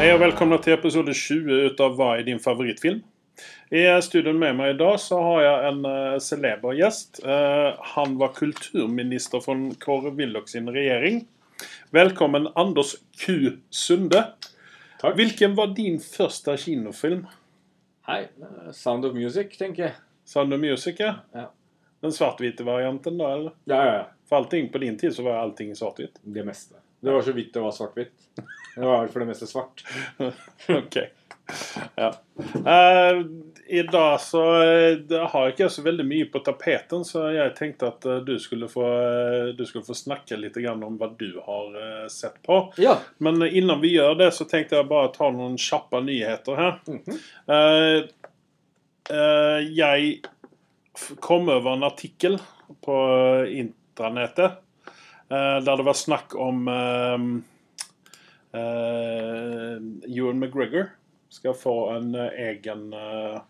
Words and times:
Hei 0.00 0.14
og 0.14 0.22
velkommen 0.22 0.56
til 0.64 0.72
episode 0.72 1.12
20 1.12 1.66
ut 1.68 1.80
av 1.84 1.98
Hva 1.98 2.06
er 2.16 2.22
din 2.24 2.38
favorittfilm? 2.40 3.02
I 3.68 3.82
studioen 4.00 4.38
med 4.40 4.54
meg 4.56 4.70
i 4.72 4.76
dag 4.78 4.94
så 5.02 5.18
har 5.20 5.42
jeg 5.44 5.66
en 5.68 5.82
uh, 5.84 6.14
celeber 6.24 6.78
gjest. 6.78 7.18
Uh, 7.20 7.76
han 7.90 8.14
var 8.16 8.32
kulturminister 8.32 9.44
for 9.44 9.60
Kåre 9.82 10.14
Willoch 10.16 10.48
sin 10.48 10.72
regjering. 10.72 11.20
Velkommen 11.92 12.48
Anders 12.56 12.94
Q. 13.20 13.58
Sunde. 13.68 14.22
Takk. 15.02 15.18
Hvilken 15.20 15.58
var 15.58 15.76
din 15.76 16.00
første 16.00 16.56
kinofilm? 16.64 17.26
Hei. 18.08 18.22
uh, 18.40 18.72
Sound 18.72 19.04
of 19.04 19.12
Music, 19.12 19.58
tenker 19.60 19.90
jeg. 19.90 19.98
Sound 20.24 20.56
of 20.56 20.64
Music, 20.64 20.96
ja? 21.04 21.18
Ja. 21.36 21.50
Den 22.00 22.16
svart-hvite 22.16 22.64
varianten, 22.64 23.20
da? 23.20 23.34
eller? 23.36 23.60
Ja, 23.68 23.84
ja, 23.84 23.94
ja. 23.98 24.08
For 24.32 24.40
allting 24.40 24.72
på 24.72 24.80
din 24.80 24.96
tid 24.96 25.12
så 25.12 25.28
var 25.28 25.42
allting 25.42 25.76
svart-hvitt. 25.76 26.24
Det 26.24 26.48
meste. 26.48 26.80
Det 27.04 27.12
var 27.12 27.28
så 27.28 27.36
vidt 27.36 27.52
det 27.52 27.68
var 27.68 27.76
svart-hvitt. 27.76 28.16
Det 28.74 28.84
var 28.84 29.00
vel 29.02 29.08
for 29.12 29.24
det 29.24 29.30
meste 29.32 29.48
svart. 29.50 29.84
ok. 30.80 30.96
Ja. 31.94 32.14
Uh, 32.66 33.26
I 33.66 33.82
dag 33.82 34.20
så 34.20 34.42
det 35.08 35.18
har 35.32 35.46
jeg 35.46 35.54
ikke 35.54 35.68
så 35.70 35.82
veldig 35.82 36.06
mye 36.06 36.28
på 36.30 36.42
tapeten, 36.46 37.04
så 37.06 37.26
jeg 37.34 37.54
tenkte 37.58 37.90
at 37.90 38.06
uh, 38.06 38.18
du, 38.26 38.36
skulle 38.42 38.68
få, 38.70 38.86
du 39.58 39.64
skulle 39.66 39.86
få 39.86 39.96
snakke 39.98 40.38
litt 40.38 40.58
grann 40.58 40.82
om 40.86 40.98
hva 41.00 41.10
du 41.18 41.28
har 41.44 42.08
sett 42.12 42.40
på. 42.46 42.62
Ja. 42.82 42.98
Men 43.18 43.42
innan 43.46 43.82
vi 43.82 43.94
gjør 43.96 44.16
det, 44.22 44.30
så 44.36 44.46
tenkte 44.48 44.78
jeg 44.78 44.90
bare 44.90 45.12
ta 45.14 45.30
noen 45.34 45.58
kjappe 45.60 46.02
nyheter 46.06 46.58
her. 46.58 46.80
Eh, 47.50 48.00
eh, 49.10 49.60
jeg 49.74 50.10
kom 51.22 51.48
over 51.50 51.72
en 51.74 51.86
artikkel 51.86 52.38
på 52.84 52.96
intranettet 53.50 54.60
der 55.30 55.62
det 55.62 55.84
var 55.86 55.94
snakk 55.94 56.34
om 56.34 56.64
Ewan 58.56 60.40
McGregor 60.40 60.90
skal 61.30 61.54
få 61.54 61.90
en 61.90 62.14
eh, 62.14 62.26
egen 62.26 62.92
eh, 62.92 63.40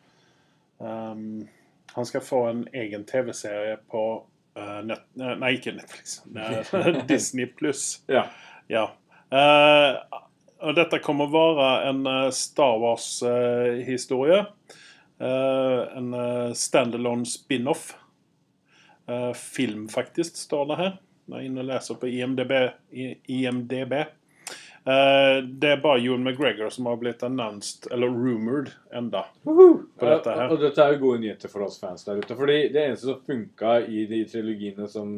um, 0.79 1.49
Han 1.93 2.07
skal 2.07 2.21
få 2.21 2.47
en 2.47 2.69
egen 2.73 3.05
TV-serie 3.05 3.77
på 3.77 4.27
eh, 4.57 4.79
eh, 4.79 5.37
Nei, 5.37 5.55
ikke 5.57 5.73
Netflix. 5.73 6.21
eh, 6.37 7.07
Disney 7.09 7.47
pluss. 7.47 8.03
ja. 8.07 8.27
Ja. 8.71 8.93
Uh, 9.31 9.97
og 10.61 10.77
dette 10.77 11.01
kommer 11.03 11.31
å 11.31 11.55
være 11.57 11.89
en 11.89 12.05
eh, 12.07 12.29
Star 12.37 12.77
Wars-historie. 12.83 14.45
en 15.21 16.15
uh, 16.15 16.53
standalone 16.53 17.27
spin-off. 17.27 17.95
Uh, 19.09 19.33
film, 19.33 19.89
faktisk, 19.89 20.37
står 20.37 20.69
det 20.69 20.77
her. 20.79 20.93
Jeg 21.31 21.39
er 21.39 21.47
inne 21.49 21.65
og 21.65 21.71
leser 21.71 21.99
på 21.99 22.11
IMDb. 22.13 22.53
I, 22.93 23.09
IMDb. 23.41 23.97
Eh, 24.85 25.39
det 25.45 25.75
er 25.75 25.81
bare 25.83 26.01
Ewan 26.01 26.23
McGregor 26.25 26.71
som 26.73 26.87
har 26.89 26.97
blitt 27.01 27.23
announced, 27.27 27.91
eller 27.93 28.09
rumored, 28.09 28.71
enda. 28.97 29.27
På 29.45 29.83
dette 30.01 30.33
her. 30.37 30.47
Og, 30.47 30.57
og 30.57 30.63
dette 30.65 30.85
er 30.85 30.95
jo 30.95 31.03
gode 31.05 31.21
nyheter 31.25 31.53
for 31.53 31.67
oss 31.67 31.77
fans 31.83 32.07
der 32.07 32.23
ute. 32.23 32.37
Fordi 32.39 32.61
det 32.73 32.87
eneste 32.87 33.11
som 33.11 33.21
funka 33.27 33.81
i 33.85 34.07
de 34.11 34.23
trilogiene 34.31 34.89
som 34.89 35.13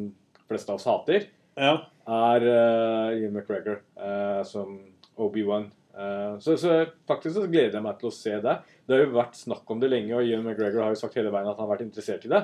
fleste 0.49 0.73
av 0.73 0.81
oss 0.81 0.89
hater, 0.89 1.29
Ja. 1.55 1.77
er 2.09 2.47
uh, 2.49 3.13
Ian 3.15 3.31
McGregor 3.37 3.79
uh, 4.01 4.41
som 4.47 4.81
Obi-Wan. 5.21 5.69
Uh, 5.93 6.39
så, 6.41 6.57
så 6.57 6.81
faktisk 7.07 7.37
så 7.37 7.45
gleder 7.47 7.77
jeg 7.77 7.85
meg 7.85 7.99
til 8.01 8.09
å 8.09 8.15
se 8.15 8.35
det. 8.43 8.57
Det 8.83 8.97
har 8.97 9.05
jo 9.05 9.15
vært 9.15 9.39
snakk 9.39 9.69
om 9.71 9.79
det 9.79 9.91
lenge, 9.93 10.17
og 10.17 10.27
Ian 10.27 10.43
McGregor 10.43 10.83
har 10.87 10.95
jo 10.95 10.99
sagt 10.99 11.15
hele 11.19 11.31
veien 11.31 11.47
at 11.47 11.55
han 11.55 11.67
har 11.67 11.75
vært 11.75 11.85
interessert 11.87 12.25
i 12.27 12.33
det. 12.33 12.43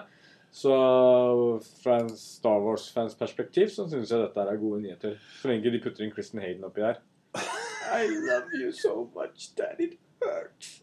Så 0.55 0.73
fra 1.83 1.99
en 1.99 2.09
Star 2.17 2.61
Wars-fans 2.63 3.13
perspektiv 3.17 3.69
så 3.73 3.85
syns 3.89 4.09
jeg 4.09 4.21
dette 4.23 4.45
er 4.45 4.61
gode 4.61 4.79
nyheter. 4.85 5.19
Så 5.41 5.51
lenge 5.51 5.69
de 5.73 5.81
putter 5.83 6.05
inn 6.05 6.13
Kristen 6.13 6.41
Hayden 6.41 6.65
oppi 6.65 6.81
der. 6.81 7.01
I 7.89 8.07
love 8.07 8.53
you 8.53 8.71
so 8.71 9.09
much 9.15 9.55
that 9.57 9.79
it 9.79 9.97
hurts. 10.21 10.81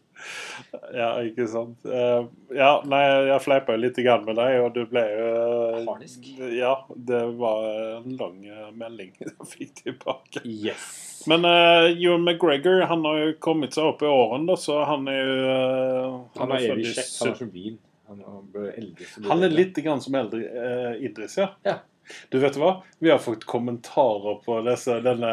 Ja, 0.93 1.11
ikke 1.21 1.45
sant. 1.49 1.85
Eh, 1.85 2.23
ja, 2.57 2.69
nei, 2.89 3.01
jeg 3.29 3.43
fleipa 3.43 3.75
jo 3.75 3.81
litt 3.83 3.99
grann 4.01 4.25
med 4.27 4.37
deg, 4.39 4.55
og 4.63 4.71
du 4.75 4.81
ble 4.89 5.03
jo 5.11 5.27
eh, 5.27 5.81
Harnisk. 5.87 6.29
Ja, 6.57 6.73
det 6.89 7.21
var 7.39 7.67
en 7.99 8.15
lang 8.19 8.39
eh, 8.45 8.69
melding 8.77 9.13
jeg 9.21 9.49
fikk 9.51 9.75
tilbake. 9.83 10.41
Yes. 10.43 10.87
Men 11.29 11.45
uh, 11.45 11.89
Ewan 11.91 12.23
McGregor 12.23 12.85
han 12.87 13.03
har 13.05 13.19
jo 13.19 13.35
kommet 13.43 13.75
seg 13.75 13.89
opp 13.91 14.01
i 14.05 14.09
årene, 14.09 14.47
da, 14.49 14.55
så 14.59 14.79
han 14.87 15.09
er 15.11 15.19
jo 15.19 15.35
eh, 15.51 16.17
Han 16.39 16.55
er 16.55 16.69
evig 16.71 16.93
kjekk. 16.93 17.13
Han 17.19 17.33
er 17.33 17.39
som 17.41 17.53
vin. 17.53 17.77
Han 18.07 18.23
han 18.23 18.67
eldre. 18.71 19.05
han 19.27 19.43
er 19.43 19.51
litt 19.51 19.79
grann 19.83 20.01
som 20.03 20.15
eldre 20.15 20.39
uh, 20.47 20.93
Idris, 21.03 21.37
ja. 21.41 21.51
Ja. 21.67 21.81
Du 22.31 22.37
vet 22.39 22.55
hva? 22.55 22.77
Vi 23.03 23.11
har 23.11 23.19
fått 23.19 23.43
kommentarer 23.43 24.37
på 24.45 24.61
disse, 24.63 25.01
denne 25.03 25.31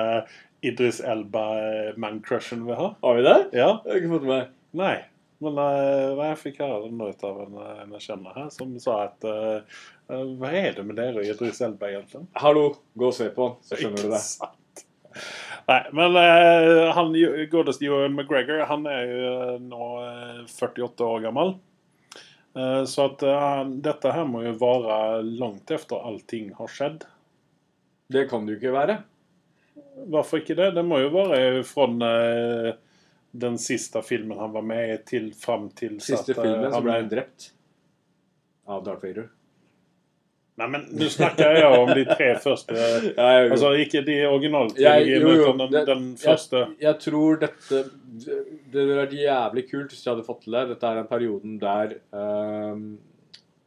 Idris 0.64 1.00
Elba-mancrushen 1.00 2.64
vi 2.66 2.76
har. 2.78 2.94
Har 3.02 3.18
vi 3.18 3.26
det? 3.26 3.36
Ja. 3.52 3.68
Jeg 3.84 3.90
har 3.90 4.00
ikke 4.00 4.14
fått 4.16 4.30
med. 4.30 4.54
Nei. 4.80 4.94
Men 5.44 5.58
uh, 5.60 6.22
jeg 6.22 6.40
fikk 6.40 6.62
høre 6.62 6.88
det 6.88 7.10
ut 7.10 7.24
av 7.26 7.40
en, 7.42 7.56
eh, 7.60 7.80
en 7.82 7.94
jeg 7.98 8.04
kjenner 8.06 8.36
her, 8.38 8.46
som 8.54 8.70
sa 8.80 8.94
at 9.08 9.26
eh, 9.28 9.80
eh, 10.08 10.22
Hva 10.40 10.52
er 10.56 10.76
det 10.76 10.84
med 10.86 10.96
dere 10.96 11.20
og 11.20 11.26
Idris 11.26 11.60
Elba, 11.66 11.90
egentlig? 11.90 12.22
Hallo, 12.40 12.68
gå 12.96 13.10
og 13.10 13.16
se 13.16 13.26
på 13.34 13.50
han, 13.50 13.58
så 13.66 13.80
skjønner 13.80 14.06
du 14.06 14.14
det. 14.14 14.22
sant. 14.24 14.84
Nei, 15.68 15.80
men 15.96 16.16
uh, 16.16 16.90
han 16.96 17.12
godeste 17.52 17.86
Ewan 17.88 18.16
McGregor 18.16 18.64
han 18.68 18.88
er 18.90 19.04
jo 19.08 19.30
eh, 19.30 19.54
nå 19.64 19.86
eh, 20.04 20.42
48 20.50 21.06
år 21.08 21.22
gammel. 21.24 21.54
Eh, 22.58 22.82
så 22.90 23.08
at 23.08 23.24
eh, 23.26 23.62
dette 23.84 24.12
her 24.14 24.28
må 24.28 24.44
jo 24.44 24.54
vare 24.60 25.22
langt 25.24 25.72
etter 25.74 26.04
allting 26.10 26.52
har 26.58 26.70
skjedd. 26.70 27.06
Det 28.12 28.26
kan 28.30 28.44
det 28.44 28.54
jo 28.54 28.60
ikke 28.60 28.76
være. 28.76 28.98
Hvorfor 30.10 30.40
ikke 30.42 30.56
det? 30.58 30.72
Det 30.74 30.82
må 30.84 30.98
jo 31.04 31.10
være 31.14 31.62
fra 31.66 31.86
eh, 32.08 32.72
den 33.34 33.56
siste 33.58 34.02
filmen 34.06 34.38
han 34.38 34.52
var 34.54 34.62
med 34.66 34.90
i, 34.94 34.98
til 35.06 35.30
fram 35.38 35.68
til 35.78 35.96
Siste 36.02 36.32
eh, 36.34 36.40
filmen 36.42 36.68
så 36.70 36.74
han- 36.78 36.84
ble 36.86 36.92
han 36.98 37.08
drept 37.12 37.48
av 38.66 38.84
Darth 38.86 39.04
Vader. 39.04 39.28
Nei, 40.56 40.68
men 40.70 40.84
nå 40.94 41.08
snakker 41.10 41.56
jeg 41.58 41.78
om 41.80 41.88
de 41.98 42.04
tre 42.06 42.28
første. 42.38 42.74
Jeg, 43.18 43.48
Altså 43.50 43.72
ikke 43.82 44.04
de 44.06 44.20
originaltrilogiene, 44.28 45.56
men 45.58 45.72
den, 45.72 45.86
den 45.88 46.04
første. 46.20 46.60
jeg 46.78 46.94
tror 47.02 47.40
dette 47.42 47.80
Det 48.22 48.76
ville 48.84 49.00
vært 49.00 49.16
jævlig 49.18 49.64
kult 49.72 49.90
hvis 49.90 50.04
de 50.04 50.10
hadde 50.12 50.26
fått 50.28 50.44
til 50.46 50.54
det. 50.54 50.62
Dette 50.70 50.86
er 50.92 51.00
den 51.00 51.08
perioden 51.10 51.56
der 51.58 51.96
um, 52.14 52.84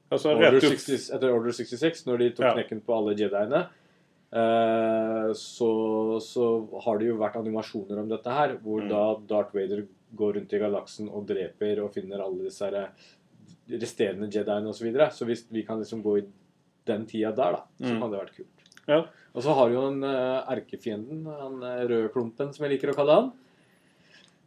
Altså 0.07 0.31
Order 0.31 0.55
rett 0.55 0.63
60, 0.63 1.09
Etter 1.17 1.33
Order 1.35 1.51
66, 1.59 2.05
når 2.07 2.17
de 2.23 2.29
tok 2.38 2.45
Ja. 2.47 2.53
knekken 2.55 2.79
på 2.88 2.95
alle 2.95 3.17
jediene, 3.19 3.65
eh, 3.65 3.76
så, 4.31 6.19
så 6.21 6.45
har 6.83 6.97
det 6.99 7.07
jo 7.07 7.17
vært 7.19 7.38
animasjoner 7.39 8.01
om 8.01 8.09
dette 8.11 8.33
her, 8.33 8.57
hvor 8.63 8.81
Mm. 8.83 8.89
da 8.91 9.03
Darth 9.29 9.55
Vader 9.55 9.85
går 10.15 10.33
rundt 10.35 10.53
i 10.53 10.59
galaksen 10.59 11.09
og 11.09 11.25
dreper 11.27 11.79
og 11.83 11.93
finner 11.93 12.19
alle 12.23 12.43
disse 12.47 12.65
her 12.67 12.89
resterende 13.69 14.29
jediene 14.31 14.67
osv. 14.69 14.77
Så, 14.79 14.83
videre. 14.88 15.09
så 15.11 15.25
hvis 15.25 15.45
vi 15.51 15.63
kan 15.63 15.79
liksom 15.79 16.01
gå 16.03 16.17
i 16.19 16.25
den 16.88 17.05
tida 17.05 17.31
der, 17.35 17.51
da, 17.57 17.63
så 17.79 17.93
Mm. 17.93 17.99
kan 18.01 18.11
det 18.11 18.19
vært 18.19 18.35
kult. 18.35 18.63
Ja. 18.88 19.01
Og 19.35 19.43
så 19.43 19.53
har 19.53 19.69
jo 19.69 19.81
han 19.81 20.03
uh, 20.03 20.44
erkefienden, 20.51 21.25
han 21.25 21.59
røde 21.88 22.09
klumpen, 22.13 22.53
som 22.53 22.63
jeg 22.65 22.77
liker 22.77 22.91
å 22.94 22.95
kalle 22.95 23.13
han. 23.15 23.31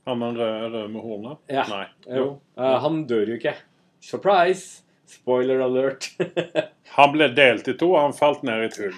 Han 0.07 0.21
rød, 0.37 0.73
rød 0.73 0.91
med 0.91 1.03
hornet? 1.03 1.39
Ja. 1.49 1.65
Nei. 1.69 1.87
Jo. 2.09 2.41
Uh, 2.57 2.79
han 2.81 3.05
dør 3.07 3.29
jo 3.29 3.37
ikke. 3.37 3.55
Surprise! 4.01 4.83
Spoiler 5.11 5.61
alert. 5.61 6.07
Han 6.97 7.13
ble 7.13 7.27
delt 7.35 7.67
i 7.69 7.73
to, 7.75 7.89
og 7.95 8.01
han 8.01 8.13
falt 8.15 8.43
ned 8.47 8.63
i 8.63 8.67
et 8.69 8.77
hull. 8.79 8.95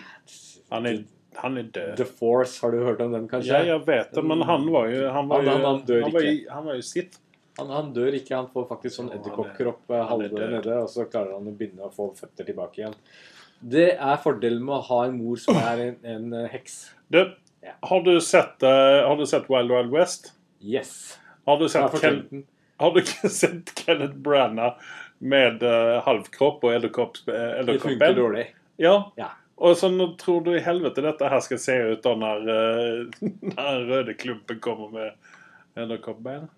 Han 0.70 0.86
er, 0.86 1.02
han 1.36 1.56
er 1.58 1.62
død. 1.74 1.96
The 1.96 2.04
Force, 2.04 2.60
har 2.62 2.72
du 2.72 2.78
hørt 2.84 3.00
om 3.00 3.12
den, 3.12 3.26
kanskje? 3.28 3.52
Ja, 3.52 3.62
jeg 3.74 3.86
vet 3.86 4.12
det, 4.14 4.24
men 4.24 4.40
han 4.48 4.64
var 4.72 4.88
jo 4.92 5.10
Han 5.12 5.28
var 5.28 5.42
jo, 5.42 5.50
han- 5.50 5.64
han 5.64 5.82
dør 5.88 6.06
ikke. 6.08 6.50
han 6.50 6.64
var 6.64 6.74
jo 6.74 6.80
sitt. 6.82 7.18
Han, 7.58 7.68
han 7.68 7.92
dør 7.92 8.14
ikke, 8.16 8.34
han 8.36 8.46
får 8.48 8.66
faktisk 8.70 8.96
sånn 8.96 9.10
er- 9.12 9.18
edderkoppkropp 9.20 9.90
eh, 9.92 10.06
halve 10.08 10.30
nede, 10.32 10.78
og 10.82 10.88
så 10.88 11.04
klarer 11.10 11.34
han 11.36 11.46
å 11.50 11.56
begynne 11.56 11.84
å 11.84 11.92
få 11.92 12.10
føtter 12.16 12.46
tilbake 12.48 12.78
igjen. 12.80 12.94
Det 13.62 13.90
er 13.98 14.16
fordelen 14.16 14.64
med 14.64 14.74
å 14.78 14.82
ha 14.88 15.04
en 15.06 15.18
mor 15.20 15.36
som 15.36 15.54
er 15.60 15.82
en, 15.88 15.96
en 16.04 16.32
eh, 16.32 16.48
heks. 16.48 16.78
Du, 17.10 17.20
Ja. 17.62 17.74
har 17.84 18.00
du 18.02 18.18
sett, 18.20 18.56
uh, 18.64 19.06
har 19.06 19.16
du 19.16 19.26
sett 19.26 19.44
Wild 19.52 19.70
Wild 19.70 19.92
West? 19.92 20.32
Yes. 20.60 21.18
Har 21.46 21.58
du 21.60 21.68
sett, 21.68 21.92
Ken, 22.00 22.44
har 22.80 22.90
du 22.96 23.00
sett 23.28 23.70
Kenneth 23.78 24.16
Branagh 24.16 24.80
med 25.20 25.62
uh, 25.62 26.00
halvkropp 26.02 26.64
og 26.64 26.72
edderkopp- 26.72 27.28
eh, 27.28 27.62
Det 27.68 27.78
funker 27.84 28.14
dårlig. 28.16 28.48
Ja. 28.78 29.12
Ja. 29.16 29.28
Og 29.56 29.76
så 29.78 29.90
nå 29.92 30.08
tror 30.20 30.42
du 30.46 30.54
i 30.56 30.62
helvete 30.64 31.04
dette 31.04 31.28
her 31.28 31.42
skal 31.44 31.60
se 31.60 31.76
ut 31.92 32.02
da 32.02 32.14
når, 32.18 32.48
eh, 32.54 33.28
når 33.52 33.60
den 33.62 33.90
røde 33.90 34.14
klumpen 34.18 34.60
kommer 34.64 34.92
med 34.94 35.12
edderkoppbein? 35.78 36.48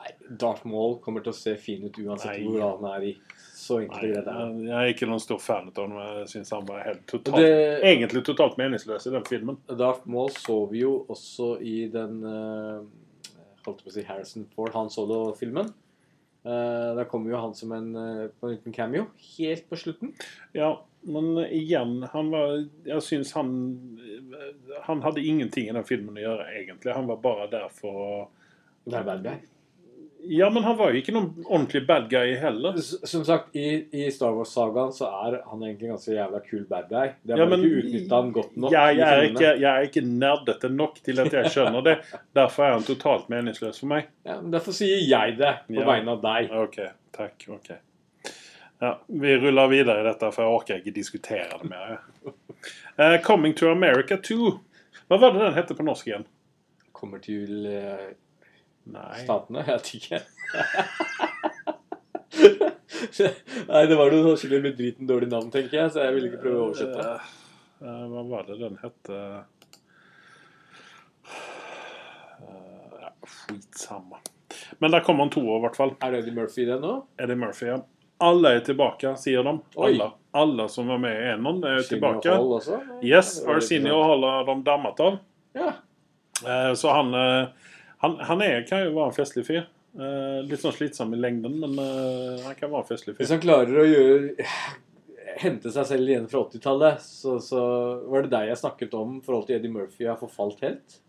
Nei, 0.00 0.14
Darth 0.40 0.64
Maul 0.68 0.96
kommer 1.04 1.24
til 1.24 1.34
å 1.34 1.36
se 1.36 1.54
fin 1.60 1.84
ut 1.84 1.98
uansett 2.00 2.38
Nei. 2.38 2.48
hvor 2.48 2.64
han 2.64 2.88
er 2.94 3.06
i. 3.10 3.12
Så 3.60 3.82
enkelt 3.82 4.16
er 4.16 4.24
det. 4.24 4.32
jeg 4.32 4.70
jeg 4.70 4.78
er 4.78 4.94
ikke 4.94 5.08
noen 5.10 5.20
stor 5.22 5.40
fan 5.42 5.68
av 5.68 5.82
ham. 5.84 5.98
Jeg 6.00 6.30
syns 6.32 6.52
han 6.56 6.64
var 6.66 6.80
helt 6.86 7.04
totalt, 7.10 7.36
Det- 7.44 7.82
egentlig 7.84 8.24
totalt 8.24 8.56
meningsløs 8.58 9.06
i 9.06 9.12
den 9.12 9.26
filmen. 9.28 9.60
Darth 9.68 10.08
Maul 10.08 10.32
så 10.32 10.56
vi 10.70 10.80
jo 10.80 10.94
også 11.12 11.52
i 11.60 11.86
den 11.92 12.24
uh, 12.24 12.80
holdt 13.66 13.84
på 13.84 13.92
å 13.92 13.94
si 13.94 14.02
Harrison 14.08 14.48
Ford, 14.54 14.72
Han 14.74 14.88
Solo-filmen. 14.90 15.68
Uh, 16.40 16.96
der 16.96 17.04
kommer 17.04 17.34
jo 17.34 17.36
han 17.42 17.52
som 17.54 17.72
en, 17.76 17.90
eh, 17.94 18.28
på 18.40 18.48
en 18.48 18.54
liten 18.54 18.72
cameo 18.72 19.10
helt 19.36 19.66
på 19.68 19.76
slutten. 19.76 20.14
Ja, 20.56 20.78
men 21.02 21.38
igjen 21.48 22.02
han 22.12 22.30
var, 22.30 22.58
Jeg 22.84 23.02
syns 23.02 23.32
han 23.32 23.50
Han 24.86 25.00
hadde 25.02 25.22
ingenting 25.24 25.68
i 25.68 25.72
den 25.72 25.84
filmen 25.88 26.16
å 26.18 26.20
gjøre, 26.20 26.48
egentlig. 26.60 26.92
Han 26.96 27.08
var 27.08 27.16
bare 27.24 27.46
der 27.52 27.68
for 27.72 28.02
å 28.04 28.12
er 28.90 29.04
bad 29.04 29.22
guy. 29.24 29.38
Ja, 30.28 30.50
men 30.52 30.62
han 30.66 30.76
var 30.76 30.92
jo 30.92 31.00
ikke 31.00 31.12
noen 31.16 31.30
ordentlig 31.46 31.80
bad 31.88 32.10
guy 32.12 32.34
heller. 32.36 32.76
Som 32.80 33.22
sagt, 33.24 33.54
i, 33.56 33.86
i 33.96 34.10
Star 34.12 34.34
Wars-sagaen 34.36 34.92
så 34.92 35.08
er 35.08 35.38
han 35.48 35.62
egentlig 35.64 35.88
en 35.88 35.94
ganske 35.94 36.12
jævla 36.12 36.40
kul 36.44 36.64
bad 36.68 36.88
guy. 36.90 37.12
Det 37.24 37.32
har 37.34 37.40
Ja, 37.40 37.46
men 37.48 37.64
ikke 37.64 37.80
utnytta 37.80 38.18
han 38.20 38.32
godt 38.36 38.56
nok. 38.60 38.74
Jeg, 38.74 38.98
jeg, 38.98 39.08
er 39.08 39.28
ikke, 39.30 39.52
jeg 39.62 39.70
er 39.70 39.88
ikke 39.88 40.02
nerdete 40.10 40.70
nok 40.74 41.00
til 41.06 41.22
at 41.24 41.36
jeg 41.38 41.52
skjønner 41.54 41.86
det. 41.86 41.94
Derfor 42.36 42.66
er 42.66 42.74
han 42.76 42.84
totalt 42.88 43.30
meningsløs 43.32 43.80
for 43.80 43.92
meg. 43.94 44.10
Ja, 44.28 44.36
men 44.42 44.52
Derfor 44.52 44.76
sier 44.76 45.00
jeg 45.00 45.38
det 45.40 45.54
på 45.70 45.80
Ja. 45.80 45.86
vegne 45.88 46.18
av 46.18 46.20
deg. 46.26 46.52
Ok, 46.66 46.80
takk. 47.16 47.46
ok. 47.56 47.72
Ja, 48.80 48.94
Vi 49.06 49.36
ruller 49.36 49.68
videre 49.68 50.00
i 50.00 50.04
dette, 50.06 50.30
for 50.32 50.42
jeg 50.46 50.54
orker 50.56 50.78
ikke 50.80 50.94
diskutere 50.96 51.58
det 51.60 51.68
mer. 51.68 51.98
Uh, 52.96 53.18
'Coming 53.22 53.52
to 53.56 53.68
America 53.70 54.16
2'. 54.16 54.58
Hva 55.08 55.18
var 55.20 55.32
det 55.34 55.40
den 55.42 55.54
hette 55.58 55.74
på 55.76 55.82
norsk 55.84 56.06
igjen? 56.08 56.24
Kommer 56.96 57.18
til 57.20 57.66
Nei. 58.90 59.18
statene? 59.24 59.64
Jeg 59.66 59.74
vet 59.74 59.94
ikke. 59.98 60.18
Nei, 63.70 63.84
det 63.88 63.96
var 63.98 64.10
noe 64.14 64.36
skikkelig 64.38 64.62
med 64.64 64.74
driten 64.78 65.06
dårlig 65.08 65.28
navn, 65.30 65.50
tenker 65.52 65.76
jeg, 65.82 65.88
så 65.92 65.98
jeg 66.04 66.14
ville 66.16 66.28
ikke 66.30 66.42
prøve 66.44 66.58
å 66.58 66.60
oversette. 66.68 67.02
Uh, 67.80 67.84
uh, 67.84 68.04
hva 68.12 68.22
var 68.30 68.42
det 68.48 68.56
den 68.60 68.76
hette? 68.82 69.16
Uh, 72.40 72.94
ja, 73.04 73.10
skitsamma. 73.36 74.16
Men 74.80 74.88
der 74.94 75.04
kommer 75.06 75.20
han 75.26 75.32
to 75.34 75.42
år, 75.44 75.56
i 75.60 75.64
hvert 75.66 75.78
fall. 75.78 75.92
Er 76.00 76.08
det 76.14 76.18
Eddie 76.24 76.36
Murphy 76.36 76.60
i 76.64 76.68
det 76.70 76.78
nå? 76.82 76.92
Eddie 77.20 77.38
Murphy. 77.40 77.66
ja. 77.72 77.78
Alle 78.20 78.54
er 78.58 78.64
tilbake, 78.66 79.14
sier 79.16 79.44
de. 79.46 79.54
Alle, 79.80 80.10
alle 80.36 80.66
som 80.68 80.90
var 80.92 80.98
med 81.00 81.16
i 81.16 81.28
Enon 81.32 81.62
Arsenio 81.64 81.88
tilbake. 81.88 82.34
Hall 82.34 82.52
også? 82.58 82.80
Yes, 83.06 83.38
Arsenio 83.48 84.02
Hall 84.04 84.26
har 84.28 84.44
de 84.50 84.56
dammet 84.66 85.00
av. 85.00 85.16
Ja. 85.56 85.70
Eh, 86.44 86.72
Så 86.76 86.92
han, 86.92 87.14
eh, 87.14 87.70
han, 88.04 88.18
han 88.28 88.42
er, 88.44 88.62
kan 88.68 88.84
jo 88.84 88.92
være 88.98 89.12
en 89.12 89.16
festlig 89.16 89.46
fyr. 89.48 89.64
Eh, 89.98 90.36
Litt 90.46 90.62
sånn 90.62 90.76
slitsom 90.76 91.16
i 91.16 91.18
lengden, 91.18 91.56
men 91.64 91.74
eh, 91.82 92.44
han 92.44 92.54
kan 92.60 92.70
være 92.70 92.84
en 92.84 92.90
festlig 92.92 93.16
Hvis 93.18 93.32
han 93.34 93.42
klarer 93.42 93.80
å 93.82 93.88
gjøre 93.88 94.46
hente 95.40 95.72
seg 95.72 95.86
selv 95.88 96.10
igjen 96.12 96.28
fra 96.30 96.44
80-tallet, 96.44 97.00
så, 97.02 97.38
så 97.42 97.60
var 98.10 98.26
det 98.26 98.32
deg 98.34 98.50
jeg 98.50 98.60
snakket 98.60 98.94
om 98.98 99.16
i 99.18 99.24
forhold 99.24 99.46
til 99.48 99.56
Eddie 99.56 99.72
Murphy 99.72 100.06
har 100.10 100.18
forfalt 100.20 100.60
helt. 100.66 101.00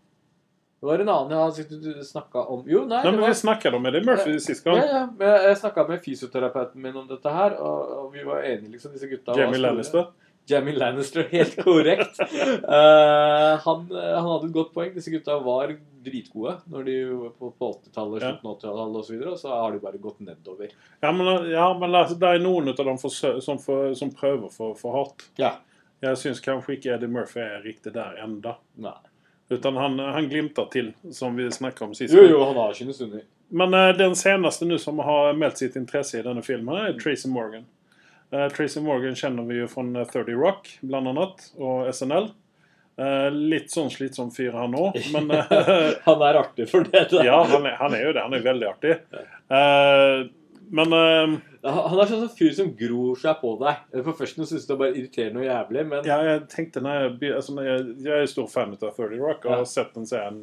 Det 0.82 0.88
var 0.88 0.98
en 0.98 1.10
annen 1.12 1.30
jeg 1.30 1.66
har 1.94 2.02
snakka 2.02 2.40
om 2.50 2.64
Jo, 2.66 2.80
nei, 2.90 3.04
Nei, 3.04 3.10
men 3.12 3.20
var 3.22 3.30
Vi 3.30 3.38
snakket 3.38 3.74
om 3.78 3.84
Eddie 3.86 4.02
Murphy 4.02 4.32
sist 4.42 4.64
gang. 4.64 4.80
ja, 4.82 5.02
men 5.06 5.28
jeg- 5.28 5.58
snakka 5.60 5.84
med 5.88 6.02
fysioterapeuten 6.02 6.82
min 6.82 6.96
om 6.96 7.06
dette 7.06 7.30
her, 7.30 7.54
og, 7.54 7.92
og 7.98 8.08
vi 8.12 8.24
var 8.26 8.42
enige, 8.42 8.72
liksom, 8.72 8.90
disse 8.92 9.06
gutta. 9.06 9.36
Jamie. 9.38 9.60
Lannister. 9.62 10.08
Jamie 10.50 10.74
Lannister, 10.74 11.22
helt 11.30 11.54
korrekt. 11.62 12.18
uh, 12.18 13.54
han, 13.66 13.86
han 13.94 14.26
hadde 14.26 14.48
et 14.48 14.56
godt 14.56 14.72
poeng. 14.74 14.90
Disse 14.96 15.12
gutta 15.14 15.38
var 15.38 15.70
dritgode 16.02 16.56
når 16.66 16.84
de 16.90 16.96
var 17.12 17.30
på, 17.38 17.52
på 17.62 17.68
80-tallet, 17.76 18.24
slutten 18.26 18.50
av 18.50 18.56
80-tallet 18.58 18.98
og 18.98 19.06
så 19.06 19.20
og 19.30 19.38
så 19.38 19.54
har 19.54 19.76
de 19.76 19.84
bare 19.86 20.02
gått 20.02 20.18
nedover. 20.26 20.74
Ja, 20.98 21.12
men, 21.14 21.30
ja, 21.46 21.68
men 21.78 21.94
det 21.94 22.32
er 22.32 22.42
noen 22.42 22.74
av 22.74 22.82
dem 22.82 22.98
for, 22.98 23.14
som, 23.14 23.62
for, 23.62 23.94
som 23.94 24.10
prøver 24.10 24.50
for, 24.50 24.74
for 24.74 24.98
hardt. 24.98 25.28
Ja. 25.38 25.60
Jeg 26.02 26.18
syns 26.18 26.42
kanskje 26.42 26.74
ikke 26.80 26.96
Eddie 26.96 27.06
Murphy 27.06 27.38
er 27.46 27.62
riktig 27.62 27.94
der 27.94 28.18
enda. 28.24 28.56
Nei. 28.82 28.98
Utan 29.52 29.76
han, 29.76 29.98
han 29.98 30.28
glimter 30.28 30.66
til, 30.72 30.92
som 31.12 31.36
vi 31.36 31.50
snakket 31.52 31.82
om 31.82 31.94
sist. 31.94 32.14
Jo, 32.14 32.24
jo, 32.24 32.40
han 32.44 32.56
har 32.56 32.74
stunder. 32.74 33.24
Men 33.52 33.74
uh, 33.74 33.90
den 33.96 34.16
seneste 34.16 34.64
nu 34.64 34.78
som 34.80 34.98
har 35.04 35.34
meldt 35.36 35.60
sitt 35.60 35.76
intresse 35.76 36.18
i 36.18 36.24
denne 36.24 36.42
filmen, 36.42 36.76
er 36.78 36.96
Tracy 37.00 37.28
Morgan. 37.28 37.66
Uh, 38.32 38.46
Tracy 38.48 38.80
Morgan 38.80 39.16
kjenner 39.18 39.44
vi 39.44 39.60
fra 39.68 39.84
eh, 39.84 40.08
30 40.08 40.38
Rock, 40.40 40.70
blant 40.80 41.12
annet, 41.12 41.44
og 41.60 41.90
SNL. 41.92 42.30
Uh, 43.00 43.28
litt 43.32 43.72
sånn 43.72 43.92
slitsom 43.92 44.30
fyr, 44.32 44.52
han 44.56 44.76
òg, 44.76 44.96
men 45.14 45.30
eh, 45.36 45.94
Han 46.06 46.24
er 46.24 46.40
artig 46.40 46.68
for 46.72 46.88
det. 46.88 47.06
Da. 47.12 47.24
Ja, 47.24 47.42
han 47.48 47.68
er, 47.68 47.76
han 47.80 47.96
er 47.96 48.06
jo 48.08 48.16
det. 48.16 48.24
Han 48.24 48.36
er 48.36 48.46
veldig 48.46 48.68
artig. 48.72 48.96
Eh, 49.52 50.18
men 50.72 50.96
eh, 50.96 51.36
Han 51.62 52.00
er 52.02 52.08
sånn 52.10 52.30
fyr 52.34 52.54
som 52.56 52.70
gror 52.74 53.18
seg 53.22 53.36
på 53.38 53.52
deg. 53.60 53.82
For 54.02 54.16
først 54.18 54.38
nå 54.40 54.46
syns 54.50 54.64
du 54.66 54.72
det 54.72 54.74
er 54.74 54.80
bare 54.80 54.96
irriterende 54.98 55.42
og 55.42 55.46
jævlig, 55.46 55.84
men 55.92 56.08
ja, 56.08 56.16
jeg 56.26 56.40
tenkte 56.50 56.82
når 56.82 56.96
jeg, 56.98 57.34
altså, 57.36 57.54
når 57.54 57.68
jeg, 57.68 57.84
jeg 58.06 58.24
er 58.24 58.32
stor 58.32 58.48
fan 58.50 58.74
av 58.74 58.80
30 58.82 59.20
Rock 59.22 59.46
og 59.46 59.52
Ja. 59.52 59.58
har 59.60 59.68
sett 59.70 59.92
den 59.94 60.08
serien 60.10 60.40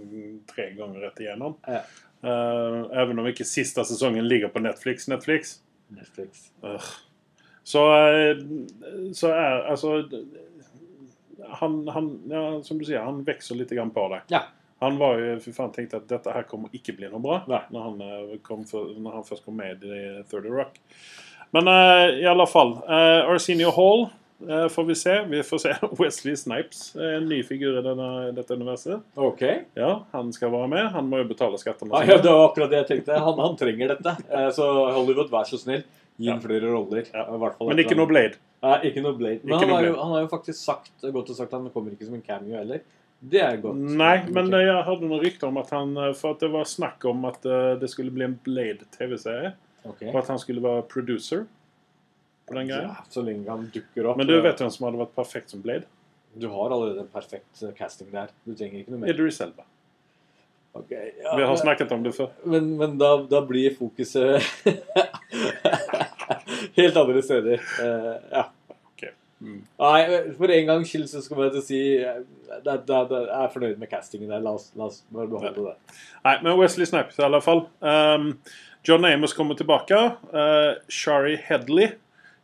tre 0.48 0.70
ganger 0.78 1.04
rett 1.08 1.20
igjennom. 1.20 1.58
Ja. 1.68 1.82
Uh, 2.24 2.88
even 3.00 3.20
om 3.20 3.28
ikke 3.28 3.48
siste 3.48 3.84
sesongen 3.88 4.28
ligger 4.28 4.52
på 4.52 4.64
Netflix. 4.64 5.08
Netflix. 5.12 5.58
Netflix. 5.92 6.50
Uh. 6.64 6.88
Så, 7.64 7.84
eh, 7.96 8.40
så 9.14 9.30
er 9.36 9.68
altså 9.70 10.00
han, 11.60 11.88
han, 11.88 12.08
ja, 12.32 12.42
som 12.64 12.80
du 12.80 12.86
sier, 12.88 13.04
han 13.04 13.22
vokser 13.28 13.60
litt 13.60 13.72
grann 13.76 13.92
på 13.96 14.08
deg. 14.14 14.24
Ja. 14.34 14.46
Han 14.82 14.98
var 15.00 15.18
jo 15.20 15.32
for 15.44 15.52
faen 15.58 15.74
tenkte 15.76 15.98
at 16.00 16.08
dette 16.08 16.32
her 16.32 16.46
kommer 16.48 16.70
ikke 16.74 16.94
bli 16.96 17.10
noe 17.12 17.20
bra 17.24 17.42
når 17.48 17.82
han, 17.84 18.02
eh, 18.06 18.38
kom 18.46 18.62
for, 18.70 18.94
når 18.96 19.18
han 19.20 19.26
først 19.28 19.44
kom 19.46 19.58
med 19.60 19.84
i 19.84 20.04
30 20.32 20.54
Rock. 20.56 20.78
Men 21.52 21.68
eh, 21.68 22.22
i 22.22 22.26
alle 22.30 22.46
fall 22.48 22.76
eh, 22.88 23.28
Arsenio 23.34 23.72
Hall 23.76 24.06
eh, 24.48 24.68
får 24.72 24.86
vi 24.88 24.96
se. 24.96 25.16
Vi 25.32 25.42
får 25.44 25.62
se 25.66 25.74
Wesley 26.00 26.36
Snipes, 26.40 26.96
eh, 26.96 27.16
en 27.18 27.28
ny 27.30 27.42
figur 27.44 27.80
i 27.80 27.84
denne, 27.84 28.10
dette 28.38 28.56
universet. 28.56 29.02
OK. 29.20 29.44
Ja, 29.76 29.92
Han 30.14 30.32
skal 30.36 30.52
være 30.54 30.68
med. 30.72 30.88
Han 30.96 31.10
må 31.12 31.20
jo 31.24 31.28
betale 31.34 31.58
skattene 31.60 31.92
Ah, 31.98 32.06
ja, 32.08 32.20
det 32.22 32.32
var 32.32 32.48
akkurat 32.52 32.70
det 32.72 32.84
jeg 32.84 32.90
tenkte. 32.94 33.18
Han, 33.26 33.40
han 33.42 33.58
trenger 33.60 33.96
dette. 33.98 34.16
Eh, 34.30 34.48
Så 34.56 34.68
Hollywood, 34.96 35.32
vær 35.34 35.50
så 35.50 35.60
snill. 35.60 35.84
Gi 36.20 36.28
ham 36.28 36.40
Ja. 36.40 36.44
flere 36.48 36.70
roller. 36.72 37.06
Ja. 37.16 37.26
Men 37.64 37.80
ikke 37.80 37.96
noe 37.96 38.08
Blade. 38.10 38.36
Nei, 38.64 38.78
ikke 38.90 39.02
noe 39.04 39.16
Blade. 39.16 39.40
Men 39.44 39.56
han 39.60 39.70
noe 39.70 39.76
har, 39.78 39.86
jo, 39.88 39.94
han 40.02 40.10
har 40.16 40.24
jo 40.26 40.32
faktisk 40.32 40.60
sagt 40.60 41.06
godt 41.16 41.30
og 41.32 41.38
sagt 41.38 41.54
han 41.56 41.70
kommer 41.72 41.94
ikke 41.96 42.06
som 42.10 42.18
en 42.18 42.24
cameo 42.26 42.58
heller. 42.60 42.82
Det 43.20 43.40
er 43.44 43.58
godt. 43.60 43.80
Nei, 44.00 44.16
men 44.32 44.52
eh, 44.56 44.64
jeg 44.64 44.84
hadde 44.88 45.08
noen 45.08 45.24
rykter 45.24 45.50
om 45.50 45.58
at 45.60 45.72
han 45.76 45.96
eh, 46.00 46.12
For 46.16 46.38
at 46.38 46.44
det 46.44 46.50
var 46.54 46.68
snakk 46.70 47.04
om 47.10 47.26
at 47.28 47.44
eh, 47.46 47.74
det 47.82 47.90
skulle 47.92 48.14
bli 48.16 48.26
en 48.30 48.38
Blade-TV-serie. 48.46 49.54
Okay. 49.84 50.12
Og 50.12 50.22
at 50.22 50.30
han 50.32 50.40
skulle 50.40 50.64
være 50.64 50.86
producer 50.92 51.44
på 52.48 52.56
den 52.56 52.70
greia. 52.72 52.94
Ja, 52.94 53.08
så 53.12 53.24
lenge 53.26 53.50
han 53.52 53.68
dukker 53.74 54.12
opp. 54.12 54.20
Men 54.20 54.30
du 54.30 54.38
vet 54.40 54.62
hvem 54.64 54.72
som 54.72 54.88
hadde 54.88 55.02
vært 55.02 55.18
perfekt 55.18 55.52
som 55.54 55.64
Blade? 55.64 55.88
Du 56.40 56.48
har 56.52 56.72
allerede 56.72 57.04
en 57.04 57.12
perfekt 57.12 57.64
casting 57.78 58.12
der. 58.14 58.32
Du 58.46 58.54
trenger 58.54 58.84
ikke 58.84 58.96
noe 58.96 59.04
mer. 59.04 59.12
Idris 59.12 59.42
Elba. 59.44 59.66
Okay, 60.80 61.12
ja, 61.24 61.34
Vi 61.36 61.48
har 61.50 61.56
snakket 61.60 61.92
om 61.92 62.04
det 62.06 62.14
før. 62.16 62.30
Men, 62.48 62.70
men 62.78 62.94
da, 63.02 63.16
da 63.28 63.42
blir 63.44 63.74
fokuset 63.76 64.46
helt 66.80 67.00
andre 67.02 67.24
steder. 67.26 67.64
Uh, 67.82 68.14
ja. 68.30 68.44
Mm. 69.40 69.60
Nei, 69.80 70.00
for 70.36 70.52
en 70.52 70.66
gangs 70.68 70.90
skyld 70.92 71.06
så 71.08 71.22
skal 71.24 71.38
vi 71.40 71.62
si 71.64 71.78
det, 71.96 72.74
Jeg 72.90 73.30
er 73.32 73.52
fornøyd 73.54 73.78
med 73.80 73.88
castingen 73.92 74.32
der. 74.32 74.42
La 74.44 74.52
oss, 74.58 74.72
la 74.76 74.90
oss 74.90 75.02
bare 75.14 75.30
beholde 75.32 75.70
det. 75.70 75.76
Nei, 76.26 76.36
men 76.44 76.58
Wesley 76.60 76.88
Snipes 76.90 77.20
i 77.20 77.24
alle 77.24 77.40
fall. 77.44 77.64
Um, 77.80 78.34
John 78.84 79.06
Amos 79.08 79.34
kommer 79.38 79.56
tilbake. 79.56 79.96
Uh, 80.34 80.76
Shari 80.92 81.38
Headley. 81.48 81.94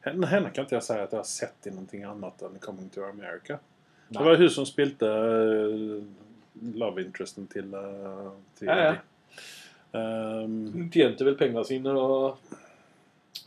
Henne, 0.06 0.30
henne 0.30 0.52
kan 0.54 0.68
ikke 0.68 0.78
jeg 0.78 0.86
si 0.88 0.94
at 0.96 1.12
jeg 1.12 1.20
har 1.20 1.28
sett 1.28 1.68
i 1.68 1.74
noe 1.74 2.04
annet 2.12 2.46
enn 2.48 2.60
Coming 2.64 2.92
to 2.94 3.04
America. 3.10 3.60
Det 4.08 4.22
var 4.22 4.38
hun 4.38 4.52
som 4.54 4.68
spilte 4.70 5.10
uh, 5.10 6.00
love 6.78 7.02
interesten 7.04 7.50
til, 7.52 7.74
uh, 7.74 8.32
til 8.60 8.70
Ja, 8.72 8.78
ja. 8.92 8.96
Um, 9.96 10.72
Hun 10.74 10.90
tjente 10.92 11.24
vel 11.24 11.38
pengene 11.40 11.64
sine 11.68 11.94
og 11.96 12.42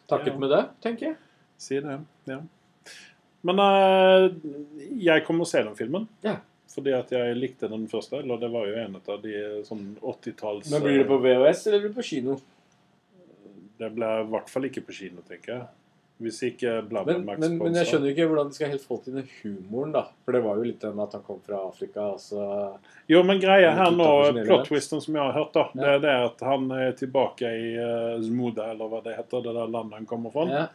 takket 0.08 0.32
Ja. 0.32 0.38
med 0.40 0.50
det, 0.50 0.62
tenker 0.84 1.06
jeg. 1.11 1.16
Si 1.61 1.80
det, 1.84 1.99
ja. 2.26 2.40
Men 3.47 3.62
eh, 3.62 4.28
jeg 4.99 5.25
kommer 5.26 5.47
å 5.47 5.50
se 5.50 5.62
den 5.62 5.76
filmen. 5.78 6.09
Ja. 6.26 6.38
Fordi 6.68 6.92
at 6.95 7.11
jeg 7.14 7.38
likte 7.38 7.71
den 7.71 7.87
første. 7.90 8.21
Eller 8.23 8.40
det 8.42 8.52
var 8.52 8.68
jo 8.68 8.78
en 8.83 8.99
av 8.99 9.18
de 9.23 9.35
sånn 9.66 9.90
80-talls 10.02 10.71
Men 10.75 10.85
blir 10.85 11.02
det 11.02 11.09
på 11.09 11.21
VHS 11.23 11.66
eller 11.71 11.85
blir 11.85 11.92
det 11.92 11.99
på 11.99 12.07
kino? 12.11 12.38
Det 13.78 13.90
ble 13.95 14.14
i 14.23 14.30
hvert 14.33 14.50
fall 14.50 14.66
ikke 14.68 14.83
på 14.88 14.97
kino, 14.97 15.23
tenker 15.26 15.54
jeg. 15.54 15.66
Hvis 16.18 16.40
ikke 16.42 16.80
Bla 16.83 17.04
Bla 17.07 17.14
Men, 17.14 17.26
Max 17.28 17.38
men, 17.38 17.52
men 17.61 17.76
jeg 17.78 17.87
skjønner 17.87 17.90
skjønner 17.92 18.11
ikke 18.11 18.25
hvordan 18.26 18.49
de 18.50 18.57
skal 18.57 18.73
helt 18.73 18.85
få 18.85 18.97
til 19.04 19.14
den 19.21 19.28
humoren, 19.38 19.92
da. 19.95 20.02
For 20.26 20.35
det 20.35 20.40
var 20.42 20.59
jo 20.59 20.64
litt 20.66 20.83
den 20.83 21.02
at 21.04 21.14
han 21.14 21.23
kom 21.23 21.38
fra 21.47 21.61
Afrika, 21.68 22.09
Jo, 23.12 23.23
men 23.26 23.42
greia 23.42 23.71
her 23.78 23.95
nå, 23.95 24.09
plot-twisten 24.40 25.02
som 25.04 25.14
jeg 25.14 25.23
har 25.23 25.37
hørt, 25.37 25.54
da, 25.54 25.68
det 25.78 25.92
er 25.92 26.02
det 26.02 26.16
at 26.26 26.42
han 26.49 26.66
er 26.75 26.90
tilbake 26.99 27.52
i 27.54 27.71
uh, 27.78 28.18
Zmuda, 28.25 28.66
eller 28.75 28.90
hva 28.90 29.00
det 29.07 29.14
heter, 29.14 29.47
det 29.47 29.54
der 29.61 29.71
landet 29.71 30.00
han 30.00 30.11
kommer 30.11 30.35
fra, 30.35 30.49
ja. 30.50 30.66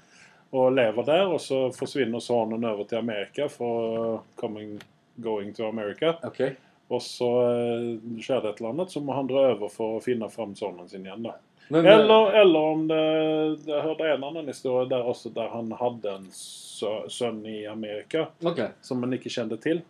Og 0.53 0.73
lever 0.77 1.07
der. 1.07 1.25
Og 1.33 1.41
så 1.41 1.65
forsvinner 1.75 2.21
sønnen 2.23 2.65
over 2.69 2.85
til 2.89 3.01
Amerika 3.01 3.49
for 3.51 3.97
uh, 3.97 4.19
coming, 4.39 4.77
going 5.23 5.53
to 5.57 5.67
America. 5.67 6.15
OK. 6.23 6.45
Og 6.93 7.01
så 7.01 7.29
eh, 7.47 7.85
skjer 8.21 8.43
det 8.43 8.51
et 8.51 8.59
eller 8.61 8.73
annet, 8.73 8.91
så 8.91 9.01
må 9.01 9.15
han 9.15 9.29
dra 9.29 9.47
over 9.53 9.71
for 9.71 9.97
å 9.97 10.03
finne 10.03 10.27
fram 10.29 10.51
sønnen 10.57 10.89
sin 10.91 11.05
igjen. 11.07 11.23
da. 11.25 11.37
Men, 11.71 11.85
eh, 11.85 11.93
Eller, 11.95 12.35
eller 12.41 12.59
om 12.73 12.87
det 12.89 12.99
Jeg 13.65 13.85
hørte 13.85 14.09
en 14.11 14.25
annen 14.27 14.51
historie 14.51 14.89
der 14.91 15.07
også 15.07 15.31
der 15.33 15.47
han 15.53 15.71
hadde 15.79 16.11
en 16.11 16.27
sønn 16.35 17.39
i 17.47 17.63
Amerika 17.71 18.27
ok. 18.43 18.59
som 18.83 19.01
han 19.05 19.15
ikke 19.15 19.31
kjente 19.31 19.57
til. 19.63 19.81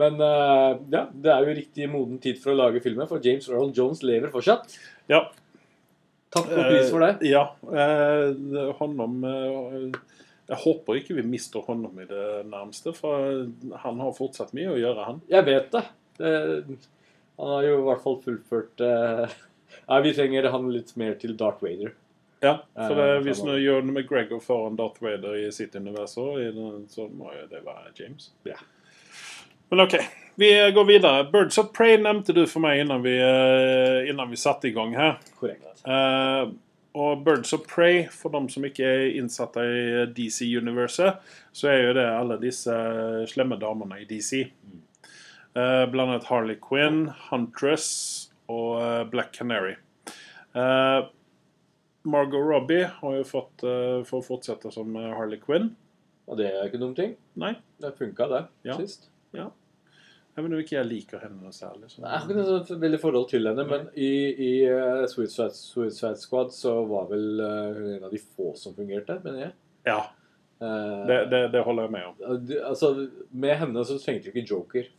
Men 0.00 0.20
eh, 0.20 0.72
ja, 0.92 1.04
det 1.12 1.32
er 1.32 1.46
jo 1.46 1.56
riktig 1.60 1.88
moden 1.92 2.18
tid 2.22 2.40
for 2.42 2.52
å 2.52 2.58
lage 2.58 2.82
filmen, 2.82 3.08
for 3.08 3.22
James 3.22 3.48
Earl 3.48 3.72
Jones 3.76 4.02
lever 4.02 4.32
fortsatt. 4.34 4.76
Ja. 5.10 5.28
Takk 6.30 6.46
og 6.46 6.62
pris 6.62 6.90
for 6.92 7.02
det. 7.02 7.12
Eh, 7.20 7.32
ja. 7.32 7.42
Eh, 7.66 8.70
honom 8.78 9.24
eh, 9.26 9.98
Jeg 10.50 10.58
håper 10.64 11.00
ikke 11.00 11.16
vi 11.18 11.26
mister 11.26 11.64
Håndom 11.66 11.98
i 12.02 12.06
det 12.10 12.26
nærmeste, 12.50 12.94
for 12.94 13.44
han 13.84 14.02
har 14.02 14.16
fortsatt 14.16 14.54
mye 14.56 14.72
å 14.72 14.78
gjøre, 14.78 15.06
han. 15.08 15.20
Jeg 15.30 15.46
vet 15.48 15.70
det. 15.74 15.84
det 16.20 16.34
han 17.40 17.48
har 17.48 17.64
jo 17.64 17.78
i 17.78 17.84
hvert 17.86 18.02
fall 18.04 18.18
fullført 18.20 18.82
eh, 18.84 19.38
Nei, 19.88 20.00
vi 20.04 20.12
trenger 20.12 20.50
han 20.52 20.66
litt 20.74 20.90
mer 20.98 21.14
til 21.18 21.36
Darth 21.38 21.62
Vader. 21.64 21.94
Ja, 22.42 22.56
for 22.74 22.96
det, 22.98 23.06
Eh, 23.14 23.20
hvis 23.24 23.40
gjør 23.44 23.84
noe 23.84 23.94
med 23.96 24.08
Gregor 24.08 24.40
foran 24.42 24.76
Darth 24.76 25.02
Vader 25.02 25.36
i 25.38 25.50
sitt 25.52 25.74
univers, 25.76 26.16
så 26.16 27.06
må 27.08 27.32
jo 27.36 27.46
det 27.50 27.62
være 27.64 27.92
James. 27.96 28.30
Ja. 28.48 28.58
Men 29.70 29.84
ok, 29.86 29.96
vi 30.40 30.50
går 30.74 30.88
videre. 30.88 31.26
Birds 31.32 31.58
of 31.60 31.70
Prey 31.76 31.98
nevnte 32.00 32.34
du 32.36 32.42
for 32.48 32.64
meg 32.64 32.80
innan 32.82 33.04
vi, 33.04 33.14
eh, 33.20 34.08
innan 34.10 34.32
vi 34.32 34.40
satte 34.40 34.68
i 34.70 34.74
gang 34.76 34.94
her. 34.96 35.18
Korrekt. 35.38 35.84
Uh, 35.84 36.50
og 36.96 37.22
Birds 37.24 37.52
of 37.56 37.66
Prey, 37.70 38.06
for 38.10 38.32
dem 38.34 38.48
som 38.50 38.64
ikke 38.66 38.84
er 38.88 39.04
innsatte 39.20 39.62
i 39.62 40.06
DC-universet, 40.16 41.20
så 41.52 41.70
er 41.70 41.84
jo 41.84 41.92
det 42.00 42.08
alle 42.08 42.40
disse 42.42 42.74
slemme 43.30 43.60
damene 43.60 44.00
i 44.02 44.08
DC. 44.10 44.48
Uh, 45.54 45.86
blant 45.90 46.08
annet 46.08 46.26
Harley 46.30 46.58
Quinn, 46.62 47.06
Huntress 47.28 48.30
og 48.50 48.80
eh, 48.82 49.04
Black 49.10 49.32
Canary. 49.32 49.76
Uh, 50.54 51.06
Margot 52.02 52.42
Robbie 52.42 52.84
har 52.84 53.16
jo 53.18 53.26
fått 53.28 53.64
uh, 53.66 54.00
for 54.08 54.20
å 54.20 54.26
fortsette 54.26 54.72
som 54.74 54.96
eh, 54.96 55.12
Harley 55.14 55.40
Quinn. 55.42 55.74
Og 56.30 56.38
det 56.40 56.48
er 56.50 56.68
ikke 56.68 56.80
noen 56.82 56.96
ting. 56.98 57.16
Nei, 57.40 57.54
Det 57.82 57.94
funka, 57.98 58.28
det, 58.30 58.44
Ja. 58.70 58.78
sist. 58.78 59.10
Jeg 60.36 60.44
vet 60.46 60.52
ikke 60.64 60.76
jeg 60.78 60.86
liker 60.88 61.18
henne 61.24 61.42
noe 61.42 61.52
særlig. 61.52 61.90
så- 61.90 62.00
Nei, 62.02 62.10
Jeg 62.12 62.20
har 62.20 62.28
ikke 62.28 62.38
noe 62.70 62.80
veldig 62.84 63.00
forhold 63.00 63.28
til 63.28 63.46
henne, 63.50 63.64
men 63.68 63.88
i, 63.96 64.10
i 64.46 64.52
uh, 64.70 65.06
Suicide, 65.10 65.50
Suicide 65.56 66.16
Squad 66.16 66.52
så 66.56 66.76
var 66.88 67.08
vel 67.10 67.26
hun 67.40 67.76
hun 67.76 67.92
en 67.96 68.04
av 68.04 68.10
de 68.14 68.18
få 68.22 68.54
som 68.56 68.74
fungerte, 68.74 69.20
mener 69.24 69.46
jeg. 69.48 69.52
Ja, 69.86 70.00
Uh, 70.60 71.06
det, 71.08 71.30
det, 71.30 71.38
det 71.54 71.60
holder 71.64 71.86
jeg 71.86 71.90
med 71.94 72.02
om. 72.04 72.16
altså, 72.68 72.88
med 73.32 73.54
henne 73.56 73.80
så 73.88 73.94
trengte 73.96 74.26
du 74.28 74.34
ikke 74.34 74.50
Joker. 74.50 74.90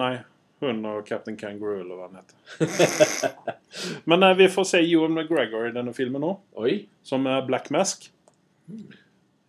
Nei, 0.00 0.14
hun 0.62 0.78
og 0.88 1.02
Captain 1.04 1.36
Kangaroo, 1.36 1.82
eller 1.82 1.98
hva 1.98 2.06
han 2.08 2.22
heter. 2.22 3.44
Men 4.08 4.22
eh, 4.24 4.32
vi 4.38 4.46
får 4.48 4.64
se 4.70 4.80
Ewan 4.80 5.12
McGregor 5.12 5.66
i 5.68 5.74
denne 5.76 5.92
filmen 5.92 6.24
nå, 6.24 6.30
Oi. 6.56 6.86
som 7.04 7.28
Black 7.46 7.68
Mask. 7.70 8.06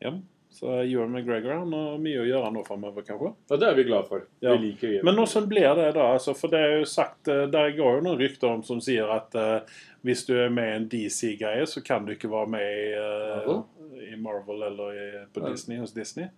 Ja, 0.04 0.12
så 0.56 0.72
Ewan 0.82 1.12
McGregor 1.12 1.58
han 1.60 1.74
har 1.76 1.98
mye 2.00 2.22
å 2.24 2.28
gjøre 2.28 2.52
nå 2.56 2.64
framover, 2.64 3.04
kanskje. 3.04 3.34
Ja, 3.52 3.58
det 3.60 3.68
er 3.68 3.76
vi 3.76 3.86
glad 3.90 4.08
for. 4.08 4.24
Ja. 4.40 4.56
Vi 4.56 4.70
liker 4.70 5.04
Men 5.04 5.20
hvordan 5.20 5.50
blir 5.52 5.68
det 5.76 5.90
da? 5.98 6.08
Altså, 6.16 6.36
for 6.38 6.54
det 6.54 6.62
er 6.64 6.78
jo 6.80 6.88
sagt, 6.90 7.28
eh, 7.28 7.46
Der 7.52 7.76
går 7.76 8.00
jo 8.00 8.06
noen 8.06 8.20
rykter 8.22 8.54
om 8.54 8.64
som 8.64 8.80
sier 8.84 9.12
at 9.12 9.36
uh, 9.36 9.78
hvis 10.08 10.26
du 10.28 10.36
er 10.40 10.54
med 10.54 10.70
i 10.72 10.76
en 10.80 10.90
DC-greie, 10.90 11.66
så 11.68 11.84
kan 11.84 12.06
du 12.06 12.14
ikke 12.16 12.32
være 12.32 12.52
med 12.56 12.66
i, 12.66 12.86
uh, 12.96 13.36
Marvel? 13.36 13.64
i 14.06 14.20
Marvel 14.22 14.68
eller 14.70 14.96
i, 14.96 15.08
på 15.34 15.44
Disney 15.50 15.82
hos 15.82 15.94
Disney. 15.96 16.30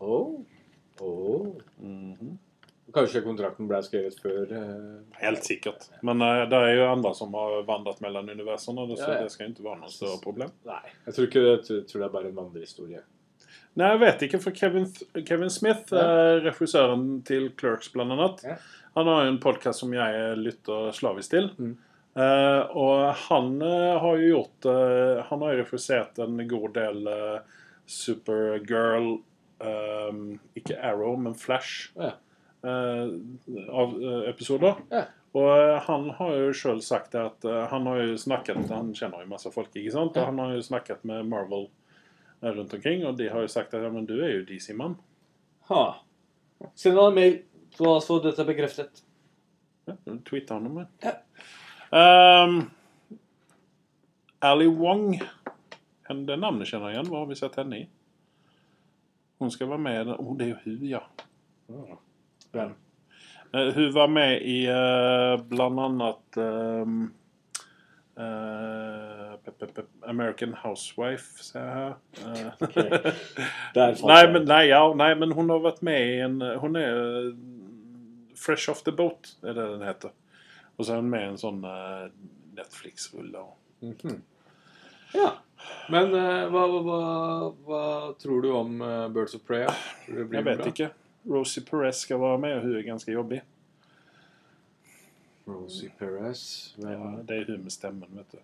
Oh. 0.00 0.40
Oh. 1.00 1.52
Mhm. 1.78 2.38
Kanskje 2.92 3.22
kontrakten 3.24 3.68
ble 3.70 3.78
skrevet 3.86 4.18
før 4.20 4.50
eh, 4.52 5.20
Helt 5.22 5.44
sikkert. 5.46 5.86
Men 6.04 6.20
eh, 6.22 6.42
det 6.50 6.58
er 6.58 6.74
jo 6.76 6.88
andre 6.90 7.14
som 7.16 7.32
har 7.38 7.62
vandret 7.68 8.00
mellom 8.04 8.28
universene, 8.28 8.84
så 8.96 8.98
Ja, 9.00 9.14
ja. 9.16 9.22
det 9.24 9.32
skal 9.32 9.50
ikke 9.52 9.64
være 9.64 9.80
noe 9.80 9.92
større 9.94 10.20
problem. 10.22 10.50
Nei. 10.68 10.80
Jeg 11.06 11.14
tror 11.16 11.28
ikke 11.30 11.44
det. 11.46 11.54
Jeg 11.70 11.86
tror 11.88 12.02
det 12.02 12.08
er 12.08 12.14
bare 12.18 12.28
en 12.32 12.36
vandrehistorie. 12.40 13.00
Nei, 13.80 13.88
jeg 13.94 14.00
vet 14.02 14.22
ikke, 14.26 14.38
for 14.44 14.52
Kevin, 14.52 14.84
Kevin 15.24 15.50
Smith, 15.50 15.88
Ja. 15.96 16.02
eh, 16.02 16.40
regissøren 16.44 17.06
til 17.24 17.48
Clerks 17.56 17.88
blant 17.94 18.12
annet, 18.12 18.44
Ja. 18.44 18.56
han 18.98 19.06
har 19.08 19.24
jo 19.24 19.30
en 19.32 19.40
podkast 19.40 19.80
som 19.80 19.92
jeg 19.96 20.36
lytter 20.36 20.92
slavisk 20.92 21.30
til. 21.30 21.48
Mm. 21.58 21.76
Eh, 22.12 22.62
og 22.76 23.14
han 23.30 23.54
eh, 23.62 23.98
har 23.98 24.18
jo 24.20 24.26
gjort 24.34 24.66
eh, 24.68 25.22
Han 25.30 25.40
har 25.40 25.54
jo 25.54 25.62
regissert 25.62 26.18
en 26.20 26.42
god 26.46 26.74
del 26.74 27.06
eh, 27.08 27.38
Supergirl 27.88 29.14
eh, 29.64 30.18
Ikke 30.60 30.76
Arrow, 30.82 31.16
men 31.16 31.34
Flash. 31.34 31.90
Ja. 31.96 32.12
Eh, 32.64 33.12
av 33.68 33.94
eh, 34.02 34.30
episoder. 34.30 34.80
Ja. 34.90 35.04
Og 35.32 35.48
eh, 35.52 35.76
han 35.86 36.08
har 36.18 36.34
jo 36.38 36.50
sjøl 36.56 36.82
sagt 36.84 37.16
at 37.18 37.46
han 37.70 37.86
har 37.88 38.02
jo 38.02 38.18
snakket 38.20 38.68
Han 38.70 38.92
kjenner 38.96 39.24
jo 39.24 39.30
masse 39.30 39.52
folk, 39.54 39.72
ikke 39.72 39.94
sant? 39.94 40.18
Og 40.18 40.28
han 40.28 40.42
har 40.42 40.56
jo 40.56 40.66
snakket 40.66 41.06
med 41.08 41.30
Marvel 41.30 41.70
rundt 42.42 42.74
omkring, 42.74 43.06
og 43.06 43.16
de 43.20 43.30
har 43.30 43.44
jo 43.44 43.50
sagt 43.50 43.74
at 43.74 43.84
ja, 43.84 43.90
men 43.92 44.06
du 44.08 44.16
er 44.18 44.34
jo 44.34 44.46
DC-mann. 44.48 44.96
Ha. 45.70 45.82
Send 46.74 46.98
han 46.98 47.12
en 47.12 47.18
mail, 47.18 47.36
så 47.78 47.96
så 48.02 48.18
dette 48.24 48.42
er 48.42 48.48
bekreftet. 48.50 49.04
Ja, 49.86 49.94
Tweet 50.26 50.50
han 50.50 50.66
om 50.66 50.80
det. 50.80 50.88
Ja. 51.06 51.14
Um, 51.92 52.70
Ali 54.42 54.66
Wong. 54.66 55.20
Det 56.12 56.36
navnet 56.36 56.68
kjenner 56.68 56.90
jeg 56.90 56.98
igjen. 56.98 57.10
Hva 57.12 57.22
har 57.22 57.28
vi 57.30 57.38
sett 57.38 57.56
henne 57.60 57.78
i? 57.78 57.84
Hun 59.42 59.50
skal 59.50 59.70
være 59.70 59.82
med 59.82 60.10
i 60.10 60.16
Å, 60.16 60.34
det 60.38 60.46
er 60.46 60.50
jo 60.52 60.58
hun, 60.64 60.82
ja. 60.90 61.02
Hvem? 62.52 62.74
Eh, 63.54 63.74
Hun 63.74 63.92
var 63.94 64.08
med 64.08 64.42
i 64.42 64.68
uh, 64.68 65.40
blant 65.48 65.80
annet 65.80 66.36
um, 66.36 67.12
pep, 69.44 69.78
American 70.06 70.54
Housewife, 70.54 71.42
ser 71.44 71.60
jeg 71.60 71.74
her. 71.76 71.94
Der 73.74 73.94
nei, 74.06 74.22
men, 74.32 74.44
nei, 74.48 74.62
ja, 74.68 74.82
nei, 74.96 75.12
men 75.18 75.32
hun 75.36 75.50
har 75.50 75.62
vært 75.64 75.80
med 75.84 76.00
i 76.00 76.18
en 76.24 76.40
Hun 76.60 76.76
er 76.76 77.32
Fresh 78.36 78.70
Off 78.70 78.82
The 78.84 78.92
Boat, 78.92 79.34
er 79.42 79.56
det 79.56 79.68
den 79.76 79.86
heter. 79.86 80.12
Og 80.76 80.84
så 80.84 80.94
er 80.94 81.02
hun 81.02 81.10
med 81.12 81.24
i 81.24 81.30
en 81.32 81.40
sånn 81.40 81.62
Netflix-rulle. 82.56 83.46
Mhm. 83.84 84.20
Ja. 85.12 85.34
Men 85.92 86.10
hva, 86.10 86.62
hva, 86.72 87.00
hva, 87.66 87.82
tror 88.18 88.42
du 88.42 88.48
om 88.56 88.80
Birds 89.14 89.36
of 89.38 89.44
Prey? 89.46 89.68
Jeg 90.08 90.28
vet 90.32 90.58
bra? 90.58 90.72
ikke. 90.72 90.88
Rosie 91.28 91.62
Perez 91.64 92.02
skal 92.06 92.20
være 92.20 92.38
med, 92.38 92.56
og 92.56 92.66
hun 92.66 92.76
er 92.76 92.86
ganske 92.86 93.12
jobbig. 93.12 93.42
Rosie 95.46 95.90
Perez 95.98 96.74
Ja, 96.78 96.96
det 97.28 97.36
er 97.40 97.50
hun 97.50 97.62
med 97.62 97.74
stemmen, 97.74 98.08
vet 98.14 98.32
du. 98.32 98.38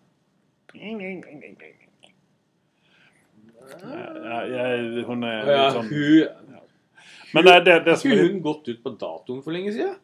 Ja, 3.68 4.40
jeg, 4.46 5.04
hun 5.06 5.24
er 5.26 5.48
Ja, 5.48 5.62
litt 5.62 5.76
sånn 5.76 5.88
hun 5.92 7.34
Men 7.34 7.44
det, 7.44 7.54
det, 7.66 7.78
det 7.86 7.94
er 7.96 8.22
hun 8.22 8.38
gått 8.44 8.68
ut 8.70 8.82
på 8.82 8.94
datoen 9.00 9.42
for 9.44 9.54
lenge 9.54 9.74
siden? 9.76 9.96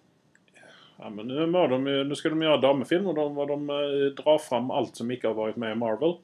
Ja, 0.98 1.10
men 1.10 1.26
nå, 1.28 2.14
skal 2.16 2.34
de 2.36 2.46
gjøre 2.46 2.60
damefilm, 2.62 3.08
og 3.10 3.16
da 3.18 3.24
må 3.32 3.46
de 3.50 3.56
eh, 3.74 4.10
dra 4.18 4.36
fram 4.38 4.70
alt 4.70 5.00
som 5.00 5.10
ikke 5.10 5.32
har 5.32 5.38
vært 5.38 5.58
med 5.60 5.74
i 5.74 5.78
Marvel. 5.80 6.18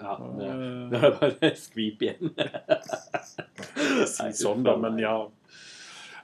Ja, 0.00 0.16
det, 0.38 0.50
det 0.90 1.10
bare 1.20 1.50
skvip 1.66 2.02
igjen. 2.02 2.34
si 4.14 4.30
sånn, 4.40 4.64
da, 4.66 4.76
men 4.80 4.98
ja. 5.02 5.16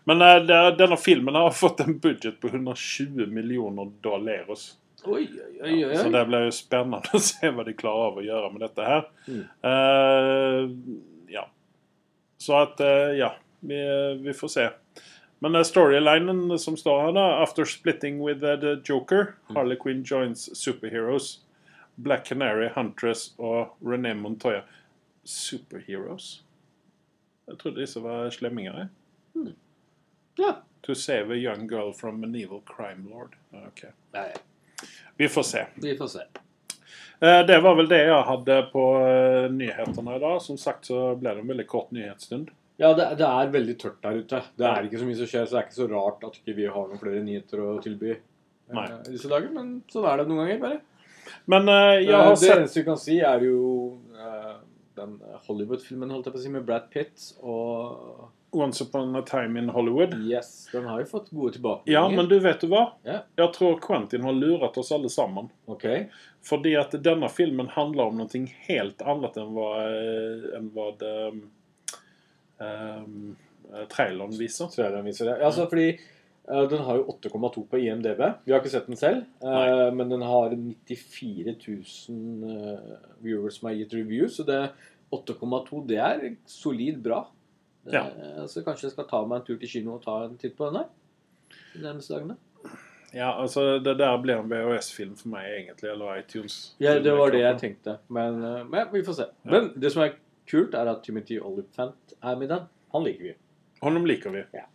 Men 0.08 0.22
eh, 0.24 0.70
denne 0.78 0.96
filmen 0.96 1.34
har 1.38 1.50
fått 1.54 1.80
en 1.84 1.98
budget 2.02 2.40
på 2.40 2.48
120 2.48 3.26
millioner 3.30 3.90
dollar 4.00 4.46
Oi, 5.04 5.22
oi, 5.24 5.62
oi. 5.62 5.84
oi. 5.84 5.96
Så 5.96 6.08
det 6.12 6.24
blir 6.28 6.48
jo 6.48 6.52
spennende 6.52 7.14
å 7.16 7.20
se 7.24 7.48
hva 7.48 7.64
de 7.64 7.72
klarer 7.76 8.10
av 8.10 8.18
å 8.20 8.24
gjøre 8.24 8.50
med 8.52 8.64
dette 8.66 8.88
her. 8.88 9.06
Mm. 9.28 9.44
Eh, 9.70 10.64
ja. 11.36 11.46
Så 12.40 12.56
at 12.58 12.80
uh, 12.84 13.12
Ja, 13.16 13.34
vi, 13.60 13.78
vi 14.24 14.34
får 14.36 14.52
se. 14.52 14.66
Men 15.40 15.56
uh, 15.56 15.62
storylinen 15.64 16.58
som 16.60 16.76
står 16.76 17.00
her, 17.06 17.12
da 17.16 17.24
After 17.42 17.64
splitting 17.68 18.20
with 18.24 18.44
uh, 18.44 18.56
the 18.60 18.76
Joker, 18.84 19.34
Mm. 19.50 19.56
Harley 19.56 19.76
Quinn 19.76 20.04
joins 20.04 20.48
superheroes. 20.56 21.40
Black 22.02 22.24
Canary, 22.30 22.68
Huntress 22.74 23.30
og 23.38 23.76
René 23.84 24.14
Montoya. 24.16 24.62
Superheroes? 25.24 26.42
Jeg 27.50 27.58
trodde 27.60 27.80
disse 27.82 28.00
var 28.02 28.30
slemminger. 28.34 28.78
jeg. 29.34 29.54
Ja. 30.38 30.52
To 30.86 30.94
save 30.94 31.30
a 31.34 31.36
young 31.36 31.66
girl 31.68 31.92
from 31.92 32.22
an 32.24 32.34
evil 32.34 32.62
crime 32.66 33.08
lord. 33.10 33.34
Ok. 33.66 33.84
Nei, 34.14 34.30
Vi 35.16 35.28
får 35.28 35.42
se. 35.44 35.66
vi 35.76 35.96
får 35.98 36.06
se. 36.08 36.22
Eh, 37.20 37.42
Det 37.46 37.58
var 37.60 37.74
vel 37.76 37.88
det 37.90 37.98
jeg 38.06 38.22
hadde 38.24 38.56
på 38.72 38.84
eh, 39.04 39.50
nyhetene 39.52 40.16
i 40.16 40.22
dag. 40.22 40.40
Som 40.42 40.56
sagt 40.56 40.88
så 40.88 41.14
ble 41.20 41.34
det 41.34 41.42
en 41.44 41.50
veldig 41.52 41.66
kort 41.68 41.90
nyhetsstund. 41.92 42.48
Ja, 42.80 42.94
det, 42.96 43.10
det 43.20 43.26
er 43.28 43.50
veldig 43.52 43.74
tørt 43.82 43.98
der 44.02 44.22
ute. 44.22 44.40
Det 44.56 44.64
er 44.66 44.86
ikke 44.88 44.98
så 45.02 45.04
mye 45.10 45.18
som 45.18 45.28
skjer, 45.28 45.44
så 45.44 45.52
det 45.52 45.58
er 45.60 45.66
ikke 45.68 45.80
så 45.82 45.88
rart 45.90 46.22
at 46.24 46.38
ikke 46.40 46.54
vi 46.56 46.64
har 46.72 46.86
noen 46.88 47.02
flere 47.02 47.20
nyheter 47.26 47.60
å 47.60 47.74
tilby 47.84 48.14
eh, 48.14 48.22
Nei. 48.72 48.86
disse 49.10 49.28
dager. 49.28 49.50
Men 49.52 49.82
sånn 49.92 50.06
er 50.08 50.22
det 50.22 50.28
noen 50.30 50.40
ganger, 50.46 50.62
bare. 50.64 50.80
Men 51.50 51.68
eh, 51.68 52.00
jeg 52.04 52.16
har 52.16 52.34
sett 52.36 52.48
det 52.48 52.58
eneste 52.64 52.82
du 52.82 52.90
kan 52.90 53.00
si, 53.00 53.20
er 53.20 53.46
jo 53.46 53.62
eh, 54.16 54.58
den 55.00 55.16
Hollywood-filmen, 55.46 56.12
holdt 56.12 56.28
jeg 56.28 56.36
på 56.36 56.42
å 56.42 56.44
si, 56.44 56.52
med 56.52 56.66
Brad 56.68 56.90
Pitt 56.92 57.30
og 57.40 58.28
Once 58.50 58.84
Upon 58.84 59.16
a 59.16 59.22
Time 59.22 59.58
in 59.58 59.68
Hollywood. 59.68 60.14
Yes, 60.26 60.68
den 60.72 60.84
har 60.84 61.00
jo 61.00 61.06
fått 61.06 61.30
gode 61.30 61.52
tilbakemeldinger. 61.52 62.00
Ja, 62.00 62.08
men 62.16 62.28
du 62.28 62.38
vet 62.42 62.60
du 62.60 62.66
hva? 62.72 62.82
Yeah. 63.06 63.22
Jeg 63.38 63.52
tror 63.54 63.78
Quentin 63.82 64.26
har 64.26 64.34
luret 64.34 64.78
oss 64.78 64.90
alle 64.92 65.10
sammen. 65.12 65.50
Okay. 65.70 66.08
Fordi 66.46 66.74
at 66.80 66.96
denne 67.04 67.28
filmen 67.30 67.70
handler 67.70 68.10
om 68.10 68.18
noe 68.18 68.44
helt 68.66 69.02
annet 69.02 69.38
enn 69.38 69.52
hva, 69.54 69.68
eh, 69.86 70.48
enn 70.58 70.70
hva 70.74 70.88
det, 70.98 71.14
um, 72.58 73.36
eh, 73.70 73.84
traileren 73.92 74.34
viser. 74.38 74.72
Er 74.82 74.96
den 74.98 75.06
viser 75.06 75.30
det. 75.30 75.38
Altså, 75.46 75.68
fordi 75.70 75.92
eh, 75.94 76.08
den 76.70 76.84
har 76.86 77.00
jo 77.00 77.04
8,2 77.14 77.64
på 77.70 77.78
IMDb. 77.78 78.22
Vi 78.44 78.52
har 78.52 78.62
ikke 78.62 78.72
sett 78.72 78.88
den 78.90 78.98
selv, 78.98 79.26
eh, 79.42 79.50
Nei. 79.50 79.90
men 79.98 80.12
den 80.12 80.24
har 80.26 80.54
94 80.54 81.56
000 81.66 82.54
eh, 82.54 82.94
viewers 83.22 83.60
som 83.60 83.68
har 83.70 83.76
gitt 83.78 83.94
review, 83.94 84.28
så 84.28 84.46
det 84.48 84.62
8,2 85.14 85.84
det 85.90 86.00
er 86.02 86.24
solid 86.46 87.02
bra. 87.04 87.24
Ja. 87.90 88.04
Så 88.46 88.60
kanskje 88.62 88.88
jeg 88.88 88.94
skal 88.94 89.06
ta 89.08 89.22
meg 89.24 89.40
en 89.40 89.46
tur 89.46 89.56
til 89.58 89.70
kino 89.72 89.94
og 89.96 90.02
ta 90.04 90.18
en 90.26 90.36
titt 90.38 90.52
på 90.58 90.68
den 90.68 90.82
her 90.82 90.90
de 91.74 91.82
nærmeste 91.82 92.14
dagene. 92.14 92.36
Ja, 93.12 93.42
altså 93.42 93.78
det 93.82 93.96
der 93.98 94.18
blir 94.22 94.38
en 94.38 94.50
VHS-film 94.50 95.16
for 95.18 95.32
meg, 95.32 95.48
egentlig. 95.56 95.90
Eller 95.90 96.20
iTunes. 96.20 96.58
Ja, 96.78 96.94
det 97.02 97.14
var 97.18 97.32
det 97.34 97.42
jeg 97.42 97.58
tenkte. 97.58 97.96
Men, 98.08 98.42
eh, 98.44 98.64
men 98.64 98.92
vi 98.92 99.02
får 99.06 99.18
se. 99.18 99.26
Men 99.42 99.72
det 99.80 99.92
som 99.92 100.04
er 100.04 100.14
kult, 100.50 100.74
er 100.74 100.90
at 100.92 101.02
Timothy 101.06 101.40
Olyphant 101.40 102.14
er 102.22 102.36
med 102.38 102.52
den. 102.54 102.68
Han 102.94 103.06
liker 103.06 103.24
vi. 103.24 103.34
Han 103.82 104.04
liker 104.06 104.30
vi. 104.34 104.44
Ja. 104.54 104.66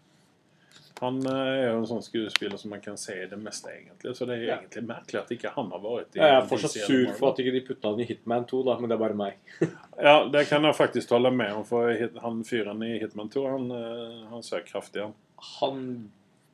Han 1.01 1.17
eh, 1.27 1.31
er 1.35 1.65
jo 1.73 1.79
en 1.81 1.87
sånn 1.89 2.03
skuespiller 2.05 2.57
som 2.57 2.69
man 2.71 2.79
kan 2.81 2.95
se 2.97 3.13
i 3.23 3.27
det 3.27 3.35
meste, 3.41 3.67
egentlig. 3.73 4.13
Så 4.15 4.25
det 4.29 4.37
er 4.37 4.43
Ja. 4.47 4.57
egentlig 4.61 4.85
merkelig 4.87 5.19
at 5.21 5.31
ikke 5.35 5.51
han 5.55 5.71
har 5.71 5.79
vært 5.83 6.15
i 6.15 6.19
Jeg 6.21 6.35
er 6.37 6.47
fortsatt 6.47 6.71
sur 6.87 7.13
for 7.17 7.29
at 7.33 7.39
ikke 7.43 7.51
de 7.51 7.61
putta 7.67 7.89
han 7.91 7.99
i 7.99 8.05
Hitman 8.07 8.45
2, 8.47 8.63
da, 8.63 8.77
men 8.79 8.89
det 8.89 8.95
er 8.95 9.03
bare 9.03 9.17
meg. 9.19 9.33
Ja, 9.99 10.15
det 10.29 10.45
kan 10.47 10.63
jeg 10.63 10.75
faktisk 10.75 11.09
holde 11.15 11.31
med 11.35 11.51
om, 11.53 11.63
for 11.67 11.91
han 12.21 12.43
fyren 12.47 12.81
i 12.83 12.93
Hitman 12.99 13.29
2, 13.29 13.43
han, 13.51 13.71
eh, 13.71 14.25
han 14.31 14.41
søker 14.43 14.71
kraftig, 14.71 15.01
han. 15.03 15.13
Han 15.59 16.11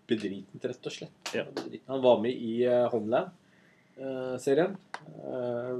bedritent, 0.09 0.65
rett 0.65 0.85
og 0.89 0.91
slett. 0.91 1.33
Ja. 1.37 1.45
Han 1.87 2.01
var 2.01 2.19
med 2.21 2.33
i 2.33 2.63
eh, 2.65 2.89
Homeland-serien, 2.91 4.75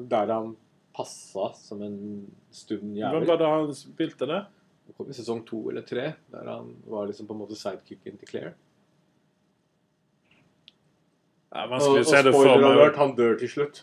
der 0.10 0.32
han 0.32 0.56
passa 0.96 1.50
som 1.56 1.82
en 1.82 1.98
stund 2.52 2.82
Hvem 2.94 2.98
jævel. 3.00 3.26
var 3.28 3.38
det 3.40 3.48
han 3.48 3.74
spilte 3.76 4.28
det? 4.28 4.42
Det 4.88 4.96
kom 4.98 5.10
i 5.10 5.16
sesong 5.16 5.44
to 5.48 5.62
eller 5.72 5.86
tre, 5.88 6.12
der 6.34 6.50
han 6.50 6.74
var 6.90 7.08
liksom 7.08 7.28
på 7.30 7.36
en 7.36 7.42
måte 7.44 7.58
sidekicken 7.60 8.18
til 8.20 8.30
Claire. 8.30 8.54
Det 11.52 11.66
Og, 11.66 11.72
vanskelig 11.74 12.04
å 12.06 12.08
se 12.08 12.22
det 12.24 12.32
for 12.32 12.62
meg. 12.64 12.96
han 12.96 13.16
dør 13.18 13.34
til 13.40 13.52
slutt. 13.52 13.82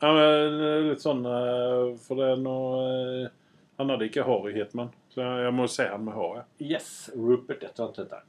Ja, 0.00 0.12
men 0.14 0.62
er 0.62 0.84
litt 0.86 1.02
sånn 1.02 1.24
eh, 1.26 1.88
For 2.04 2.20
det 2.20 2.28
er 2.30 2.36
noe 2.38 2.82
eh, 2.86 3.32
Han 3.80 3.90
hadde 3.90 4.06
ikke 4.06 4.22
hår 4.26 4.46
i 4.50 4.54
Hitman, 4.54 4.92
så 5.10 5.26
jeg 5.42 5.54
må 5.58 5.66
se 5.70 5.88
han 5.90 6.04
med 6.06 6.14
håret. 6.14 6.46
Yes, 6.62 7.10
Rupert 7.14 7.62
et 7.66 7.72
eller 7.72 7.88
annet 7.88 8.00
heter 8.04 8.22
han. 8.22 8.28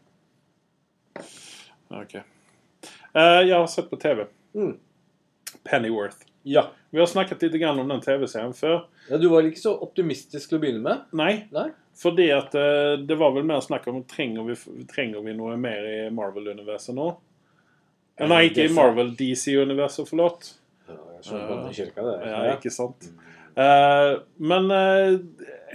Ok. 2.02 2.16
Eh, 3.14 3.42
jeg 3.48 3.56
har 3.56 3.70
sett 3.72 3.90
på 3.90 3.98
TV. 4.02 4.26
Mm. 4.54 4.76
Pennyworth. 5.66 6.26
Ja. 6.50 6.66
Vi 6.90 7.00
har 7.00 7.10
snakket 7.10 7.44
litt 7.46 7.58
om 7.70 7.88
den 7.88 8.02
TV-serien 8.02 8.56
før. 8.58 8.88
ja. 9.10 9.18
Du 9.22 9.28
var 9.30 9.46
ikke 9.46 9.62
så 9.62 9.76
optimistisk 9.86 10.50
til 10.50 10.58
å 10.58 10.62
begynne 10.64 10.82
med? 10.86 11.06
Nei, 11.14 11.34
Nei? 11.54 11.70
fordi 12.00 12.30
at 12.34 12.56
eh, 12.58 12.98
det 13.06 13.18
var 13.20 13.36
vel 13.36 13.46
mer 13.46 13.62
snakk 13.62 13.88
om 13.92 14.02
trenger 14.10 14.48
vi, 14.48 14.56
trenger 14.90 15.22
vi 15.26 15.36
noe 15.38 15.58
mer 15.60 15.86
i 15.86 15.98
Marvel-universet 16.16 16.98
nå? 16.98 17.10
Nei, 18.20 18.42
ikke 18.50 18.66
i 18.68 18.74
Marvel. 18.74 19.14
DC-universet, 19.16 20.10
forlåt. 20.10 20.54
Ja, 20.90 20.98
jeg 21.16 21.28
skjønner 21.28 21.50
bandet 21.54 21.78
kirka, 21.78 22.04
det. 22.04 22.16
Ja, 22.28 22.42
ikke 22.58 22.74
sant? 22.74 23.10
Eh, 23.60 24.14
men 24.52 24.72
eh, 24.76 25.20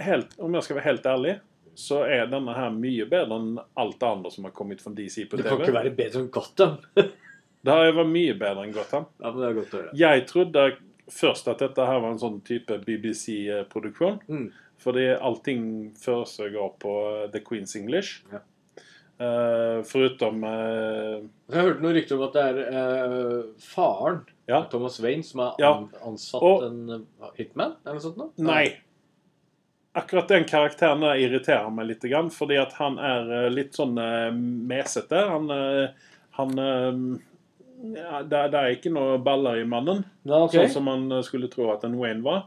helt, 0.05 0.35
om 0.41 0.53
jeg 0.57 0.67
skal 0.67 0.79
være 0.79 0.89
helt 0.91 1.09
ærlig, 1.09 1.35
så 1.75 2.03
er 2.07 2.29
denne 2.31 2.53
her 2.55 2.71
mye 2.71 3.07
bedre 3.09 3.39
enn 3.39 3.55
alt 3.81 3.97
det 3.99 4.07
andre 4.07 4.31
som 4.31 4.47
har 4.47 4.53
kommet 4.55 4.83
fra 4.83 4.93
DC 4.95 5.25
på 5.25 5.37
TV. 5.37 5.41
Det 5.41 5.49
kan 5.49 5.63
ikke 5.63 5.75
være 5.75 5.95
bedre 5.97 6.23
enn 6.23 6.31
Gotham. 6.33 6.77
Det 7.65 7.73
har 7.73 7.95
vært 7.97 8.11
mye 8.13 8.33
bedre 8.37 8.65
enn 8.67 8.73
Gotham. 8.75 9.05
ja, 9.19 9.31
men 9.31 9.39
det 9.41 9.47
er 9.49 9.55
godt 9.59 9.73
å 9.73 9.79
høre. 9.81 9.93
Jeg 9.97 10.25
trodde 10.29 10.65
først 11.11 11.47
at 11.51 11.59
dette 11.63 11.85
her 11.85 11.99
var 12.03 12.11
en 12.13 12.21
sånn 12.21 12.39
type 12.45 12.77
BBC-produksjon. 12.85 14.19
Mm. 14.29 14.47
Fordi 14.85 15.05
allting 15.15 15.63
foregår 15.97 16.73
på 16.83 16.93
eh, 17.23 17.29
The 17.33 17.39
Queen's 17.45 17.75
English. 17.79 18.19
Ja. 18.33 18.41
Uh, 19.15 19.79
foruten 19.87 20.41
uh, 20.43 21.21
Jeg 21.47 21.55
hørte 21.63 21.79
noen 21.85 21.93
rykter 21.95 22.17
om 22.17 22.23
at 22.25 22.33
det 22.35 22.41
er 22.49 22.57
uh, 22.67 23.45
faren 23.63 24.17
Ja. 24.51 24.57
Thomas 24.67 24.97
Wayne 24.99 25.23
som 25.23 25.39
har 25.39 25.53
Ja. 25.63 25.69
ansatt 26.03 26.43
Og- 26.43 26.65
en 26.67 26.89
eh, 26.97 27.29
hitman, 27.37 27.77
eller 27.85 27.95
noe 27.95 28.03
sånt? 28.03 28.17
noe? 28.19 28.33
Nei. 28.43 28.65
Akkurat 29.95 30.27
den 30.27 30.43
karakteren 30.43 30.99
der 30.99 31.15
irriterer 31.23 31.71
meg 31.71 31.87
litt, 31.93 32.03
fordi 32.35 32.57
at 32.59 32.73
han 32.73 32.99
er 32.99 33.31
eh, 33.45 33.49
litt 33.55 33.71
sånn 33.79 33.95
eh, 33.97 34.31
mesete. 34.35 35.23
Han, 35.31 35.47
eh, 35.49 35.87
han 36.35 36.59
eh, 36.59 36.99
ja, 37.95 38.21
det, 38.23 38.41
det 38.53 38.59
er 38.59 38.75
ikke 38.75 38.91
noe 38.93 39.17
baller 39.23 39.61
i 39.61 39.65
mannen, 39.69 40.03
ja, 40.23 40.43
okay. 40.45 40.65
sånn 40.65 40.73
som 40.77 40.85
man 40.89 41.07
eh, 41.11 41.23
skulle 41.25 41.49
tro 41.51 41.71
at 41.73 41.83
en 41.87 41.97
Wayne 41.99 42.23
var. 42.25 42.45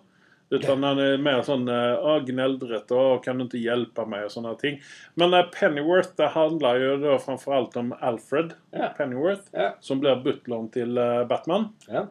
Utan 0.50 0.80
han 0.82 0.96
er 0.98 1.18
mer 1.20 1.42
sånn 1.44 1.66
eh, 1.68 1.98
«Å, 2.00 2.14
gneldrete 2.24 2.96
og 2.96 3.18
'kan 3.24 3.36
du 3.36 3.44
ikke 3.44 3.60
hjelpe 3.60 4.06
meg' 4.08 4.24
og 4.24 4.32
sånne 4.32 4.54
ting. 4.60 4.78
Men 5.20 5.34
eh, 5.36 5.44
Pennyworth 5.52 6.14
det 6.16 6.30
handler 6.32 6.80
jo 6.80 6.94
da 7.02 7.18
framfor 7.20 7.52
alt 7.58 7.76
om 7.76 7.92
Alfred 8.00 8.54
Ja. 8.72 8.88
Pennyworth, 8.96 9.50
Ja. 9.52 9.74
som 9.80 10.00
blir 10.00 10.16
butleren 10.24 10.70
til 10.72 10.94
Batman 11.28 11.68
Ja. 11.88 12.06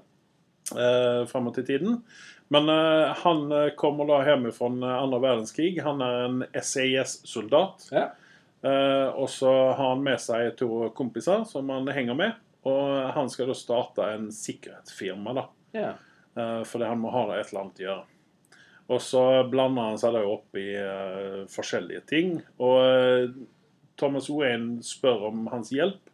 eh, 0.76 1.26
framåt 1.26 1.56
til 1.56 1.66
tiden. 1.66 2.04
Men 2.50 2.70
eh, 2.70 3.14
han 3.24 3.50
kommer 3.76 4.06
da 4.08 4.22
hjem 4.24 4.52
fra 4.54 4.70
andre 5.02 5.20
verdenskrig. 5.20 5.82
Han 5.82 6.02
er 6.02 6.26
en 6.28 6.44
SAS-soldat. 6.54 7.90
Ja. 7.92 8.12
Eh, 8.64 9.08
og 9.18 9.30
så 9.30 9.50
har 9.76 9.90
han 9.96 10.04
med 10.04 10.20
seg 10.22 10.56
to 10.58 10.90
kompiser 10.98 11.44
som 11.50 11.70
han 11.70 11.88
henger 11.88 12.16
med. 12.18 12.34
Og 12.68 13.14
han 13.16 13.30
skal 13.32 13.50
da 13.52 13.56
starte 13.58 14.06
en 14.16 14.30
sikkerhetsfirma, 14.34 15.34
da. 15.38 15.48
Ja. 15.78 15.92
Eh, 16.38 16.62
fordi 16.68 16.90
han 16.90 17.02
må 17.02 17.12
ha 17.14 17.24
et 17.38 17.50
eller 17.52 17.64
annet 17.64 17.82
å 17.82 17.86
gjøre. 17.88 18.06
Og 18.88 19.02
så 19.04 19.22
blander 19.52 19.90
han 19.90 19.98
seg 20.00 20.14
da 20.16 20.22
opp 20.24 20.56
i 20.56 20.70
uh, 20.80 21.42
forskjellige 21.52 22.06
ting. 22.08 22.38
Og 22.64 22.78
uh, 22.80 23.34
Thomas 24.00 24.30
Wayne 24.32 24.80
spør 24.86 25.26
om 25.28 25.42
hans 25.52 25.74
hjelp. 25.76 26.06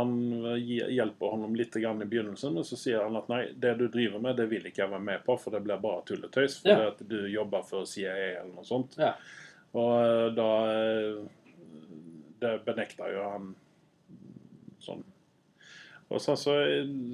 Han 0.00 0.16
hjelper 0.64 1.30
honom 1.34 1.54
litt 1.54 1.76
grann 1.78 2.00
i 2.02 2.08
begynnelsen, 2.08 2.56
og 2.58 2.64
så 2.66 2.78
sier 2.80 3.04
han 3.04 3.18
at 3.20 3.28
nei, 3.30 3.42
det 3.54 3.74
du 3.78 3.84
driver 3.92 4.22
med, 4.24 4.38
det 4.40 4.48
vil 4.50 4.64
ikke 4.66 4.82
jeg 4.82 4.90
være 4.96 5.04
med 5.04 5.22
på, 5.26 5.36
for 5.38 5.54
det 5.54 5.60
blir 5.66 5.78
bare 5.84 6.02
tulletøys. 6.08 6.56
For 6.64 6.72
Ja. 6.72 6.88
at 6.90 7.02
du 7.06 7.18
jobber 7.28 7.62
for 7.68 7.84
CIA 7.86 8.14
eller 8.40 8.54
noe 8.56 8.64
sånt. 8.66 8.96
Ja. 8.98 9.12
Og 9.76 10.34
da 10.34 10.48
Det 12.42 12.56
benekter 12.66 13.12
jo 13.14 13.22
han 13.30 13.52
sånn. 14.82 15.04
Så, 16.18 16.36
så, 16.36 16.56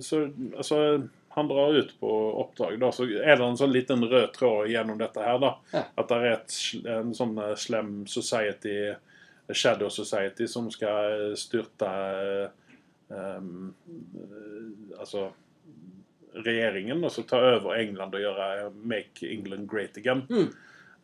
så 0.02 0.22
altså, 0.56 0.78
han 1.38 1.48
drar 1.48 1.74
ut 1.74 2.00
på 2.00 2.10
oppdrag, 2.40 2.80
da, 2.80 2.92
så 2.92 3.04
er 3.06 3.36
det 3.36 3.44
en 3.46 3.58
sånn 3.60 3.74
liten 3.74 4.04
rød 4.04 4.32
tråd 4.34 4.70
gjennom 4.72 4.98
dette 4.98 5.22
her. 5.22 5.38
da, 5.38 5.52
Ja. 5.72 5.84
At 5.94 6.08
det 6.10 6.16
er 6.18 6.32
et, 6.32 6.56
en 6.98 7.12
sånn 7.14 7.36
eh, 7.38 7.54
slem 7.54 7.92
society, 8.10 8.78
shadow 9.52 9.88
society, 9.92 10.48
som 10.50 10.66
skal 10.72 11.36
styrte 11.38 11.88
eh, 11.88 12.48
um, 13.08 13.74
eh, 14.18 14.96
Altså 14.98 15.28
regjeringen, 16.44 17.04
og 17.04 17.12
så 17.12 17.22
ta 17.26 17.38
over 17.56 17.78
England 17.78 18.14
og 18.14 18.22
gjøre 18.22 18.72
Make 18.82 19.26
England 19.30 19.68
great 19.70 19.96
again. 19.96 20.24
Mm. 20.28 20.50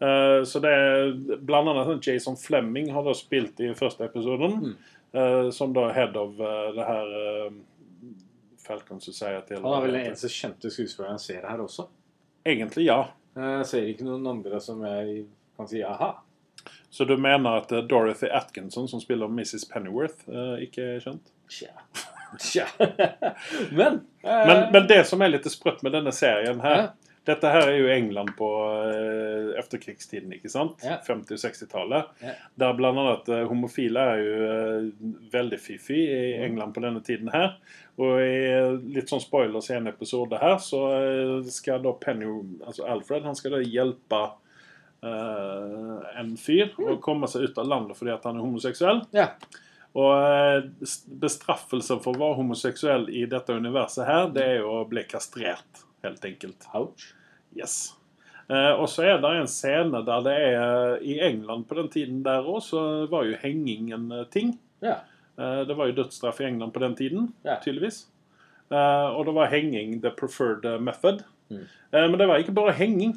Uh, 0.03 0.43
så 0.45 0.61
det 0.61 0.71
er 0.75 1.15
blant 1.47 1.71
annet 1.71 1.89
sånn 1.89 2.03
Jason 2.03 2.37
Fleming 2.39 2.91
har 2.93 3.07
da 3.07 3.15
spilt 3.17 3.63
i 3.63 3.71
første 3.79 4.09
episoden. 4.09 4.59
Mm. 4.61 4.75
uh, 5.15 5.49
som 5.55 5.73
da 5.75 5.89
head 5.95 6.19
of 6.19 6.35
uh, 6.43 6.75
det 6.75 6.89
her 6.91 7.15
Falcon 8.67 9.01
Society. 9.01 9.55
eller 9.55 9.67
Han 9.69 9.77
er 9.79 9.87
vel 9.87 9.97
den 9.99 10.07
eneste 10.09 10.31
kjente 10.33 10.71
skuespilleren 10.73 11.19
jeg 11.19 11.27
ser 11.27 11.49
her 11.49 11.63
også. 11.65 11.87
Egentlig 12.47 12.87
ja. 12.89 13.01
Jeg 13.37 13.67
ser 13.67 13.89
ikke 13.91 14.07
noen 14.07 14.27
andre 14.31 14.61
som 14.63 14.83
jeg 14.87 15.25
kan 15.57 15.69
si 15.71 15.83
aha. 15.85 16.13
Så 16.95 17.05
du 17.09 17.17
mener 17.19 17.61
at 17.61 17.73
eh, 17.75 17.83
Dorothy 17.91 18.29
Atkinson, 18.31 18.89
som 18.89 19.01
spiller 19.03 19.29
Mrs. 19.29 19.65
Pennyworth, 19.73 20.29
eh, 20.31 20.67
ikke 20.69 20.85
er 20.97 21.01
kjent? 21.03 21.33
Tja. 21.51 21.73
Tja. 22.41 22.67
Men, 23.79 24.01
eh, 24.23 24.47
Men, 24.47 24.73
men 24.73 24.87
det 24.91 25.01
som 25.07 25.23
er 25.23 25.33
litt 25.35 25.47
sprøtt 25.51 25.83
med 25.87 25.95
denne 25.95 26.13
serien 26.15 26.63
her. 26.65 26.93
Dette 27.25 27.49
her 27.49 27.71
er 27.71 27.79
jo 27.79 27.87
England 27.89 28.35
på 28.37 28.49
eh, 28.85 29.55
efterkrigstiden, 29.61 30.35
ikke 30.37 30.51
sant? 30.53 30.83
Ja. 30.85 30.99
50- 31.07 31.33
og 31.33 31.41
60-tallet. 31.41 32.11
Ja. 32.21 32.35
Der 32.61 32.75
blant 32.77 33.01
annet 33.01 33.31
eh, 33.33 33.47
homofile 33.49 34.03
er 34.13 34.21
jo 34.21 34.35
eh, 34.51 35.09
veldig 35.33 35.59
fiffig 35.63 36.03
i 36.05 36.21
Mm. 36.35 36.45
England 36.51 36.75
på 36.77 36.83
denne 36.85 37.01
tiden 37.07 37.31
her. 37.33 37.55
Og 37.97 38.21
i 38.21 38.37
eh, 38.51 38.77
litt 38.99 39.09
sånn 39.09 39.23
spoilers 39.25 39.71
i 39.73 39.79
en 39.79 39.89
episode 39.89 40.37
her, 40.43 40.59
så 40.61 40.83
eh, 40.99 41.49
skal 41.55 41.81
da 41.87 41.95
Penny, 41.97 42.29
altså 42.67 42.85
Alfred, 42.93 43.25
han 43.25 43.37
skal 43.41 43.57
da 43.57 43.63
hjelpe 43.65 44.25
en 45.05 46.31
fyr 46.41 46.71
å 46.81 46.95
komme 47.05 47.29
seg 47.29 47.43
ut 47.51 47.59
av 47.61 47.67
landet 47.69 47.99
fordi 47.99 48.13
at 48.15 48.25
han 48.25 48.39
er 48.39 48.45
homoseksuell. 48.47 49.03
Ja. 49.13 49.27
Og 49.95 50.71
bestraffelsen 51.21 52.01
for 52.03 52.17
å 52.17 52.21
være 52.23 52.39
homoseksuell 52.39 53.05
i 53.13 53.27
dette 53.29 53.53
universet 53.53 54.07
her, 54.09 54.31
det 54.33 54.47
er 54.55 54.57
jo 54.63 54.71
å 54.79 54.87
bli 54.89 55.05
kastrert, 55.09 55.85
helt 56.05 56.25
enkelt. 56.25 56.67
Ouch. 56.75 57.11
Yes. 57.57 57.95
Eh, 58.51 58.73
og 58.77 58.89
så 58.93 59.03
er 59.09 59.21
det 59.23 59.31
en 59.41 59.49
scene 59.49 60.03
der 60.05 60.25
det 60.27 60.35
er 60.37 60.97
I 61.01 61.19
England 61.25 61.65
på 61.69 61.75
den 61.79 61.89
tiden 61.89 62.23
der 62.27 62.45
òg, 62.45 62.61
så 62.63 63.07
var 63.11 63.25
jo 63.25 63.37
henging 63.41 63.93
en 63.97 64.11
eh, 64.13 64.25
ting. 64.31 64.59
Ja. 64.85 64.99
Eh, 65.39 65.63
det 65.69 65.77
var 65.79 65.89
jo 65.89 65.97
dødsstraff 66.03 66.41
i 66.41 66.49
England 66.51 66.73
på 66.75 66.81
den 66.85 66.95
tiden, 66.99 67.31
Ja. 67.45 67.57
tydeligvis. 67.65 68.07
Eh, 68.71 69.07
og 69.17 69.25
det 69.27 69.35
var 69.35 69.47
henging 69.53 70.01
the 70.03 70.11
preferred 70.11 70.65
eh, 70.65 70.79
method. 70.81 71.23
Mm. 71.51 71.65
Eh, 71.93 72.09
men 72.11 72.19
det 72.19 72.27
var 72.29 72.37
ikke 72.43 72.55
bare 72.57 72.73
henging. 72.73 73.17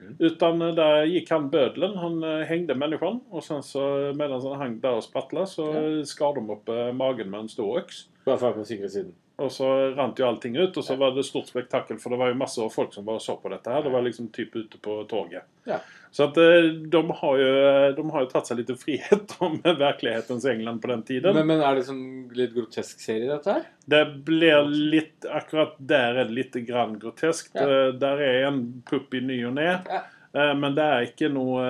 Mm. 0.00 0.14
Utan 0.20 0.58
der 0.76 1.04
gikk 1.06 1.28
han 1.30 1.50
bødelen. 1.52 1.96
Han 2.00 2.22
hengte 2.48 2.74
menneskene. 2.74 3.20
Og 3.30 3.42
sen 3.44 3.60
så, 3.62 4.12
mens 4.16 4.44
han 4.48 4.56
hang 4.58 4.78
der 4.82 4.96
og 4.96 5.02
spratla, 5.04 5.42
så 5.46 5.66
Ja. 5.74 6.04
skar 6.08 6.34
de 6.38 6.40
opp 6.50 6.70
magen 6.96 7.28
med 7.30 7.40
en 7.40 7.48
stor 7.48 7.78
øks. 7.82 8.06
Bare 8.24 8.38
for 8.38 8.52
på 8.52 8.64
sikre 8.64 8.88
siden. 8.88 9.12
Og 9.40 9.48
så 9.54 9.66
rant 9.96 10.18
jo 10.20 10.26
allting 10.28 10.56
ut. 10.60 10.76
Og 10.76 10.84
så 10.84 10.94
var 11.00 11.14
det 11.16 11.24
stort 11.26 11.48
spektakel, 11.48 11.96
for 12.02 12.12
det 12.12 12.18
var 12.20 12.28
jo 12.32 12.36
masse 12.40 12.66
folk 12.74 12.92
som 12.94 13.06
bare 13.08 13.22
så 13.24 13.34
på 13.40 13.48
dette 13.52 13.72
her. 13.72 13.82
Det 13.86 13.92
var 13.94 14.04
liksom 14.04 14.28
typ 14.36 14.54
ute 14.60 14.78
på 14.84 14.98
toget. 15.10 15.46
Ja. 15.68 15.78
Så 16.10 16.26
at 16.26 16.38
eh, 16.42 16.68
de 16.90 17.00
har 17.20 17.38
jo, 17.38 17.50
de 17.96 18.04
har 18.10 18.24
jo 18.24 18.30
tatt 18.32 18.48
seg 18.50 18.58
litt 18.60 18.72
frihet 18.80 19.34
med 19.56 19.78
virkelighetens 19.84 20.44
England 20.50 20.82
på 20.82 20.90
den 20.92 21.02
tiden. 21.08 21.34
Men, 21.38 21.46
men 21.52 21.62
er 21.64 21.78
det 21.78 21.84
sånn 21.86 22.02
litt 22.36 22.52
grotesk 22.56 23.00
serie, 23.04 23.28
dette 23.30 23.54
her? 23.58 23.68
Det 23.90 24.00
blir 24.26 24.66
litt 24.70 25.26
Akkurat 25.30 25.76
der 25.78 26.20
er 26.22 26.28
det 26.30 26.36
litt 26.40 26.58
grann 26.68 26.96
grotesk. 27.02 27.52
Ja. 27.54 27.66
Eh, 27.68 27.92
Der 28.02 28.24
er 28.26 28.48
en 28.50 28.64
pupp 28.90 29.14
i 29.14 29.22
ny 29.24 29.38
og 29.48 29.54
ne. 29.60 29.70
Ja. 29.86 30.02
Eh, 30.34 30.52
Men 30.58 30.74
det 30.78 30.84
er 30.86 31.06
ikke 31.08 31.30
noe 31.32 31.62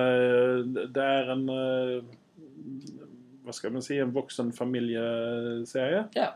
Det 0.93 1.01
er 1.01 1.31
en 1.33 1.47
Hva 3.41 3.53
skal 3.57 3.73
man 3.73 3.81
si 3.85 3.97
En 4.01 4.11
voksen 4.13 4.51
familieserie. 4.53 6.03
Ja. 6.17 6.27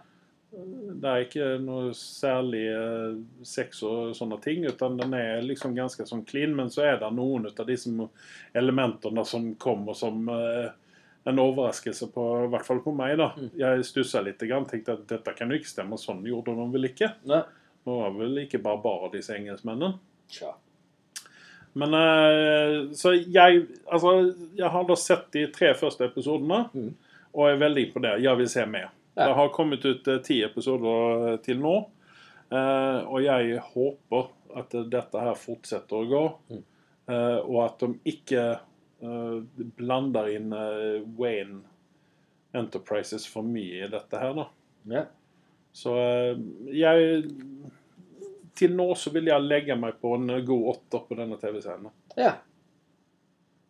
Det 0.95 1.09
er 1.11 1.23
ikke 1.25 1.47
noe 1.61 1.89
særlig 1.97 2.63
eh, 2.71 3.17
sex 3.45 3.81
og 3.83 4.13
sånne 4.15 4.37
ting, 4.43 4.63
utan 4.69 4.95
den 4.97 5.13
er 5.17 5.41
liksom 5.43 5.75
ganske 5.75 6.05
sånn 6.07 6.23
clean. 6.27 6.55
Men 6.55 6.69
så 6.71 6.85
er 6.87 6.99
det 7.01 7.09
noen 7.13 7.49
av 7.51 7.67
disse 7.67 7.91
elementene 8.55 9.25
som 9.27 9.49
kommer 9.61 9.93
som 9.99 10.27
eh, 10.31 10.69
en 11.25 11.41
overraskelse 11.41 12.07
på 12.13 12.25
i 12.45 12.49
hvert 12.53 12.65
fall 12.67 12.79
på 12.85 12.93
meg. 12.95 13.17
da. 13.19 13.31
Mm. 13.35 13.51
Jeg 13.59 13.85
stussa 13.89 14.21
litt, 14.23 14.39
grann, 14.47 14.67
tenkte 14.69 14.93
at 14.95 15.07
dette 15.09 15.33
kan 15.37 15.49
jo 15.51 15.59
ikke 15.59 15.71
stemme. 15.73 15.97
Sånn 15.99 16.23
gjorde 16.25 16.55
de 16.55 16.67
vel 16.75 16.89
ikke? 16.91 17.11
Nei. 17.27 17.41
De 17.85 17.95
var 17.99 18.13
vel 18.17 18.43
ikke 18.45 18.61
barbarer, 18.63 19.11
disse 19.17 19.35
engelskmennene. 19.35 19.97
Tja. 20.31 20.53
Men 21.75 21.93
eh, 21.93 22.75
Så 22.95 23.11
jeg 23.19 23.65
Altså, 23.91 24.13
jeg 24.55 24.69
har 24.71 24.85
da 24.87 24.95
sett 24.95 25.27
de 25.35 25.47
tre 25.53 25.73
første 25.77 26.07
episodene, 26.07 26.69
Mm. 26.73 26.93
og 27.35 27.49
er 27.49 27.57
veldig 27.59 27.87
imponert. 27.89 28.21
Jeg 28.23 28.37
vil 28.37 28.47
se 28.49 28.65
mer. 28.65 28.89
Det 29.15 29.33
har 29.37 29.49
kommet 29.55 29.85
ut 29.85 30.07
eh, 30.11 30.17
ti 30.23 30.41
episoder 30.43 31.27
eh, 31.33 31.37
til 31.45 31.59
nå, 31.63 31.75
eh, 32.51 32.97
og 33.07 33.21
jeg 33.23 33.59
håper 33.63 34.27
at 34.59 34.75
dette 34.91 35.21
her 35.23 35.35
fortsetter 35.39 36.01
å 36.01 36.09
gå, 36.09 36.23
Mm. 36.49 36.63
og 37.45 37.57
at 37.61 37.79
de 37.83 37.99
ikke 38.09 38.43
blander 39.77 40.29
inn 40.33 40.49
Wayne 41.19 41.59
Enterprises 42.55 43.27
for 43.29 43.43
mye 43.45 43.83
i 43.85 43.89
dette 43.91 44.17
her, 44.17 44.33
da. 44.33 44.45
Ja. 44.89 45.03
Så 45.75 45.93
jeg 46.73 47.27
Til 48.55 48.71
nå 48.77 48.87
så 48.95 49.11
vil 49.13 49.27
jeg 49.27 49.43
legge 49.45 49.75
meg 49.77 49.99
på 50.01 50.13
en 50.15 50.31
god 50.47 50.69
åtter 50.73 51.03
på 51.09 51.17
denne 51.19 51.37
TV-serien. 51.37 51.91
ja. 52.17 52.33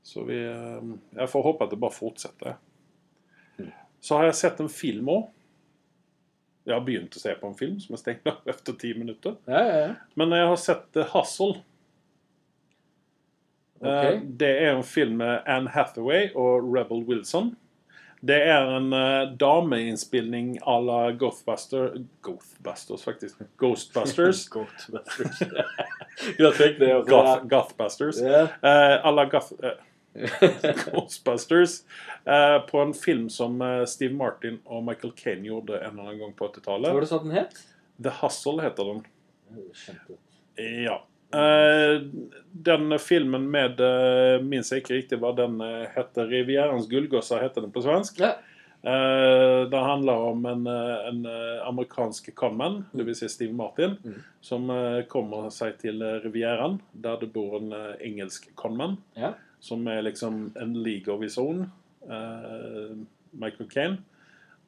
Så 0.06 0.24
vi 0.24 0.38
Jeg 0.38 1.28
får 1.30 1.44
håpe 1.44 1.64
at 1.66 1.72
det 1.72 1.80
bare 1.82 1.92
fortsetter. 1.92 2.56
Mm. 3.58 3.72
Så 4.00 4.16
har 4.20 4.26
jeg 4.30 4.36
sett 4.36 4.60
en 4.62 4.70
film 4.70 5.08
òg. 5.10 5.28
Jeg 6.66 6.74
har 6.74 6.86
begynt 6.86 7.16
å 7.16 7.22
se 7.22 7.34
på 7.38 7.50
en 7.50 7.58
film 7.58 7.78
som 7.80 7.94
er 7.96 8.02
stengt 8.02 8.30
av 8.30 8.42
etter 8.52 8.78
ti 8.82 8.94
minutter. 8.98 9.38
Ja, 9.50 9.62
ja, 9.62 9.76
ja. 9.84 9.92
Men 10.18 10.34
jeg 10.34 10.48
har 10.50 10.62
sett 10.62 10.98
uh, 10.98 11.06
Hustle. 11.14 11.60
Okay. 13.82 14.18
Uh, 14.18 14.24
Det 14.42 14.50
er 14.64 14.72
en 14.74 14.84
film 14.88 15.20
med 15.22 15.46
Anne 15.46 15.70
Hathaway 15.70 16.32
og 16.34 16.66
Rebel 16.74 17.06
Wilson. 17.06 17.54
Det 18.26 18.38
er 18.42 18.66
en 18.78 18.94
uh, 18.96 19.38
dameinnspilling 19.38 20.56
à 20.66 20.80
la 20.82 21.12
Gothbuster 21.14 22.00
Gothbusters, 22.26 23.04
faktisk. 23.06 23.44
Ghostbusters. 23.62 24.48
Ghostbusters. 24.56 25.42
ja, 26.40 26.50
tenk 26.58 26.80
det 26.80 26.94
også. 26.96 27.10
Goth, 27.12 27.46
Gothbusters. 27.52 28.22
Yeah. 28.24 28.50
Uh, 28.64 29.06
à 29.06 29.12
la 29.14 29.28
Goth... 29.30 29.54
eh, 29.62 29.78
Ghostbusters 30.86 31.84
eh, 32.26 32.60
på 32.70 32.80
en 32.82 32.94
film 32.94 33.30
som 33.30 33.62
eh, 33.62 33.84
Steve 33.86 34.14
Martin 34.16 34.60
og 34.66 34.84
Michael 34.88 35.14
Caine 35.18 35.48
gjorde 35.50 35.80
en 35.82 35.92
eller 36.00 36.10
annen 36.10 36.20
gang 36.24 36.34
på 36.38 36.48
Hva 36.48 36.54
var 36.54 36.62
80-tallet. 36.62 37.02
det 37.04 37.10
sånn 37.12 37.28
den 37.30 37.38
het? 37.40 37.60
The 38.04 38.14
Hustle 38.22 38.64
heter 38.64 38.90
den. 38.94 39.04
Kjempe. 39.86 40.18
Ja. 40.86 40.98
Eh, 41.36 42.02
den 42.66 43.00
filmen 43.02 43.50
med 43.52 43.80
uh, 43.84 44.40
Minns 44.44 44.70
jeg 44.72 44.84
ikke 44.84 44.96
riktig 44.98 45.20
hva 45.20 45.34
den 45.36 45.58
uh, 45.64 45.86
heter. 45.96 46.28
'Rivierens 46.32 46.88
gullgosser' 46.92 47.42
heter 47.44 47.66
den 47.66 47.74
på 47.76 47.84
svensk. 47.84 48.20
Ja. 48.24 48.36
Uh, 48.86 49.66
det 49.72 49.80
handler 49.82 50.28
om 50.30 50.44
en, 50.46 50.68
eh, 50.70 51.08
en 51.10 51.24
eh, 51.26 51.64
amerikansk 51.68 52.28
conman, 52.38 52.84
dvs. 52.94 53.24
Si 53.24 53.30
Steve 53.34 53.54
Martin, 53.58 53.96
Mm. 54.04 54.20
som 54.46 54.70
eh, 54.70 55.02
kommer 55.10 55.50
seg 55.50 55.80
til 55.82 56.02
eh, 56.06 56.20
Rivieraen, 56.22 56.78
der 56.94 57.18
det 57.18 57.32
bor 57.34 57.58
en 57.58 57.74
eh, 57.74 57.96
engelsk 58.06 58.52
conman, 58.56 58.98
Ja. 59.18 59.34
Som 59.66 59.88
er 59.90 60.04
liksom 60.06 60.52
en 60.62 60.74
league 60.86 61.10
of 61.14 61.24
his 61.26 61.38
own. 61.42 61.66
eh, 62.06 62.92
Michael 63.34 63.70
Caine. 63.72 63.98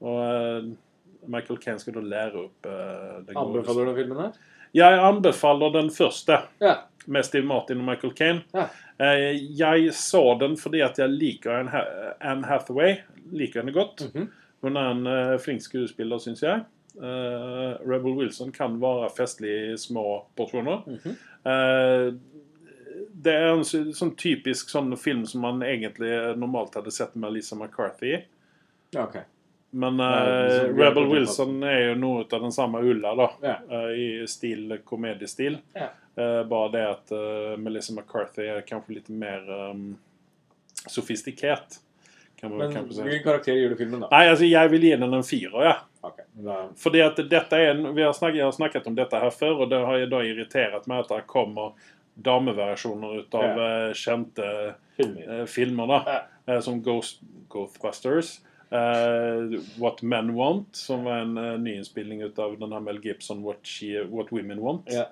Og 0.01 0.19
eh, 0.25 0.69
Michael 1.27 1.59
Caine 1.61 1.79
skal 1.81 1.93
da 1.97 2.01
lære 2.01 2.41
opp 2.47 2.65
eh, 2.69 3.35
Anbefaler 3.37 3.85
du 3.85 3.91
den 3.91 3.99
filmen 4.01 4.21
her? 4.25 4.31
Jeg 4.75 4.99
anbefaler 4.99 5.71
den 5.77 5.89
første 5.93 6.39
Ja. 6.61 6.73
med 7.07 7.23
Steve 7.25 7.45
Martin 7.47 7.79
og 7.79 7.85
Michael 7.87 8.13
Caine. 8.17 8.41
Ja. 8.53 8.65
Jeg 9.61 9.93
så 9.93 10.23
den 10.41 10.57
fordi 10.57 10.81
at 10.81 10.97
jeg 10.99 11.09
liker 11.13 11.53
Anne 11.59 11.69
Ha- 11.71 12.13
Anne 12.21 12.45
Hathaway. 12.49 12.97
Liker 13.31 13.61
henne 13.61 13.73
godt. 13.73 14.03
Mhm. 14.13 14.27
Hun 14.65 14.77
er 14.77 14.91
en 14.91 15.39
flink 15.39 15.61
skuespiller, 15.61 16.17
syns 16.19 16.41
jeg. 16.43 16.63
Rebel 16.99 18.15
Wilson 18.17 18.51
kan 18.51 18.79
være 18.81 19.09
festlig 19.17 19.51
i 19.73 19.77
små 19.77 20.03
porsjoner. 20.37 20.81
Mhm. 20.87 21.15
Eh, 21.45 22.13
det 23.17 23.33
er 23.33 23.47
en 23.49 23.63
sånn 23.65 24.13
typisk 24.19 24.69
sånn 24.69 24.91
film 24.99 25.23
som 25.25 25.41
man 25.41 25.63
egentlig 25.65 26.11
normalt 26.37 26.75
hadde 26.77 26.93
sett 26.93 27.15
med 27.17 27.33
Lisa 27.33 27.57
McCarthy 27.57 28.13
i. 28.13 28.19
Ja, 28.93 29.07
ok. 29.07 29.17
Men 29.77 29.99
er 29.99 30.69
Rebel 30.73 31.09
Wilson 31.11 31.57
er 31.67 31.89
jo 31.89 31.95
noe 31.99 32.23
av 32.23 32.43
den 32.45 32.53
samme 32.55 32.79
ulla, 32.87 33.15
da. 33.19 33.27
Ja. 33.43 33.55
Uh, 33.67 33.89
I 33.91 34.27
stil, 34.29 34.77
komediestil. 34.87 35.59
Ja. 35.75 35.89
Uh, 36.17 36.43
bare 36.49 36.71
det 36.73 36.85
at 36.89 37.11
eh, 37.13 37.57
Melissa 37.61 37.93
McCarthy 37.93 38.47
er 38.49 38.63
kanskje 38.65 38.95
litt 38.95 39.09
mer 39.13 39.43
um, 39.69 39.91
sofistikert. 40.89 41.77
Kan 42.39 42.55
man 42.55 42.71
Men 42.73 42.87
hvilken 42.89 43.23
karakter 43.25 43.53
gir 43.53 43.69
du 43.69 43.75
filmen, 43.77 44.01
da? 44.01 44.09
Nei, 44.13 44.23
altså 44.31 44.47
jeg 44.47 44.71
vil 44.71 44.87
gi 44.87 44.95
den 44.97 45.13
en 45.13 45.25
firer, 45.25 45.59
ja. 45.65 45.75
Ok, 46.05 46.23
da, 46.45 46.57
Fordi 46.77 47.01
at 47.01 47.21
dette 47.29 47.59
er, 47.59 47.71
en- 47.75 47.93
vi 47.95 48.05
har 48.05 48.13
snakket, 48.13 48.37
Jeg 48.37 48.45
har 48.45 48.55
snakket 48.55 48.87
om 48.87 48.95
dette 48.95 49.19
her 49.19 49.29
før, 49.33 49.61
og 49.61 49.69
det 49.69 49.79
har 49.85 49.97
jeg 49.97 50.09
da 50.09 50.23
irritert 50.25 50.87
meg 50.87 51.03
at 51.03 51.13
det 51.13 51.23
kommer 51.27 51.73
dameversjoner 52.23 53.19
ut 53.21 53.37
av 53.37 53.61
eh, 53.63 53.93
kjente 53.97 54.49
filmer. 54.97 55.39
eh, 55.39 55.45
filmer, 55.45 55.87
da. 55.93 56.19
Eh, 56.47 56.59
som 56.65 56.81
Ghost, 56.83 57.21
Ghostbusters. 57.49 58.39
Uh, 58.67 59.61
What 59.79 60.01
Men 60.03 60.33
Want, 60.35 60.75
som 60.75 61.05
var 61.07 61.21
en 61.23 61.37
uh, 61.37 61.53
nyinnspilling 61.55 62.19
ut 62.25 62.39
av 62.43 62.57
denne 62.59 62.81
Mel 62.83 62.97
Gibson 62.99 63.39
What, 63.45 63.61
She, 63.63 63.93
What 64.11 64.33
Women 64.35 64.59
Want. 64.59 64.89
Ja. 64.91 65.05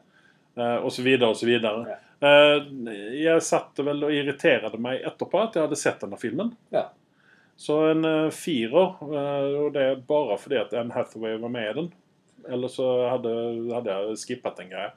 uh, 0.60 0.84
og 0.84 0.92
så 0.92 1.06
videre. 1.48 1.96
Eh, 2.24 2.68
jeg 3.20 3.44
satt 3.44 3.80
vel 3.84 4.06
og 4.08 4.14
irriterte 4.14 4.80
meg 4.82 5.04
etterpå 5.06 5.42
at 5.44 5.58
jeg 5.58 5.68
hadde 5.68 5.80
sett 5.80 6.04
denne 6.04 6.20
filmen. 6.20 6.54
Ja. 6.74 6.88
Så 7.60 7.78
en 7.94 8.08
uh, 8.08 8.34
firer, 8.36 8.98
uh, 9.00 9.52
og 9.66 9.74
det 9.76 9.84
er 9.84 10.04
bare 10.08 10.38
fordi 10.40 10.60
at 10.60 10.74
Anne 10.76 10.96
Hathaway 10.96 11.38
var 11.40 11.52
med 11.54 11.70
i 11.70 11.76
den. 11.80 11.90
Eller 12.52 12.72
så 12.72 12.88
hadde, 13.10 13.32
hadde 13.72 13.94
jeg 13.94 14.20
skippet 14.22 14.60
en 14.62 14.72
greie. 14.74 14.92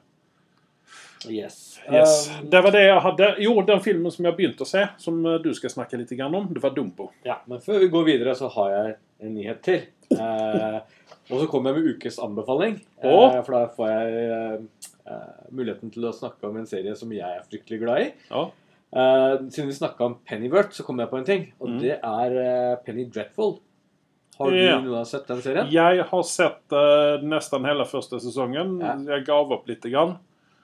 Yes. 1.27 1.79
Yes. 1.91 2.29
Um, 2.31 2.45
det 2.49 2.61
var 2.63 2.71
det 2.71 2.83
jeg 2.85 2.99
hadde. 3.03 3.27
Jo, 3.43 3.53
den 3.67 3.81
filmen 3.83 4.11
som 4.13 4.23
jeg 4.29 4.37
begynte 4.37 4.63
å 4.63 4.69
se, 4.69 4.85
som 5.01 5.17
eh, 5.27 5.39
du 5.43 5.49
skal 5.57 5.73
snakke 5.73 5.97
litt 5.99 6.13
om, 6.23 6.47
det 6.53 6.61
var 6.63 6.71
Dumbo. 6.71 7.09
ja, 7.27 7.41
men 7.45 7.59
før 7.59 7.79
vi 7.83 7.89
går 7.91 8.05
videre, 8.07 8.35
så 8.39 8.47
har 8.53 8.69
jeg 8.71 8.95
en 9.25 9.33
nyhet 9.35 9.59
til. 9.65 9.81
Uh, 10.15 10.79
og 11.29 11.41
så 11.41 11.47
kommer 11.51 11.73
jeg 11.73 11.81
med 11.83 11.97
ukes 11.97 12.19
anbefaling. 12.23 12.79
Å? 13.03 13.43
for 13.43 13.51
da 13.57 13.65
får 13.75 13.89
jeg 13.91 14.63
muligheten 15.51 15.91
til 15.91 16.05
å 16.07 16.13
snakke 16.15 16.47
om 16.47 16.57
en 16.61 16.67
serie 16.69 16.95
som 16.95 17.11
jeg 17.11 17.25
er 17.25 17.43
fryktelig 17.49 17.79
glad 17.81 18.03
i. 18.05 18.09
Ja. 18.29 18.45
Siden 19.49 19.69
vi 19.69 19.75
snakka 19.77 20.05
om 20.05 20.15
Pennyworth, 20.25 20.71
så 20.77 20.85
kom 20.85 21.01
jeg 21.01 21.09
på 21.11 21.17
en 21.19 21.25
ting. 21.27 21.43
Og 21.59 21.69
Mm. 21.69 21.79
det 21.81 21.99
er 22.01 22.77
Penny 22.85 23.05
Dreadful. 23.05 23.59
Har 24.39 24.49
du 24.53 24.87
noen 24.87 25.05
sett 25.05 25.27
den 25.27 25.41
serien? 25.41 25.67
Jeg 25.69 26.03
har 26.09 26.23
sett 26.23 26.75
nesten 27.25 27.65
hele 27.65 27.85
første 27.85 28.19
sesongen. 28.23 28.77
Ja. 28.81 28.95
Jeg 29.17 29.25
gav 29.27 29.51
opp 29.51 29.67
litt. 29.67 29.81
Grann, 29.83 30.17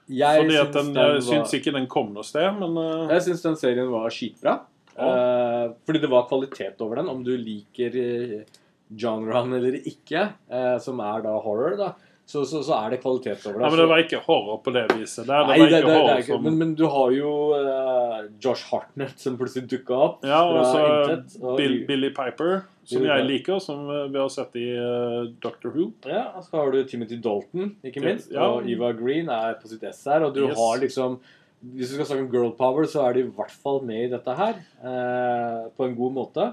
Jeg 0.06 0.42
fordi 0.42 0.56
syns 0.56 0.74
den, 0.76 0.90
den 0.94 1.22
syns 1.24 1.50
var- 1.50 1.54
ikke 1.58 1.72
den 1.74 1.86
kom 1.90 2.12
noe 2.14 2.26
sted, 2.26 2.46
men 2.60 2.76
uh... 2.78 3.08
Jeg 3.10 3.24
syns 3.26 3.42
den 3.42 3.56
serien 3.58 3.90
var 3.90 4.12
skitbra. 4.14 4.60
Eh, 4.96 5.64
fordi 5.84 6.00
det 6.00 6.08
var 6.08 6.28
kvalitet 6.30 6.80
over 6.80 7.00
den, 7.02 7.10
om 7.12 7.24
du 7.26 7.34
liker 7.36 7.96
uh, 8.00 8.62
genren 8.96 9.52
eller 9.58 9.76
ikke, 9.82 10.22
eh, 10.48 10.76
som 10.80 11.02
er 11.04 11.24
da 11.26 11.34
horror, 11.42 11.76
da. 11.80 11.90
Så, 12.26 12.40
så, 12.50 12.58
så 12.66 12.74
er 12.74 12.90
det 12.90 12.96
kvalitet 13.04 13.44
over 13.46 13.60
det. 13.60 13.62
ja, 13.62 13.68
men 13.70 13.78
det 13.78 13.84
var 13.86 14.00
ikke 14.02 14.18
horror 14.26 14.56
på 14.64 14.72
det 14.74 14.80
viset. 14.96 15.28
Det 15.28 15.36
Nei, 15.46 15.58
det, 15.60 15.78
det, 15.84 15.92
det 16.08 16.24
som... 16.26 16.40
men, 16.42 16.56
men 16.58 16.72
du 16.74 16.82
har 16.90 17.12
jo 17.14 17.34
uh, 17.54 18.24
Josh 18.42 18.66
Hartnett 18.72 19.22
som 19.22 19.36
plutselig 19.38 19.68
dukka 19.70 19.94
opp 20.08 20.26
Ja, 20.26 20.40
og 20.42 20.64
så 20.66 21.52
Bill, 21.54 21.76
Billy 21.86 22.10
Piper, 22.16 22.64
som 22.82 23.04
Billy 23.04 23.12
jeg 23.12 23.28
liker, 23.28 23.62
som 23.62 23.86
eh, 23.94 24.02
vi 24.10 24.18
har 24.18 24.34
sett 24.34 24.58
i 24.58 24.66
uh, 24.74 25.30
Doctor 25.42 25.70
Who. 25.76 25.86
Ja, 26.10 26.24
og 26.34 26.42
så 26.48 26.58
har 26.58 26.74
du 26.74 26.80
Timothy 26.90 27.20
Dalton, 27.22 27.76
ikke 27.86 28.02
minst. 28.02 28.34
Ja. 28.34 28.50
Og 28.50 28.66
Eva 28.74 28.90
Green 28.98 29.30
er 29.30 29.54
på 29.62 29.70
sitt 29.70 29.86
ess 29.86 30.02
her. 30.10 30.26
Og 30.26 30.34
du 30.34 30.42
Yes. 30.48 30.58
har 30.58 30.82
liksom 30.82 31.20
Hvis 31.62 31.88
du 31.90 31.94
skal 31.96 32.10
snakke 32.10 32.26
om 32.26 32.30
girl 32.34 32.50
power, 32.58 32.84
så 32.90 33.06
er 33.06 33.14
de 33.16 33.22
i 33.24 33.30
hvert 33.38 33.54
fall 33.62 33.80
med 33.86 34.02
i 34.04 34.10
dette 34.12 34.34
her. 34.38 34.58
Uh, 34.82 35.70
på 35.78 35.86
en 35.86 35.94
god 35.98 36.12
måte. 36.18 36.50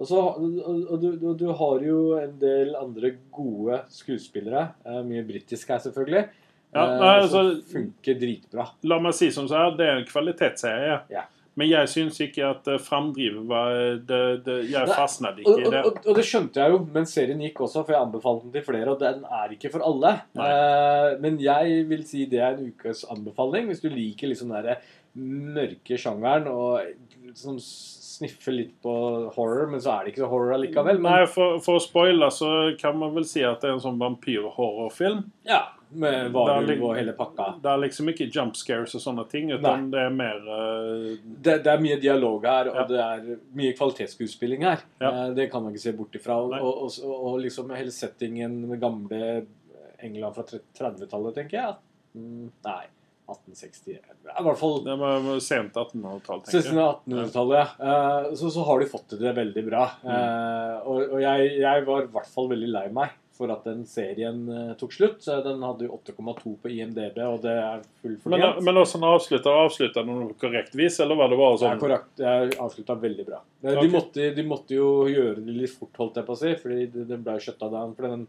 Og, 0.00 0.08
så, 0.08 0.20
og, 0.20 0.60
og, 0.64 0.94
du, 1.02 1.08
og 1.28 1.34
du 1.36 1.48
har 1.52 1.82
jo 1.84 1.98
en 2.16 2.36
del 2.40 2.72
andre 2.78 3.12
gode 3.32 3.82
skuespillere. 3.92 4.70
Eh, 4.86 5.02
mye 5.04 5.24
britisk 5.28 5.74
her, 5.74 5.82
selvfølgelig. 5.84 6.22
Ja, 6.70 6.86
nei, 6.96 7.10
altså, 7.18 7.42
som 7.42 7.60
funker 7.68 8.16
dritbra. 8.16 8.70
La 8.88 9.00
meg 9.02 9.16
si 9.18 9.28
som 9.34 9.48
så 9.50 9.58
her, 9.58 9.76
det 9.76 9.88
er 9.90 10.00
en 10.00 10.08
kvalitetsserie. 10.08 10.96
Ja. 11.12 11.26
Men 11.58 11.68
jeg 11.68 11.90
syns 11.92 12.20
ikke 12.24 12.46
at 12.46 12.68
eh, 12.70 12.78
framdrivet 12.80 13.42
var 13.50 13.74
det, 14.08 14.20
det, 14.46 14.54
Jeg 14.70 14.88
fastnet 14.94 15.42
ikke 15.42 15.56
i 15.58 15.72
det. 15.74 15.82
og, 15.84 15.98
og 16.06 16.16
det 16.16 16.24
skjønte 16.24 16.62
jeg 16.62 16.72
jo, 16.72 16.78
men 16.94 17.08
serien 17.10 17.42
gikk 17.44 17.60
også, 17.66 17.82
for 17.82 17.96
jeg 17.96 18.06
anbefalte 18.06 18.46
den 18.46 18.54
til 18.54 18.64
flere, 18.70 18.94
og 18.94 19.02
den 19.02 19.26
er 19.42 19.52
ikke 19.56 19.72
for 19.74 19.84
alle. 19.84 20.14
Eh, 20.46 21.10
men 21.20 21.36
jeg 21.42 21.84
vil 21.90 22.06
si 22.08 22.24
det 22.30 22.40
er 22.40 22.56
en 22.56 22.70
ukes 22.70 23.04
anbefaling 23.12 23.68
hvis 23.68 23.84
du 23.84 23.90
liker 23.92 24.32
liksom 24.32 24.54
den 24.56 24.72
mørke 25.58 25.98
sjangeren 25.98 26.46
og 26.48 27.34
som 27.34 27.58
sniffer 28.20 28.54
litt 28.54 28.76
på 28.84 28.92
horror, 29.34 29.66
men 29.72 29.80
så 29.82 29.96
er 29.96 30.04
det 30.06 30.12
ikke 30.14 30.22
så 30.26 30.30
horror 30.30 30.54
allikevel. 30.58 31.00
Men 31.02 31.10
Nei, 31.16 31.26
for, 31.32 31.58
for 31.64 31.80
å 31.80 31.82
spoile 31.82 32.28
så 32.36 32.52
kan 32.80 32.96
man 33.00 33.12
vel 33.16 33.26
si 33.28 33.42
at 33.44 33.60
det 33.64 33.70
er 33.72 33.76
en 33.78 33.84
sånn 33.88 34.00
vampyrhorrorfilm. 34.00 35.24
ja, 35.48 35.62
med 35.90 36.28
varulv 36.30 36.84
og 36.86 36.92
hele 36.94 37.10
pakka. 37.18 37.48
Det 37.64 37.66
er 37.72 37.80
liksom 37.82 38.10
ikke 38.12 38.28
jump 38.30 38.54
scares 38.54 38.92
og 38.94 39.02
sånne 39.02 39.24
ting, 39.32 39.48
utan 39.50 39.88
det 39.90 39.98
er 40.04 40.12
mer 40.14 40.36
uh... 40.46 41.08
Det, 41.18 41.56
det 41.64 41.72
er 41.72 41.82
mye 41.82 41.96
dialog 41.98 42.46
her, 42.46 42.70
og 42.70 42.76
Ja. 42.78 42.84
det 42.92 43.00
er 43.02 43.40
mye 43.58 43.72
kvalitetsskuespilling 43.74 44.62
her. 44.68 44.84
Ja. 45.02 45.10
Eh, 45.10 45.32
Det 45.34 45.48
kan 45.50 45.64
man 45.64 45.74
ikke 45.74 45.82
se 45.88 45.92
bort 45.98 46.14
ifra. 46.14 46.36
Og, 46.44 46.54
og, 46.54 46.94
og, 47.02 47.16
og 47.32 47.40
liksom 47.42 47.74
hele 47.74 47.90
settingen 47.90 48.54
med 48.70 48.78
gamle 48.84 49.46
England 49.98 50.38
fra 50.38 50.46
30-tallet, 50.46 51.34
tenker 51.40 51.58
jeg. 51.58 51.74
Mm, 52.14 52.46
nei, 52.70 52.84
1860 53.30 53.96
I 53.96 54.44
hvert 54.46 54.58
fall 54.60 54.76
Det 54.84 54.96
var 55.00 55.30
sent 55.44 55.74
1800-tall, 55.78 56.42
tenker 56.44 56.58
jeg. 56.58 56.66
1600-1800-tallet. 56.74 57.56
ja. 57.80 57.88
Eh, 58.26 58.34
Så, 58.40 58.50
så 58.54 58.66
har 58.68 58.80
de 58.82 58.90
fått 58.90 59.08
til 59.14 59.22
det 59.22 59.34
veldig 59.38 59.64
bra. 59.70 59.86
Mm. 60.04 60.12
Eh, 60.14 60.76
Og, 60.90 61.02
og 61.16 61.18
jeg, 61.24 61.50
jeg 61.62 61.84
var 61.88 62.06
i 62.06 62.12
hvert 62.14 62.30
fall 62.34 62.48
veldig 62.52 62.70
lei 62.74 62.86
meg 63.00 63.16
for 63.40 63.48
at 63.54 63.64
den 63.64 63.86
serien 63.88 64.42
eh, 64.52 64.72
tok 64.76 64.92
slutt. 64.92 65.24
Den 65.24 65.62
hadde 65.64 65.86
jo 65.86 65.94
8,2 65.96 66.50
på 66.60 66.72
IMDb, 66.74 67.16
og 67.24 67.38
det 67.40 67.54
er 67.56 67.80
full 68.02 68.18
fortjent. 68.20 68.58
men 68.66 68.80
også 68.82 69.00
når 69.00 69.14
avslutta 69.16 69.54
avslutta 69.62 70.02
den 70.04 70.26
på 70.28 70.36
korrekt 70.42 70.76
vis, 70.76 70.98
eller 71.00 71.16
var 71.16 71.32
det 71.32 71.38
bare 71.40 71.56
sånn 71.62 71.80
korrekt. 71.80 72.10
Det 72.20 72.26
er 72.28 72.52
avslutta 72.60 72.98
veldig 73.00 73.24
bra. 73.30 73.40
De, 73.62 73.72
okay. 73.78 73.88
Måtte, 73.94 74.26
de 74.36 74.44
måtte 74.44 74.76
jo 74.76 74.90
gjøre 75.08 75.40
det 75.46 75.56
litt 75.56 75.72
fort, 75.72 75.94
holdt 76.02 76.20
jeg 76.20 76.28
på 76.28 76.36
å 76.36 76.40
si, 76.42 76.52
fordi 76.60 76.84
det, 76.92 77.06
det 77.14 77.20
ble 77.24 77.38
skjøtta 77.40 77.70
down. 77.72 77.94
For 77.96 78.10
den, 78.12 78.26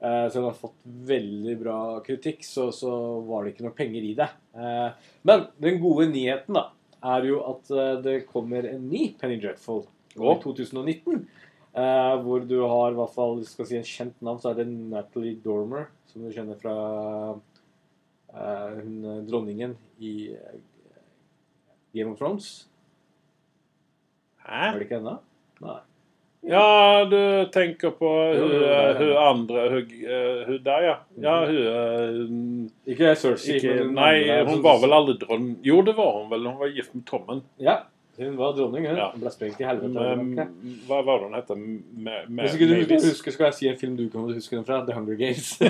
eh, 0.00 0.26
så 0.28 0.38
den 0.38 0.48
har 0.48 0.58
fått 0.58 0.78
veldig 0.84 1.56
bra 1.60 1.78
kritikk, 2.06 2.44
så, 2.46 2.68
så 2.74 2.92
var 3.26 3.44
det 3.44 3.54
ikke 3.54 3.66
noe 3.66 3.76
penger 3.76 4.06
i 4.08 4.14
det. 4.18 4.28
Eh, 4.56 5.10
men 5.28 5.46
den 5.62 5.80
gode 5.82 6.08
nyheten 6.12 6.58
da, 6.58 6.68
er 7.16 7.28
jo 7.28 7.40
at 7.48 7.72
eh, 7.72 7.96
det 8.04 8.16
kommer 8.30 8.68
en 8.70 8.86
ny 8.90 9.08
Penny 9.20 9.40
Dreadful 9.42 9.84
i 10.16 10.36
2019. 10.44 11.26
Eh, 11.76 12.14
hvor 12.24 12.46
du 12.48 12.56
har 12.62 12.94
i 12.94 12.98
hvert 13.00 13.16
fall 13.16 13.42
skal 13.48 13.68
si 13.68 13.80
en 13.80 13.90
kjent 13.90 14.24
navn, 14.24 14.40
så 14.40 14.52
er 14.52 14.62
det 14.62 14.70
Natalie 14.70 15.36
Dormer, 15.44 15.90
som 16.10 16.24
du 16.24 16.32
kjenner 16.34 16.58
fra 16.60 16.76
hun 18.36 19.24
dronningen 19.24 19.70
i 20.04 20.34
Game 21.96 22.10
of 22.10 22.18
Thrones. 22.18 22.66
Hæ? 24.44 24.74
Er 24.74 24.78
det 24.78 24.86
ikke 24.86 24.98
henne? 25.00 25.14
Nei. 25.64 25.78
Ja, 26.46 27.04
du 27.10 27.48
tenker 27.52 27.90
på 27.90 28.10
Jo, 28.36 28.44
hun, 28.46 29.00
hun 29.00 29.16
andre 29.18 29.64
Hun, 29.72 29.94
eh, 30.06 30.52
der, 30.62 30.84
ja. 30.86 30.94
Ja, 31.22 31.34
hun 31.46 32.70
Ikke 32.86 33.10
eh, 33.10 33.18
Cersei, 33.18 33.56
ikke, 33.58 33.74
Nei, 33.90 34.44
hun 34.46 34.62
var 34.62 34.78
vel 34.84 34.94
aldri 34.94 35.16
dronning 35.24 35.56
Jo, 35.66 35.80
det 35.86 35.96
var 35.98 36.20
hun 36.20 36.30
vel. 36.30 36.46
Hun 36.46 36.60
var 36.60 36.70
gift 36.70 36.94
med 36.94 37.06
Tommen. 37.08 37.42
Ja, 37.58 37.80
hun 38.18 38.36
var 38.38 38.52
dronning, 38.56 38.86
hun. 38.88 38.96
Ja. 38.96 39.10
Hun 39.12 39.20
ble 39.24 39.30
sprengt 39.34 39.60
i 39.60 39.66
helvete. 39.68 40.04
Men, 40.16 40.52
hva 40.88 41.02
var 41.04 41.20
det 41.20 41.26
hun 41.28 41.36
het? 41.36 41.50
Hvis 42.40 42.56
ikke 42.56 42.68
du 42.70 42.74
Mavis? 42.78 43.08
husker, 43.10 43.34
skal 43.34 43.48
jeg 43.50 43.56
si 43.58 43.68
en 43.70 43.78
film 43.80 43.96
du 43.98 44.06
kan 44.12 44.24
huske 44.30 44.56
den 44.56 44.64
fra. 44.68 44.80
The 44.86 44.96
Hunger 44.96 45.18
Games. 45.20 45.52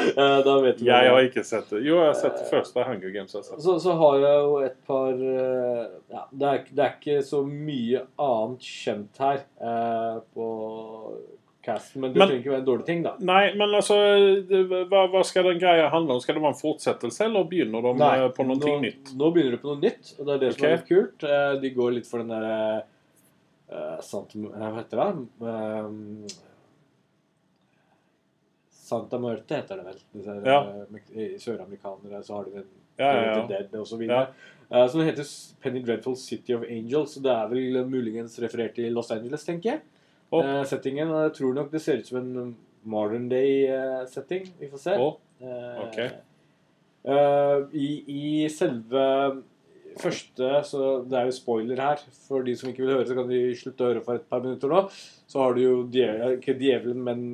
Eh, 0.00 0.38
da 0.44 0.52
vet 0.64 0.78
du 0.78 0.86
Jeg 0.86 1.08
hva 1.10 1.16
har 1.18 1.26
ikke 1.26 1.42
sett 1.44 1.66
det. 1.74 1.82
Jo, 1.84 1.98
jeg 2.00 2.08
har 2.08 2.14
sett 2.16 2.38
det 2.38 2.46
første 2.48 2.84
Hunger 2.86 3.10
Games. 3.12 3.34
Jeg 3.34 3.42
har 3.42 3.44
sett. 3.50 3.60
så, 3.62 3.74
så 3.82 3.92
har 4.00 4.14
jeg 4.22 4.38
jo 4.46 4.54
et 4.64 4.78
par 4.88 5.10
eh, 5.12 5.82
ja, 6.14 6.22
det, 6.30 6.46
er, 6.52 6.62
det 6.70 6.84
er 6.86 6.94
ikke 6.96 7.18
så 7.26 7.42
mye 7.44 8.00
annet 8.24 8.64
kjent 8.64 9.20
her 9.20 9.42
eh, 9.60 10.16
på 10.32 10.46
casten, 11.62 12.00
men 12.00 12.12
det 12.14 12.20
trenger 12.22 12.38
ikke 12.40 12.50
være 12.54 12.62
en 12.62 12.66
dårlig 12.66 12.86
ting, 12.86 13.02
da. 13.04 13.12
Nei, 13.20 13.54
men 13.54 13.74
altså 13.76 13.96
det, 14.48 14.60
hva, 14.88 15.02
hva 15.12 15.20
skal 15.28 15.44
den 15.50 15.58
greia 15.60 15.88
handle 15.92 16.14
om? 16.16 16.20
Skal 16.24 16.34
det 16.38 16.42
være 16.42 16.54
en 16.54 16.60
fortsettelse, 16.60 17.24
eller 17.26 17.44
begynner 17.50 17.82
de 17.84 17.92
Nei, 18.00 18.12
eh, 18.24 18.28
på 18.36 18.46
noe 18.48 18.56
nå, 18.56 18.76
nytt? 18.86 19.12
Nå 19.20 19.30
begynner 19.34 19.56
de 19.56 19.62
på 19.62 19.68
noe 19.74 19.80
nytt, 19.82 20.14
og 20.18 20.26
det 20.26 20.34
er 20.34 20.42
det 20.46 20.52
som 20.56 20.66
er 20.68 20.76
litt 20.78 20.88
kult. 20.88 21.26
Eh, 21.28 21.52
De 21.60 21.70
går 21.76 21.92
litt 21.98 22.08
for 22.08 22.22
den 22.24 22.32
derre 22.32 22.84
uh, 23.70 23.98
Sant... 24.02 24.32
Hva 24.34 24.70
heter 24.78 25.02
det? 25.04 25.10
Um, 25.44 26.24
Santa 28.90 29.18
Muerte 29.22 29.54
heter 29.60 29.76
det 29.76 29.84
vel. 29.86 29.98
Disse, 30.16 30.34
Ja. 30.44 30.60
eh, 31.14 31.36
Søramerikanere 31.38 32.22
så 32.26 32.34
har 32.40 32.44
de 32.44 32.56
en 32.58 32.64
Ja, 32.98 33.12
ja, 33.14 33.20
ja. 33.38 33.46
Dead 33.46 33.74
og 33.80 33.86
så 33.86 33.94
Ja. 33.94 33.98
videre. 33.98 34.28
Eh, 34.70 34.86
Så 34.88 34.98
den 34.98 35.06
heter 35.06 35.24
Penny 35.62 35.80
Dreadful 35.82 36.16
City 36.16 36.52
of 36.54 36.62
Angels. 36.68 37.14
Så 37.14 37.22
det 37.22 37.30
er 37.30 37.46
vel 37.48 37.84
muligens 37.88 38.38
referert 38.40 38.74
til 38.74 38.92
Los 38.92 39.10
Angeles, 39.10 39.44
tenker 39.44 39.70
jeg. 39.70 39.80
Å. 40.32 40.40
Eh, 40.44 40.64
Settingen. 40.70 41.08
Jeg 41.24 41.32
tror 41.38 41.54
nok 41.56 41.70
det 41.72 41.80
ser 41.82 41.98
ut 42.02 42.06
som 42.06 42.18
en 42.20 42.56
modern 42.84 43.28
day-setting. 43.28 44.48
Vi 44.60 44.68
får 44.72 44.78
se. 44.86 44.96
Å, 44.98 45.10
Okay. 45.40 46.06
Ok. 46.06 46.12
eh, 47.08 47.62
i, 47.80 47.86
I 48.44 48.48
selve 48.52 49.04
første 50.00 50.50
Så 50.68 50.80
det 51.08 51.16
er 51.18 51.24
jo 51.30 51.32
spoiler 51.34 51.80
her. 51.80 52.02
For 52.28 52.44
de 52.46 52.54
som 52.56 52.68
ikke 52.70 52.84
vil 52.84 52.92
høre, 52.94 53.06
så 53.08 53.16
kan 53.16 53.28
de 53.30 53.40
slutte 53.58 53.84
å 53.86 53.88
høre 53.90 54.02
for 54.04 54.14
et 54.20 54.28
par 54.30 54.40
minutter 54.44 54.68
nå. 54.70 54.84
Så 55.26 55.40
har 55.42 55.56
du 55.56 55.62
jo 55.64 55.72
djevel, 55.92 56.36
ikke 56.38 56.54
djevelen, 56.60 57.00
men 57.06 57.24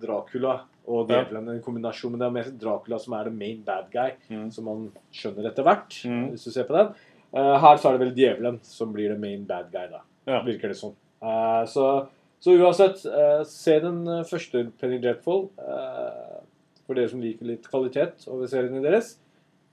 Dracula 0.00 0.60
og 0.86 1.08
djevelen. 1.08 1.48
En 1.54 1.62
kombinasjon. 1.64 2.12
Men 2.14 2.20
det 2.22 2.26
er 2.28 2.36
mer 2.36 2.52
Dracula 2.60 2.98
som 3.00 3.16
er 3.18 3.24
the 3.30 3.34
main 3.34 3.62
bad 3.66 3.90
guy, 3.92 4.12
Mm. 4.30 4.50
som 4.52 4.64
man 4.68 4.92
skjønner 5.12 5.48
etter 5.50 5.64
hvert. 5.66 5.96
Mm. 6.04 6.30
Hvis 6.34 6.44
du 6.44 6.50
ser 6.52 6.64
på 6.68 6.76
den. 6.76 6.92
Uh, 7.34 7.56
her 7.58 7.76
så 7.80 7.88
er 7.88 7.96
det 7.98 8.04
vel 8.06 8.14
djevelen 8.14 8.60
som 8.62 8.92
blir 8.92 9.08
the 9.10 9.18
main 9.18 9.44
bad 9.48 9.72
guy, 9.72 9.88
da. 9.90 10.02
Ja. 10.28 10.42
Virker 10.46 10.68
det 10.70 10.76
sånn. 10.78 10.94
Uh, 11.24 11.64
så, 11.66 12.06
så 12.44 12.54
uansett, 12.60 13.04
eh, 13.08 13.42
se 13.48 13.78
den 13.80 14.02
eh, 14.08 14.24
første 14.28 14.66
Penny 14.80 14.98
Dreadful. 15.00 15.46
eh, 15.58 16.42
for 16.84 16.98
dere 16.98 17.08
som 17.08 17.22
liker 17.24 17.48
litt 17.48 17.64
kvalitet 17.70 18.26
over 18.28 18.48
seriene 18.50 18.82
deres. 18.84 19.14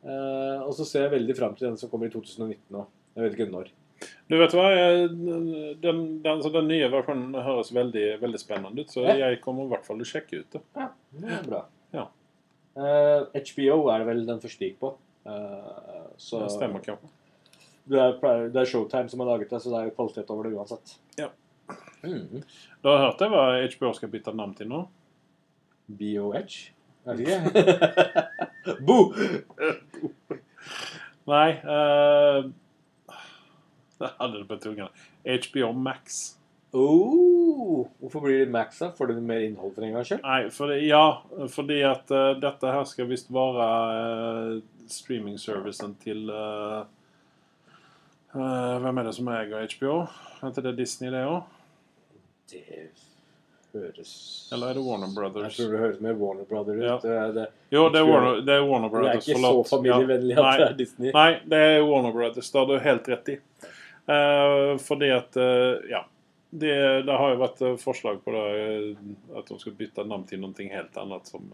Eh, 0.02 0.62
og 0.64 0.72
så 0.78 0.86
ser 0.88 1.06
jeg 1.06 1.16
veldig 1.18 1.36
fram 1.38 1.58
til 1.58 1.68
den 1.68 1.78
som 1.78 1.92
kommer 1.92 2.08
i 2.08 2.14
2019 2.14 2.56
nå. 2.72 2.86
Jeg 3.18 3.26
vet 3.26 3.36
ikke 3.36 3.52
når. 3.52 3.72
Du 4.32 4.38
vet 4.40 4.54
hva, 4.58 4.70
den, 5.12 5.52
den, 5.84 6.00
den 6.24 6.70
nye 6.72 6.88
versjonen 6.90 7.36
høres 7.46 7.70
veldig, 7.76 8.06
veldig 8.24 8.40
spennende 8.42 8.82
ut, 8.82 8.90
så 8.96 9.04
jeg 9.12 9.42
kommer 9.44 9.68
i 9.68 9.74
hvert 9.76 9.86
fall 9.86 10.00
til 10.00 10.08
å 10.08 10.12
sjekke 10.14 10.40
ut 10.40 10.56
det. 10.56 10.62
Ja, 10.80 10.88
det 11.20 11.36
er 11.36 11.44
bra. 11.46 11.60
Ja. 11.94 12.08
Eh, 12.80 13.44
HBO 13.52 13.78
er 13.92 14.02
det 14.02 14.08
vel 14.08 14.24
den 14.32 14.42
første 14.42 14.66
gikk 14.66 14.80
på. 14.82 14.94
Eh, 15.28 16.08
så 16.18 16.46
Det 16.46 16.56
stemmer 16.56 16.82
ikke. 16.82 16.98
Det 17.92 18.00
er, 18.00 18.18
det 18.56 18.64
er 18.64 18.72
Showtime 18.72 19.12
som 19.12 19.22
har 19.22 19.34
laget 19.34 19.52
det, 19.52 19.60
så 19.62 19.74
det 19.74 19.84
er 19.84 19.94
kvalitet 20.00 20.32
over 20.34 20.48
det 20.48 20.56
uansett. 20.56 20.96
Ja. 21.20 21.28
Mm. 22.04 22.42
Du 22.82 22.90
har 22.90 23.06
hørt 23.06 23.22
det 23.22 23.30
hva 23.32 23.44
HBO 23.76 23.94
skal 23.98 24.12
bytte 24.14 24.34
navn 24.36 24.56
til 24.58 24.70
nå? 24.72 24.82
BOH? 25.92 26.58
Er 27.06 27.18
det 27.18 27.28
ikke. 27.30 28.76
Bo! 28.86 28.98
Nei 31.30 31.50
uh, 31.62 32.50
Jeg 34.02 34.14
hadde 34.20 34.46
det 34.50 34.62
tunga. 34.64 34.92
HBO 35.26 35.72
Max. 35.78 36.22
Oh, 36.74 37.88
hvorfor 38.00 38.20
blir 38.24 38.40
det 38.40 38.52
Max, 38.52 38.80
da? 38.80 38.92
Får 38.96 39.08
du 39.08 39.22
mer 39.22 39.44
innhold 39.44 39.74
for 39.76 39.84
en 39.84 39.92
gangs 39.92 40.08
skyld? 40.08 40.22
Nei, 40.24 40.50
fordi, 40.56 40.78
ja, 40.88 41.04
fordi 41.52 41.82
at 41.84 42.14
uh, 42.16 42.32
dette 42.40 42.72
her 42.72 42.86
skal 42.88 43.10
visst 43.10 43.28
være 43.34 43.66
uh, 44.56 44.62
streamingservicen 44.92 45.98
til 46.00 46.30
uh, 46.32 46.84
eh, 48.36 48.78
Hvem 48.84 48.98
er 48.98 49.08
det 49.08 49.14
som 49.16 49.30
eier 49.32 49.68
HBO? 49.76 49.98
Er 50.40 50.54
ikke 50.54 50.64
det 50.70 50.78
Disney, 50.80 51.12
det 51.12 51.26
òg? 51.28 51.44
Det 52.52 53.80
høres 53.80 54.14
Eller 54.52 54.70
er 54.74 54.74
det 54.80 54.84
Warner 54.84 55.12
Brothers? 55.16 55.58
Jeg 55.58 55.66
tror 55.66 55.74
det 55.76 55.80
høres 55.86 56.00
mer 56.04 56.16
Warner 56.20 56.48
Brothers 56.50 56.78
ut. 56.82 56.84
Ja. 56.84 56.98
Det, 57.04 57.12
er- 57.24 57.34
det, 57.38 57.46
Jo, 57.72 57.86
det 57.90 58.02
er. 58.02 58.08
Warner, 58.10 58.42
det 58.48 58.56
er 58.58 58.66
Warner 58.68 58.90
det 58.92 59.02
er 59.02 59.20
ikke 59.22 59.32
ikke 59.32 59.40
så 59.40 59.52
forlatt. 59.52 59.70
familievennlig 59.76 60.36
Ja. 60.36 60.48
at 60.52 60.58
det 60.60 60.70
er 60.70 60.80
Disney. 60.82 61.12
Nei, 61.16 61.30
det 61.54 61.62
er 61.68 61.84
Warner 61.88 62.12
Brothers. 62.12 62.52
Det 62.52 62.60
har 62.60 62.68
du 62.68 62.80
helt 62.80 63.08
rett 63.14 63.30
i. 63.30 63.38
Uh, 64.12 64.78
fordi 64.82 65.12
at 65.16 65.38
uh, 65.38 65.78
Ja. 65.90 66.04
Det, 66.52 67.04
det 67.08 67.14
har 67.16 67.30
jo 67.32 67.38
vært 67.40 67.62
eh, 67.64 67.76
forslag 67.80 68.18
på 68.26 68.32
det, 68.36 68.98
at 69.40 69.48
de 69.48 69.56
skal 69.62 69.72
bytte 69.72 70.04
navn 70.04 70.26
til 70.28 70.42
noe 70.42 70.66
helt 70.68 70.98
annet, 71.00 71.30
som 71.32 71.46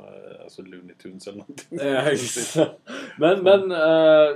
altså 0.41 0.63
Looney 0.65 0.95
Tunes 0.97 1.27
eller 1.29 1.43
noe. 1.45 2.63
Men 3.21 3.43
men 3.45 3.75
eh, 3.77 4.31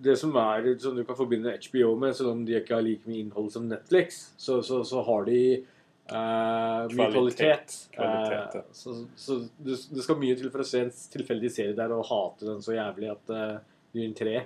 det 0.00 0.14
som 0.16 0.32
er 0.40 0.70
som 0.80 0.96
du 0.96 1.04
kan 1.04 1.18
forbinde 1.18 1.52
HBO 1.68 1.92
med, 2.00 2.16
selv 2.16 2.30
om 2.32 2.46
de 2.48 2.56
ikke 2.56 2.78
har 2.78 2.86
like 2.86 3.04
mye 3.04 3.26
innhold 3.26 3.52
som 3.52 3.68
Netflix, 3.68 4.30
så, 4.40 4.62
så, 4.64 4.80
så 4.88 5.02
har 5.04 5.28
de 5.28 5.66
eh, 6.10 6.96
mye 6.96 7.10
kvalitet. 7.12 7.76
Kvalitet, 7.94 8.56
ja. 8.58 8.64
uh, 8.64 8.72
så 8.76 8.96
så 9.16 9.38
det, 9.58 9.78
det 9.94 10.04
skal 10.04 10.18
mye 10.20 10.36
til 10.38 10.50
for 10.50 10.64
å 10.64 10.68
se 10.68 10.84
en 10.86 10.92
tilfeldig 11.14 11.52
serie 11.54 11.76
der 11.78 11.94
og 11.96 12.06
hate 12.10 12.48
den 12.48 12.60
så 12.64 12.74
jævlig 12.76 13.12
at 13.14 13.32
uh, 13.34 13.56
du 13.92 14.02
gir 14.02 14.10
en 14.10 14.18
tre. 14.18 14.36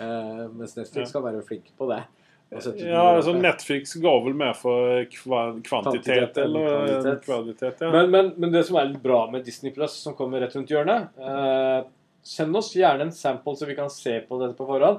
Uh, 0.00 0.46
mens 0.54 0.76
Netflix 0.78 1.04
Ja. 1.04 1.10
skal 1.12 1.26
være 1.26 1.44
flink 1.46 1.72
på 1.76 1.90
det. 1.90 2.02
Ja, 2.50 3.14
altså. 3.14 3.32
Netflix 3.38 3.92
går 4.02 4.24
vel 4.24 4.34
mer 4.34 4.56
for 4.58 5.04
kva 5.06 5.42
kvantitet 5.62 6.02
Kvantitet 6.02 6.40
eller 6.42 6.64
eh, 6.66 6.78
kvalitet. 6.88 7.20
kvalitet. 7.24 7.82
Ja. 7.84 7.90
Men, 7.94 8.10
men, 8.10 8.32
men 8.42 8.50
det 8.50 8.64
som 8.66 8.80
er 8.80 8.88
litt 8.88 9.02
bra 9.04 9.20
med 9.30 9.44
Disney 9.46 9.70
Plus, 9.70 9.94
som 10.02 10.16
kommer 10.18 10.42
rett 10.42 10.56
rundt 10.58 10.72
hjørnet 10.72 11.14
uh, 11.22 11.86
Send 12.26 12.58
oss 12.58 12.72
gjerne 12.74 13.06
en 13.06 13.14
sample, 13.14 13.54
så 13.54 13.68
vi 13.70 13.76
kan 13.78 13.86
se 13.94 14.16
på 14.26 14.40
dette 14.42 14.58
på 14.58 14.66
forhånd. 14.66 14.98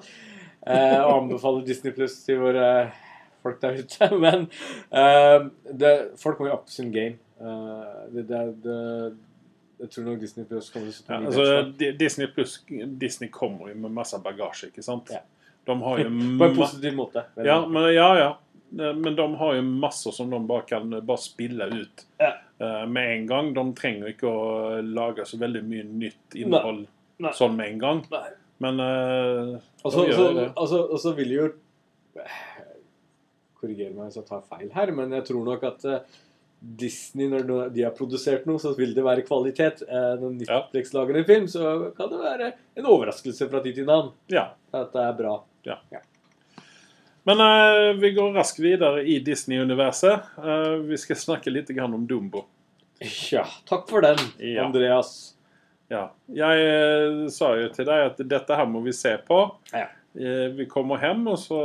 Eh, 0.61 0.95
og 1.03 1.11
anbefale 1.25 1.65
Disney 1.67 1.91
Plus 1.93 2.15
til 2.23 2.39
våre 2.41 2.69
folk 3.43 3.59
der 3.61 3.81
ute. 3.81 4.09
Men 4.25 4.47
uh, 4.93 5.49
det, 5.71 5.95
folk 6.21 6.39
må 6.39 6.49
jo 6.49 6.59
up 6.59 6.71
sin 6.71 6.91
game. 6.95 7.17
Uh, 7.41 8.07
det, 8.13 8.27
det, 8.29 8.41
det, 8.63 8.77
jeg 9.81 9.89
tror 9.95 10.07
nok 10.11 10.21
Disney 10.21 10.45
Plus 10.45 10.69
kommer 10.69 10.93
til 10.93 11.07
å 11.07 11.15
Ja, 11.15 11.19
altså, 11.25 11.93
Disney 11.97 12.29
Plus 12.29 12.59
Disney 13.01 13.31
kommer 13.33 13.71
jo 13.71 13.79
med 13.81 13.95
masse 13.95 14.19
bagasje, 14.21 14.69
ikke 14.69 14.85
sant? 14.85 15.09
Ja. 15.13 15.23
De 15.65 15.77
har 15.81 16.03
jo 16.03 16.11
På 16.39 16.47
en 16.47 16.57
positiv 16.57 16.95
måte. 16.97 17.25
ja, 17.41 17.57
men, 17.67 17.89
ja, 17.95 18.09
ja. 18.19 18.31
Eh, 18.79 18.93
Men 18.93 19.15
de 19.15 19.35
har 19.35 19.55
jo 19.57 19.61
masse 19.61 20.11
som 20.15 20.29
de 20.29 20.39
bare 20.47 20.67
kan 20.69 20.93
bare 21.05 21.21
spille 21.21 21.67
ut 21.73 22.05
Ja. 22.21 22.33
uh, 22.61 22.85
med 22.87 23.15
en 23.17 23.27
gang. 23.27 23.53
De 23.53 23.65
trenger 23.77 24.13
ikke 24.13 24.29
å 24.29 24.81
lage 24.81 25.25
så 25.25 25.39
veldig 25.41 25.63
mye 25.67 25.87
nytt 26.05 26.37
innhold 26.37 26.85
Nei. 27.21 27.33
sånn 27.37 27.57
med 27.57 27.73
en 27.73 27.81
gang. 27.81 28.05
Nei. 28.11 28.29
Men 28.61 28.79
uh, 28.79 29.57
så 29.81 30.05
altså, 30.05 30.83
og 30.85 30.99
så 31.01 31.15
vil 31.17 31.33
jo 31.33 31.49
Korriger 33.61 33.93
meg 33.95 34.09
hvis 34.09 34.19
jeg 34.19 34.27
tar 34.27 34.43
feil 34.49 34.69
her, 34.73 34.91
men 34.97 35.13
jeg 35.15 35.27
tror 35.29 35.47
nok 35.47 35.63
at 35.69 35.87
eh, 35.87 36.19
Disney, 36.61 37.25
når 37.31 37.71
de 37.73 37.81
har 37.87 37.93
produsert 37.97 38.45
noe, 38.45 38.61
så 38.61 38.75
vil 38.77 38.91
det 38.93 39.01
være 39.05 39.23
kvalitet. 39.25 39.81
Eh, 39.87 40.11
Når 40.21 40.35
Netflix 40.43 40.91
lager 40.93 41.17
en 41.17 41.25
film, 41.25 41.47
så 41.49 41.71
kan 41.97 42.11
det 42.11 42.19
være 42.21 42.51
en 42.77 42.89
overraskelse 42.91 43.47
fra 43.49 43.63
tid 43.65 43.79
til 43.79 43.89
annen. 43.89 44.11
Ja. 44.29 44.51
At 44.69 44.93
det 44.93 45.05
er 45.07 45.15
bra. 45.17 45.35
Ja. 45.65 45.79
Men 47.23 47.41
uh, 47.41 47.93
vi 48.01 48.11
går 48.11 48.33
raskt 48.33 48.61
videre 48.61 49.03
i 49.05 49.19
Disney-universet. 49.25 50.31
Uh, 50.37 50.79
vi 50.89 50.97
skal 50.97 51.19
snakke 51.21 51.53
litt 51.53 51.69
grann 51.73 51.93
om 51.93 52.07
Dumbo. 52.09 52.47
Ja, 53.31 53.43
takk 53.69 53.89
for 53.89 54.05
den, 54.05 54.21
Ja. 54.41 54.65
Andreas. 54.65 55.33
Ja. 55.89 56.07
Jeg 56.33 56.65
uh, 56.65 57.25
sa 57.33 57.51
jo 57.57 57.69
til 57.73 57.89
deg 57.89 58.07
at 58.11 58.21
dette 58.25 58.57
her 58.57 58.69
må 58.69 58.81
vi 58.85 58.93
se 58.95 59.13
på. 59.27 59.43
Ja. 59.73 59.87
Eh, 60.11 60.49
vi 60.57 60.65
kommer 60.67 60.99
hjem 60.99 61.21
og 61.31 61.37
så 61.39 61.57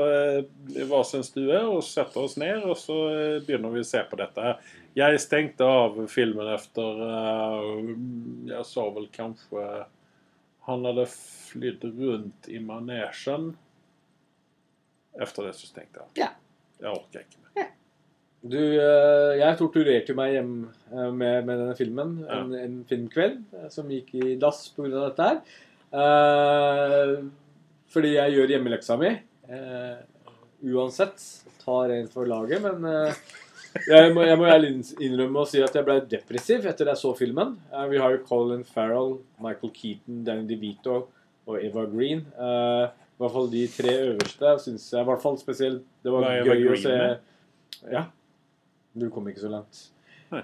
hva 0.87 1.01
i 1.03 1.17
du 1.17 1.19
er 1.19 1.27
stue 1.27 1.63
og 1.67 1.81
setter 1.83 2.23
oss 2.29 2.37
ned, 2.39 2.63
og 2.63 2.77
så 2.79 2.97
eh, 3.11 3.39
begynner 3.47 3.73
vi 3.75 3.83
å 3.83 3.89
se 3.89 4.03
på 4.07 4.19
dette. 4.21 4.39
her. 4.45 4.61
Jeg 4.97 5.19
stengte 5.21 5.67
av 5.67 5.99
filmen 6.09 6.47
efter 6.55 7.01
eh, 7.05 7.89
Jeg 8.53 8.65
sa 8.65 8.85
vel 8.95 9.09
kanskje 9.13 9.65
Han 10.71 10.87
hadde 10.89 11.05
flydd 11.13 11.85
rundt 11.99 12.49
i 12.49 12.59
manesjen. 12.63 13.51
Efter 15.21 15.49
det 15.49 15.55
så 15.59 15.67
stengte 15.69 16.01
jeg 16.01 16.05
av. 16.07 16.15
Ja. 16.21 16.31
Jeg 16.83 16.93
orker 16.93 17.23
ikke 17.27 17.43
mer. 17.43 17.69
Du, 18.47 18.59
eh, 18.63 19.33
jeg 19.41 19.59
torturerte 19.59 20.15
meg 20.15 20.35
hjem 20.37 20.51
med, 20.93 21.47
med 21.49 21.51
denne 21.51 21.75
filmen 21.79 22.17
Ja. 22.23 22.41
en, 22.45 22.53
en 22.55 22.77
filmkveld 22.87 23.43
som 23.75 23.89
gikk 23.91 24.13
i 24.21 24.37
dass 24.39 24.69
pga. 24.77 24.91
dette 25.09 25.29
her. 25.31 25.41
Eh, 25.97 27.15
fordi 27.97 28.13
jeg 28.19 28.37
gjør 28.37 28.53
hjemmeleksa 28.57 28.99
mi. 29.01 29.15
eh, 29.49 29.97
uansett. 30.77 31.19
Tar 31.65 31.91
en 31.97 32.07
for 32.13 32.29
laget, 32.31 32.61
men 32.63 32.85
eh, 32.87 33.17
jeg 33.91 34.13
må, 34.15 34.23
jeg 34.25 34.39
må 34.39 34.47
innrømme 35.03 35.41
å 35.43 35.49
si 35.49 35.59
at 35.65 35.75
jeg 35.75 35.85
ble 35.87 35.97
depressiv 36.09 36.65
etter 36.71 36.93
jeg 36.93 37.01
så 37.01 37.11
filmen. 37.19 37.57
Eh, 37.73 37.87
vi 37.91 37.99
har 38.03 38.15
jo 38.15 38.23
Colin 38.29 38.63
Farrell, 38.69 39.17
Michael 39.43 39.73
Keaton, 39.75 40.21
Danny 40.29 40.47
DeVito 40.53 41.01
og 41.47 41.59
Eva 41.59 41.87
Green. 41.91 42.23
Eh, 42.37 42.85
I 43.17 43.23
hvert 43.23 43.35
fall 43.35 43.51
de 43.53 43.65
tre 43.73 43.93
øverste 44.13 44.55
syns 44.63 44.87
jeg 44.93 45.01
i 45.03 45.09
hvert 45.09 45.23
fall 45.23 45.39
spesielt 45.41 45.85
Det 46.05 46.13
var 46.13 46.27
Var 46.27 46.51
gøy 46.61 46.67
å 46.75 46.79
se. 46.85 46.97
Ja. 47.93 48.05
Du 48.97 49.09
kom 49.13 49.27
ikke 49.33 49.43
så 49.47 49.53
langt. 49.53 49.87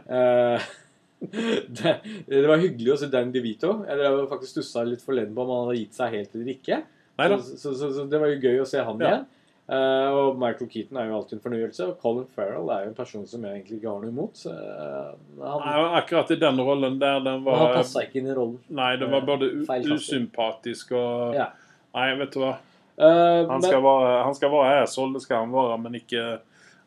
Det, 1.22 1.90
det 2.26 2.40
var 2.50 2.58
hyggelig 2.58 2.94
å 2.94 2.98
se 2.98 3.06
Dan 3.12 3.28
DeVito. 3.34 3.76
Jeg 3.86 3.98
var 4.02 4.24
faktisk 4.30 4.56
stussa 4.56 4.82
litt 4.86 5.04
forleden 5.04 5.36
på 5.36 5.44
om 5.44 5.52
han 5.52 5.68
hadde 5.68 5.78
gitt 5.78 5.94
seg 5.94 6.16
helt 6.16 6.32
eller 6.34 6.50
ikke. 6.50 6.80
Så, 7.18 7.56
så, 7.60 7.74
så, 7.76 7.92
så 7.92 8.04
det 8.10 8.20
var 8.20 8.32
jo 8.32 8.40
gøy 8.42 8.60
å 8.62 8.68
se 8.68 8.82
han 8.82 9.00
igjen. 9.00 9.24
Uh, 9.72 10.08
og 10.10 10.38
Michael 10.42 10.68
Keaton 10.68 10.98
er 10.98 11.06
jo 11.06 11.18
alltid 11.20 11.36
en 11.38 11.42
fornøyelse. 11.44 11.86
Og 11.86 12.00
Colin 12.02 12.26
Farrell 12.34 12.70
er 12.74 12.84
jo 12.84 12.90
en 12.90 12.96
person 12.98 13.26
som 13.30 13.44
jeg 13.46 13.60
egentlig 13.60 13.78
ikke 13.78 13.92
har 13.92 14.02
noe 14.02 14.10
imot. 14.10 14.42
Eh, 14.50 15.12
han, 15.38 15.62
Nei, 15.62 15.76
akkurat 16.00 16.32
i 16.34 16.38
den 16.40 16.58
rollen 16.60 16.98
der, 17.00 17.20
den 17.22 17.38
han 17.38 17.44
var 17.46 17.76
passa 17.78 18.02
ikke 18.04 18.20
inn 18.20 18.28
i 18.28 18.36
rollen. 18.36 18.58
Nei, 18.74 18.90
det 19.00 19.08
var 19.12 19.24
både 19.28 19.52
usympatisk 19.94 20.92
og 20.98 21.38
Ja. 21.38 21.52
Nei, 21.94 22.08
vet 22.20 22.34
du 22.34 22.40
hva. 22.42 22.56
Uh, 22.98 23.04
Han 23.06 23.54
men- 23.54 23.62
skal 23.64 23.84
være, 23.84 24.10
han 24.26 24.34
skal 24.36 24.50
være 24.52 24.82
asshole, 24.82 25.14
det 25.14 25.22
skal 25.22 25.46
han 25.46 25.54
være, 25.54 25.78
men 25.80 25.96
ikke 25.96 26.24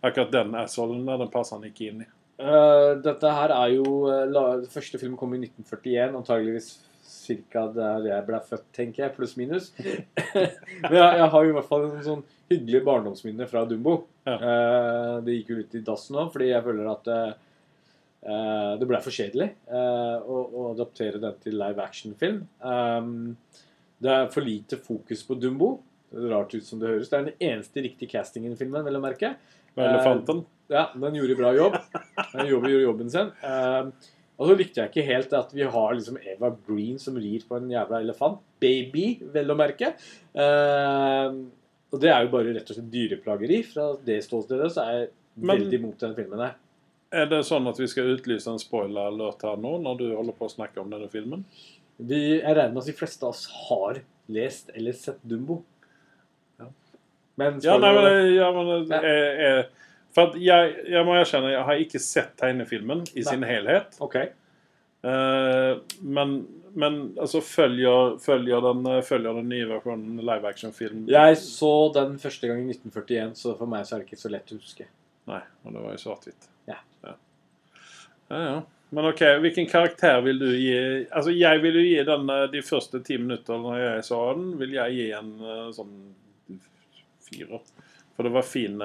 akkurat 0.06 0.32
den 0.36 0.54
assholen 0.60 1.06
der, 1.08 1.18
den 1.24 1.32
passer 1.34 1.58
han 1.58 1.66
ikke 1.66 1.90
inn 1.90 2.04
i. 2.06 2.10
Dette 3.02 3.32
her 3.32 3.54
er 3.56 3.70
jo 3.78 3.86
uh, 4.12 4.26
la, 4.28 4.44
Første 4.68 5.00
film 5.00 5.16
kom 5.18 5.34
i 5.34 5.40
1941, 5.48 6.18
antageligvis 6.20 6.70
ca. 7.26 7.66
der 7.76 8.08
jeg 8.10 8.26
ble 8.28 8.42
født, 8.50 8.68
tenker 8.76 9.06
jeg, 9.06 9.16
pluss 9.16 9.36
minus. 9.40 9.72
Men 9.80 10.98
jeg, 11.00 11.18
jeg 11.22 11.30
har 11.34 11.46
jo 11.46 11.52
i 11.52 11.56
hvert 11.58 11.70
fall 11.70 11.88
en 11.90 12.06
sånn 12.06 12.24
hyggelig 12.52 12.84
barndomsminne 12.86 13.48
fra 13.50 13.66
Dumbo. 13.70 13.98
Ja. 14.28 14.36
Eh, 14.36 15.16
det 15.26 15.40
gikk 15.40 15.52
jo 15.54 15.60
litt 15.62 15.76
i 15.78 15.84
dass 15.86 16.08
nå, 16.14 16.28
fordi 16.34 16.52
jeg 16.52 16.66
føler 16.66 16.92
at 16.92 17.12
eh, 17.14 17.34
eh, 18.28 18.72
det 18.82 18.90
ble 18.90 19.02
for 19.06 19.18
kjedelig 19.18 19.50
eh, 19.50 20.16
å, 20.22 20.40
å 20.46 20.70
adaptere 20.74 21.22
den 21.24 21.42
til 21.44 21.60
live 21.62 21.84
action-film. 21.84 22.44
Um, 22.62 23.36
det 24.04 24.12
er 24.12 24.32
for 24.34 24.46
lite 24.46 24.80
fokus 24.84 25.24
på 25.26 25.38
Dumbo. 25.40 25.78
Det 26.12 26.22
er 26.22 26.34
Rart 26.36 26.54
ut 26.56 26.66
som 26.66 26.82
det 26.82 26.92
høres. 26.92 27.10
Det 27.12 27.18
er 27.18 27.30
den 27.30 27.48
eneste 27.52 27.84
riktige 27.84 28.12
castingen 28.12 28.54
i 28.54 28.60
filmen, 28.60 28.84
vil 28.86 28.98
jeg 28.98 29.04
merke. 29.04 29.36
Med 29.76 29.90
elefanten. 29.90 30.46
Ja, 30.72 30.88
den 30.96 31.18
gjorde 31.20 31.38
bra 31.38 31.52
jobb. 31.56 31.76
Den 32.34 32.48
jobben 32.50 32.72
gjorde 32.72 32.86
jobben 32.86 33.10
sin. 33.12 33.32
Eh, 33.44 34.12
og 34.38 34.50
så 34.50 34.56
likte 34.60 34.82
jeg 34.82 34.92
ikke 34.92 35.06
helt 35.08 35.34
at 35.38 35.54
vi 35.56 35.64
har 35.64 35.94
liksom 35.96 36.18
Eva 36.20 36.50
Green 36.68 36.98
som 37.00 37.16
rir 37.16 37.46
på 37.48 37.56
en 37.60 37.70
jævla 37.72 38.02
elefant. 38.04 38.42
Baby, 38.60 39.06
vel 39.34 39.54
å 39.54 39.56
merke. 39.60 39.94
Eh, 40.36 41.38
og 41.94 42.02
det 42.02 42.10
er 42.12 42.26
jo 42.26 42.32
bare 42.34 42.52
rett 42.56 42.70
og 42.74 42.76
slett 42.78 42.92
dyreplageri. 42.92 43.62
Fra 43.70 43.94
det 44.04 44.20
ståstedet 44.26 44.72
så 44.76 44.84
er 44.84 44.98
jeg 45.00 45.10
Men- 45.38 45.58
veldig 45.60 45.80
imot 45.80 46.00
den 46.00 46.16
filmen 46.18 46.40
her. 46.44 46.56
Er 47.16 47.26
det 47.32 47.46
sånn 47.48 47.68
at 47.70 47.78
vi 47.80 47.88
skal 47.88 48.10
utlyse 48.18 48.48
en 48.52 48.60
spoiler-alert 48.60 49.42
her 49.48 49.56
nå, 49.56 49.78
når 49.82 49.98
du 49.98 50.16
holder 50.16 50.34
på 50.36 50.48
å 50.50 50.52
snakke 50.52 50.82
om 50.82 50.90
denne 50.92 51.08
filmen? 51.10 51.46
Vi, 51.98 52.42
jeg 52.42 52.56
regner 52.58 52.74
med 52.74 52.82
at 52.84 52.90
de 52.92 52.94
fleste 52.98 53.24
av 53.24 53.30
oss 53.30 53.46
har 53.70 54.02
lest 54.28 54.72
eller 54.76 54.92
sett 54.92 55.22
Dumbo. 55.24 55.62
Ja. 56.60 56.66
Men, 57.38 57.62
Ja, 57.64 57.78
nei, 57.78 57.94
men, 57.96 58.34
ja, 58.36 58.52
men 58.52 58.92
er, 58.92 59.06
er, 59.06 59.70
For 60.16 60.36
jeg, 60.40 60.76
jeg 60.88 61.04
må 61.08 61.16
erkjenne, 61.20 61.52
jeg 61.52 61.68
har 61.68 61.82
ikke 61.84 62.00
sett 62.00 62.36
tegnefilmen 62.40 63.04
i 63.12 63.20
Nei. 63.20 63.26
sin 63.28 63.44
helhet. 63.44 63.98
Okay. 64.04 64.30
Uh, 65.06 65.82
men, 66.02 66.38
men 66.74 66.96
altså 67.22 67.42
følger, 67.44 68.16
følger, 68.24 68.64
den, 68.64 68.88
følger 69.06 69.42
den 69.42 69.52
nye 69.52 69.68
versjonen 69.70 70.22
live 70.24 70.48
action-film? 70.50 71.04
Jeg 71.12 71.38
så 71.42 71.74
den 71.94 72.16
første 72.22 72.50
gang 72.50 72.64
i 72.64 72.72
1941, 72.78 73.36
så 73.42 73.58
for 73.60 73.70
meg 73.70 73.84
så 73.86 73.98
er 73.98 74.02
det 74.02 74.10
ikke 74.10 74.24
så 74.24 74.32
lett 74.32 74.56
å 74.56 74.60
huske. 74.62 74.88
Nei, 75.30 75.42
og 75.66 75.76
det 75.76 75.84
var 75.84 75.98
jo 75.98 76.02
svart-hvitt. 76.06 76.48
Ja. 76.72 76.80
ja. 77.06 77.18
Ja, 78.32 78.40
ja. 78.40 78.56
Men 78.96 79.10
ok, 79.10 79.22
hvilken 79.44 79.68
karakter 79.68 80.20
vil 80.24 80.38
du 80.40 80.52
gi 80.54 80.76
Altså, 81.10 81.34
jeg 81.34 81.60
vil 81.64 81.80
jo 81.80 81.82
gi 81.84 82.04
den 82.06 82.30
eh, 82.30 82.44
de 82.54 82.62
første 82.64 83.02
ti 83.04 83.18
minutter 83.20 83.58
når 83.60 83.80
jeg 83.82 84.04
så 84.08 84.20
den, 84.38 84.52
vil 84.62 84.76
jeg 84.78 84.94
gi 84.96 85.08
en 85.18 85.32
eh, 85.42 85.66
sånn 85.76 85.96
firer. 87.26 87.66
For 88.16 88.24
det 88.24 88.32
var 88.32 88.46
fin 88.48 88.80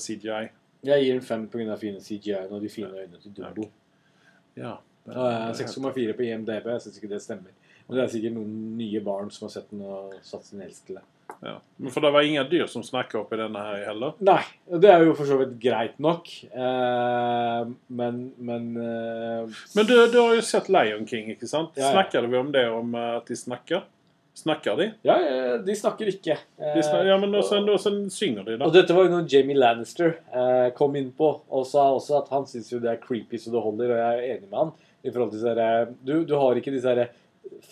CGI. 0.00 0.44
Jeg 0.84 1.04
gir 1.04 1.14
en 1.14 1.20
fem 1.20 1.46
pga. 1.48 1.76
fine 1.76 2.00
CGI-en 2.00 2.52
og 2.52 2.62
de 2.62 2.68
fine 2.68 2.88
øynene 2.94 3.20
til 3.22 3.32
Dumbo. 3.36 3.68
Ja. 4.56 4.76
det- 5.06 5.14
Ja, 5.14 5.24
jeg 5.24 5.48
er 5.48 5.48
er 5.50 5.52
6,4 5.54 6.12
på 6.16 6.22
IMDb. 6.22 6.66
Jeg 6.66 6.80
syns 6.80 6.96
ikke 7.02 7.08
det 7.14 7.22
stemmer. 7.22 7.50
Men 7.88 7.96
det 7.98 8.04
er 8.04 8.08
sikkert 8.18 8.32
noen 8.36 8.76
nye 8.78 9.00
barn 9.00 9.30
som 9.30 9.46
har 9.48 9.50
sett 9.50 9.70
den 9.70 9.80
og 9.82 10.12
satt 10.22 10.44
sin 10.44 10.60
helst 10.60 10.86
til 10.86 10.96
det. 10.96 11.02
Ja. 11.42 11.56
Men 11.78 11.90
for 11.90 12.00
det 12.00 12.12
var 12.12 12.20
ingen 12.26 12.46
dyr 12.50 12.66
som 12.68 12.82
snakket 12.82 13.14
opp 13.20 13.32
i 13.32 13.36
denne 13.36 13.56
her 13.58 13.84
heller. 13.86 14.12
Nei, 14.20 14.42
det 14.68 14.90
er 14.90 15.04
jo 15.04 15.14
for 15.14 15.24
så 15.24 15.38
vidt 15.38 15.58
greit 15.60 15.98
nok. 15.98 16.26
Eh, 16.52 17.64
men 17.88 18.32
men 18.38 18.76
eh, 18.76 19.46
Men 19.74 19.86
du, 19.86 19.94
du 20.12 20.18
har 20.20 20.34
jo 20.34 20.40
sett 20.42 20.68
Lion 20.68 21.06
King, 21.06 21.30
ikke 21.30 21.48
sant? 21.48 21.70
Ja, 21.76 21.86
ja. 21.88 21.92
Snakker 21.94 22.28
vi 22.28 22.36
om 22.36 22.52
det 22.52 22.68
om 22.70 22.94
at 22.94 23.26
de 23.26 23.34
snakker? 23.36 23.82
Snakker 24.40 24.76
de? 24.80 24.90
Ja, 25.04 25.16
eh, 25.20 25.54
de 25.66 25.74
snakker 25.76 26.08
ikke. 26.08 26.36
Eh, 26.56 26.74
de 26.76 26.82
snakker, 26.82 27.10
ja, 27.10 27.16
men 27.20 27.34
også, 27.36 27.58
også 27.68 27.92
synger 28.14 28.46
de, 28.46 28.56
da. 28.56 28.68
Og 28.68 28.72
dette 28.72 28.96
var 28.96 29.04
jo 29.04 29.14
noe 29.18 29.28
Jamie 29.28 29.58
Lannister 29.58 30.14
eh, 30.32 30.68
kom 30.76 30.96
inn 30.96 31.10
på, 31.16 31.32
og 31.48 31.66
sa 31.68 31.90
også 31.92 32.22
at 32.22 32.30
han 32.32 32.46
syns 32.48 32.70
jo 32.72 32.80
det 32.80 32.94
er 32.94 33.02
creepy 33.02 33.40
så 33.40 33.52
det 33.52 33.64
holder, 33.64 33.92
og 33.92 34.00
jeg 34.00 34.20
er 34.20 34.36
enig 34.36 34.48
med 34.48 34.62
han. 34.62 34.72
i 35.02 35.10
forhold 35.10 35.34
til 35.34 35.42
disse 35.42 35.66
eh, 35.66 35.92
du, 36.04 36.14
du 36.28 36.38
har 36.40 36.60
ikke 36.60 36.72
disse 36.72 36.94
her 36.94 37.10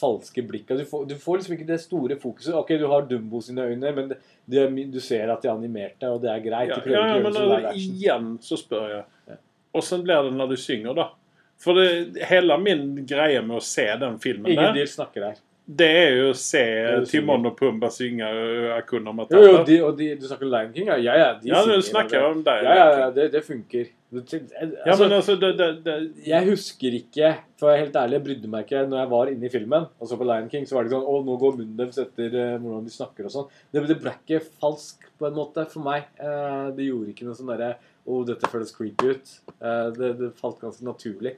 falske 0.01 0.43
blikka. 0.43 0.75
Du 0.75 0.85
får, 0.85 1.05
du 1.05 1.15
får 1.15 1.39
liksom 1.39 1.55
ikke 1.55 1.69
det 1.69 1.81
store 1.81 2.17
fokuset. 2.21 2.55
Ok, 2.55 2.69
du 2.79 2.87
har 2.87 3.07
Dumbo 3.09 3.41
sine 3.41 3.63
øyne, 3.71 3.93
men 3.95 4.09
det, 4.09 4.19
det 4.45 4.69
du 4.93 5.01
ser 5.01 5.31
at 5.33 5.43
de 5.43 5.49
er 5.49 5.55
animerte, 5.55 6.11
og 6.11 6.23
det 6.23 6.33
er 6.33 6.45
greit. 6.45 6.75
Ja, 6.75 6.83
ja, 6.85 7.07
ja, 7.17 7.23
men 7.25 7.37
eh, 7.37 7.55
action. 7.59 7.97
igjen 7.97 8.31
så 8.45 8.59
spør 8.61 8.89
jeg. 8.93 9.05
Ja. 9.29 9.41
Åssen 9.79 10.05
blir 10.05 10.29
det 10.29 10.37
når 10.37 10.53
du 10.53 10.57
synger, 10.61 10.97
da? 10.97 11.11
For 11.59 11.75
det, 11.75 12.23
hele 12.31 12.55
min 12.63 12.89
greie 13.07 13.43
med 13.43 13.59
å 13.59 13.65
se 13.65 13.87
den 13.99 14.19
filmen 14.23 14.53
Ingen 14.53 14.71
der 14.71 14.77
dyr 14.79 14.91
snakker 14.91 15.31
her. 15.31 15.41
Det 15.69 15.87
er 15.93 16.15
jo 16.17 16.29
å 16.31 16.37
se 16.39 16.63
Timon 17.11 17.45
og 17.51 17.53
Pumba 17.59 17.91
synge 17.93 18.25
uh, 18.25 18.71
Akuna 18.79 19.11
Jo, 19.11 19.17
Matata. 19.19 19.41
jo, 19.43 19.57
de, 19.69 19.75
og 19.85 19.99
de, 19.99 20.07
du 20.17 20.25
snakker 20.25 20.49
Lion 20.49 20.71
King? 20.73 20.87
Ja, 20.89 20.97
ja. 20.97 21.17
ja 21.21 21.27
de 21.37 21.51
ja, 21.51 21.61
synger, 21.61 21.83
snakker 21.85 22.25
om 22.25 22.41
deg. 22.47 22.65
Ja, 22.65 22.87
ja, 23.03 23.09
det, 23.13 23.27
det 23.35 23.43
funker. 23.45 23.91
Altså, 24.09 24.39
Ja, 24.87 24.95
men 24.97 25.13
altså, 25.13 25.35
det, 25.37 25.51
det, 25.59 25.67
det, 25.85 25.97
Jeg 26.25 26.49
husker 26.49 26.97
ikke, 26.97 27.35
for 27.61 27.77
helt 27.77 27.99
ærlig, 28.01 28.17
jeg 28.17 28.25
brydde 28.31 28.53
meg 28.55 28.65
ikke 28.65 28.87
når 28.89 29.03
jeg 29.03 29.11
var 29.11 29.33
inne 29.35 29.45
i 29.45 29.53
filmen. 29.53 29.85
Og 30.01 30.09
så 30.09 30.17
på 30.17 30.29
Lion 30.31 30.49
King 30.55 30.65
så 30.71 30.79
var 30.79 30.89
det 30.89 30.95
sånn 30.95 31.05
Å, 31.05 31.19
nå 31.27 31.37
går 31.43 31.59
munnen 31.59 31.77
deres 31.83 32.01
etter 32.01 32.39
eh, 32.47 32.55
hvordan 32.57 32.89
de 32.89 32.95
snakker 32.95 33.29
og 33.29 33.35
sånn. 33.35 33.53
Det, 33.69 33.85
ble 33.91 34.15
ikke 34.15 34.41
falsk 34.63 35.05
på 35.21 35.29
en 35.29 35.37
måte 35.37 35.67
for 35.69 35.85
meg. 35.85 36.09
Eh, 36.17 36.71
det 36.79 36.89
gjorde 36.89 37.13
ikke 37.13 37.29
noe 37.29 37.37
sånn 37.37 37.53
derre 37.53 37.75
Å, 38.09 38.23
dette 38.25 38.49
føles 38.49 38.73
creepy 38.73 39.13
ut. 39.13 39.37
Det, 39.61 40.15
det 40.17 40.33
falt 40.41 40.63
ganske 40.65 40.89
naturlig. 40.89 41.37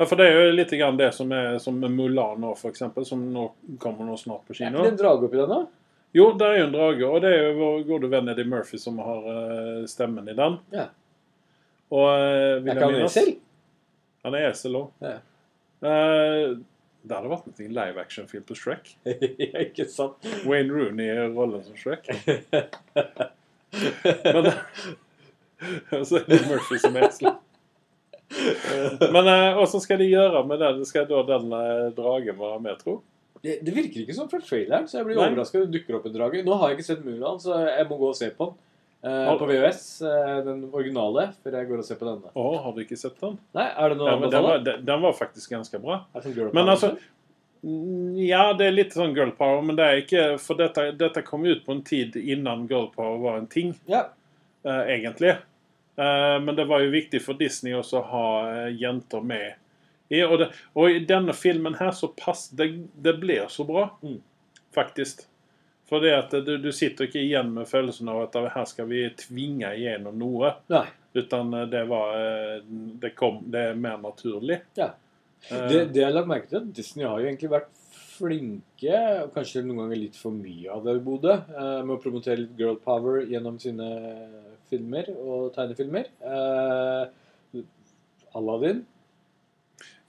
Ja, 0.00 0.06
for 0.06 0.16
det 0.16 0.26
er 0.30 0.38
jo 0.38 0.52
litt 0.54 0.70
grann 0.80 0.96
det 0.96 1.10
som 1.12 1.32
er 1.36 1.58
som 1.60 1.76
med 1.76 1.92
Mulan 1.92 2.40
nå, 2.40 2.54
eksempel, 2.70 3.04
som 3.04 3.20
nå 3.34 3.50
kommer 3.82 4.08
nå 4.08 4.16
snart 4.16 4.46
på 4.46 4.54
Er 4.54 4.62
kino. 4.62 4.78
ikke 4.78 4.86
det 4.86 4.92
en 4.94 5.00
drage 5.02 5.28
oppi 5.28 5.36
den, 5.36 5.50
da? 5.52 5.60
Jo, 6.16 6.30
det 6.38 6.46
er 6.46 6.56
jo 6.58 6.64
en 6.66 6.72
drage, 6.74 7.06
og 7.06 7.20
det 7.22 7.30
er 7.30 7.44
jo 7.44 7.50
vår 7.60 7.82
gode 7.86 8.08
venn 8.10 8.32
Eddie 8.32 8.48
Murphy 8.48 8.80
som 8.82 8.96
har 9.04 9.26
uh, 9.28 9.82
stemmen 9.90 10.26
i 10.26 10.34
den. 10.38 10.56
Ja. 10.74 10.86
Og 11.92 12.06
uh, 12.08 12.56
Er 12.64 12.72
ikke 12.72 12.88
han 12.88 13.04
esel? 13.04 13.30
Han 14.26 14.38
er 14.38 14.48
esel 14.48 14.78
òg. 14.80 14.88
Ja. 15.04 15.18
det 15.80 17.14
hadde 17.14 17.30
vært 17.30 17.62
en 17.62 17.76
live 17.76 18.02
action-film 18.02 18.42
på 18.48 18.56
Shrek. 18.58 18.90
Ikke 19.66 19.86
sant? 19.88 20.26
Wayne 20.44 20.74
Rooney 20.74 21.08
i 21.08 21.28
rollen 21.32 21.62
som 21.64 21.78
Shrek. 21.78 22.10
Men 24.26 24.50
så 26.08 26.20
det 26.26 26.42
Murphy 26.50 26.80
som 26.82 26.98
esel. 27.00 27.32
Men 29.14 29.30
åssen 29.58 29.82
skal 29.82 29.98
de 30.00 30.10
gjøre 30.10 30.44
med 30.46 30.62
den? 30.62 30.82
Skal 30.88 31.08
da 31.10 31.22
den 31.34 31.52
eh, 31.56 31.86
dragen 31.96 32.38
være 32.38 32.60
med, 32.62 32.82
tro? 32.82 33.00
Det, 33.40 33.58
det 33.64 33.72
virker 33.72 34.02
ikke 34.02 34.14
sånn 34.16 34.28
fra 34.30 34.40
traileren, 34.44 34.88
så 34.88 34.98
jeg 35.00 35.08
blir 35.08 35.20
overraska 35.20 35.62
det 35.62 35.72
dukker 35.72 35.96
opp 35.96 36.08
en 36.10 36.16
drage. 36.16 36.42
Nå 36.44 36.58
har 36.60 36.70
jeg 36.70 36.78
ikke 36.80 36.90
sett 36.90 37.06
Mulan, 37.06 37.38
så 37.40 37.62
jeg 37.66 37.86
må 37.88 37.96
gå 38.00 38.10
og 38.12 38.18
se 38.18 38.28
på 38.36 38.50
den. 38.50 38.58
Eh, 39.02 39.38
på 39.38 39.46
VØS, 39.48 40.02
eh, 40.02 40.44
den 40.44 40.66
originale, 40.76 41.30
før 41.40 41.54
jeg 41.56 41.68
går 41.70 41.80
og 41.80 41.86
ser 41.88 41.96
på 41.96 42.04
denne. 42.04 42.32
Å, 42.36 42.48
har 42.66 42.74
du 42.76 42.82
ikke 42.82 42.98
sett 43.00 43.16
den? 43.22 43.38
Nei, 43.56 43.64
er 43.72 43.92
det 43.92 43.96
noe 43.96 44.10
Ja, 44.10 44.18
men 44.20 44.32
den, 44.34 44.44
var, 44.44 44.60
den, 44.66 45.00
var 45.06 45.16
faktisk 45.16 45.54
ganske 45.54 45.80
bra. 45.80 46.02
Det 46.12 46.22
sånn 46.26 46.50
Men 46.52 46.68
altså 46.68 46.92
liksom? 46.92 47.16
Mm, 47.64 48.18
Ja, 48.24 48.42
det 48.56 48.66
er 48.68 48.76
litt 48.76 48.92
sånn 48.96 49.14
girl 49.16 49.32
power, 49.36 49.64
men 49.64 49.76
det 49.76 49.86
er 49.86 49.98
ikke 50.00 50.22
For 50.40 50.56
dette, 50.56 50.86
dette 51.00 51.20
kom 51.24 51.44
ut 51.48 51.64
på 51.66 51.74
en 51.76 51.82
tid 51.84 52.16
innan 52.16 52.66
girl 52.68 52.90
power 52.92 53.18
var 53.24 53.40
en 53.40 53.48
ting, 53.52 53.72
Ja. 53.88 54.06
eh, 54.68 54.84
egentlig. 54.98 55.38
Eh, 56.00 56.36
men 56.40 56.56
det 56.56 56.64
var 56.64 56.80
jo 56.80 56.92
viktig 56.94 57.20
for 57.20 57.36
Disney 57.36 57.74
også 57.76 57.98
å 58.00 58.06
ha 58.08 58.26
eh, 58.54 58.68
jenter 58.80 59.24
med 59.26 59.50
i. 60.08 60.22
Og, 60.24 60.38
det, 60.40 60.46
og 60.74 60.94
i 60.94 61.02
denne 61.06 61.34
filmen 61.36 61.76
her 61.78 61.92
så 61.94 62.08
pass, 62.16 62.46
det, 62.56 62.70
det 62.96 63.18
blir 63.20 63.50
så 63.52 63.66
bra, 63.68 63.90
Mm. 64.02 64.16
faktisk. 64.74 65.26
For 65.90 66.00
det 66.00 66.12
at 66.14 66.34
du, 66.46 66.52
du 66.62 66.70
sitter 66.72 67.08
ikke 67.08 67.18
igjen 67.18 67.48
med 67.56 67.66
følelsen 67.66 68.08
av 68.08 68.22
at 68.28 68.36
her 68.54 68.66
skal 68.70 68.86
vi 68.86 69.02
tvinge 69.18 69.72
igjennom 69.74 70.16
noe. 70.18 70.54
Nei. 70.70 70.86
Utan 71.18 71.52
eh, 71.58 71.66
det 71.66 71.84
var 71.90 72.12
Det 73.02 73.10
kom 73.18 73.40
Det 73.50 73.64
er 73.72 73.74
mer 73.74 73.96
naturlig. 73.98 74.60
Ja. 74.78 74.92
Det, 75.50 75.88
det 75.90 76.04
jeg 76.04 76.14
lagt 76.14 76.28
merke 76.30 76.46
til, 76.52 76.62
at 76.62 76.72
Disney 76.76 77.06
har 77.08 77.18
jo 77.18 77.26
egentlig 77.26 77.50
vært 77.50 77.70
flinke, 78.20 78.98
og 79.24 79.30
kanskje 79.34 79.62
noen 79.64 79.82
ganger 79.82 79.98
litt 79.98 80.16
for 80.20 80.36
mye 80.36 80.68
av 80.70 80.84
det 80.84 80.98
i 80.98 81.02
Bodø, 81.02 81.32
med 81.56 81.94
å 81.94 82.00
promotere 82.02 82.42
litt 82.42 82.58
girl 82.60 82.76
power 82.84 83.22
gjennom 83.24 83.56
sine 83.62 83.86
filmer 84.70 85.10
og 85.18 85.50
tegnefilmer. 85.56 86.08
Eh, 86.22 87.62
Aladdin. 88.38 88.84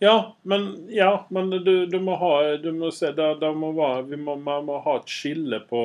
Ja, 0.04 0.36
men, 0.42 0.88
ja, 0.90 1.26
men 1.30 1.50
du, 1.50 1.86
du 1.86 2.00
må 2.00 2.16
ha 2.18 2.58
du 2.58 2.72
må 2.74 2.90
se, 2.92 3.12
det, 3.14 3.28
det 3.42 3.52
må 3.54 3.70
være, 3.78 4.08
vi 4.10 4.18
må, 4.18 4.34
Man 4.42 4.66
må 4.66 4.80
ha 4.82 4.96
et 4.98 5.12
skille 5.14 5.60
på 5.70 5.84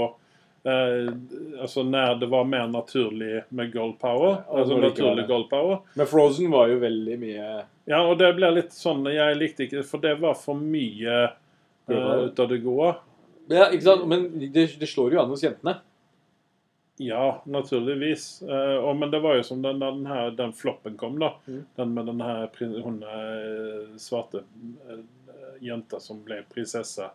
eh, 0.65 1.11
altså 1.61 1.85
når 1.85 2.15
det 2.23 2.29
var 2.33 2.49
mer 2.49 2.65
naturlig 2.73 3.43
med 3.49 3.75
gold 3.75 3.99
power. 4.01 4.39
Ja, 4.47 4.63
altså 4.63 4.79
naturlig 4.81 5.27
gold 5.29 5.51
power. 5.51 5.83
Men 6.01 6.09
Frozen 6.09 6.49
var 6.53 6.73
jo 6.73 6.79
veldig 6.81 7.19
mye 7.21 7.51
Ja, 7.85 8.01
og 8.01 8.17
det 8.23 8.33
blir 8.39 8.57
litt 8.57 8.73
sånn 8.73 9.05
Jeg 9.13 9.37
likte 9.37 9.67
ikke 9.67 9.85
For 9.85 10.01
det 10.03 10.17
var 10.23 10.35
for 10.41 10.57
mye 10.57 11.19
eh, 11.27 12.15
ut 12.25 12.41
av 12.41 12.49
det 12.49 12.63
gode. 12.65 12.95
Ja, 13.53 13.69
ikke 13.69 13.85
sant? 13.91 14.09
Men 14.09 14.31
det, 14.41 14.71
det 14.81 14.89
slår 14.91 15.13
jo 15.13 15.21
an 15.23 15.31
hos 15.31 15.45
jentene. 15.45 15.77
Ja, 16.97 17.43
naturligvis. 17.45 18.43
Uh, 18.43 18.95
men 18.95 19.11
det 19.11 19.21
var 19.21 19.37
jo 19.37 19.43
som 19.43 19.63
den, 19.63 19.79
den, 19.79 20.07
her, 20.07 20.31
den 20.31 20.53
floppen 20.53 20.97
kom, 20.97 21.19
da. 21.19 21.35
Mm. 21.47 21.65
Den 21.75 21.95
med 21.95 22.07
den 22.07 22.21
her 22.21 22.51
hun 22.83 23.03
eh, 23.03 23.97
svarte 23.97 24.39
uh, 24.39 25.03
jenta 25.61 26.01
som 26.01 26.23
ble 26.25 26.41
prinsesse. 26.55 27.11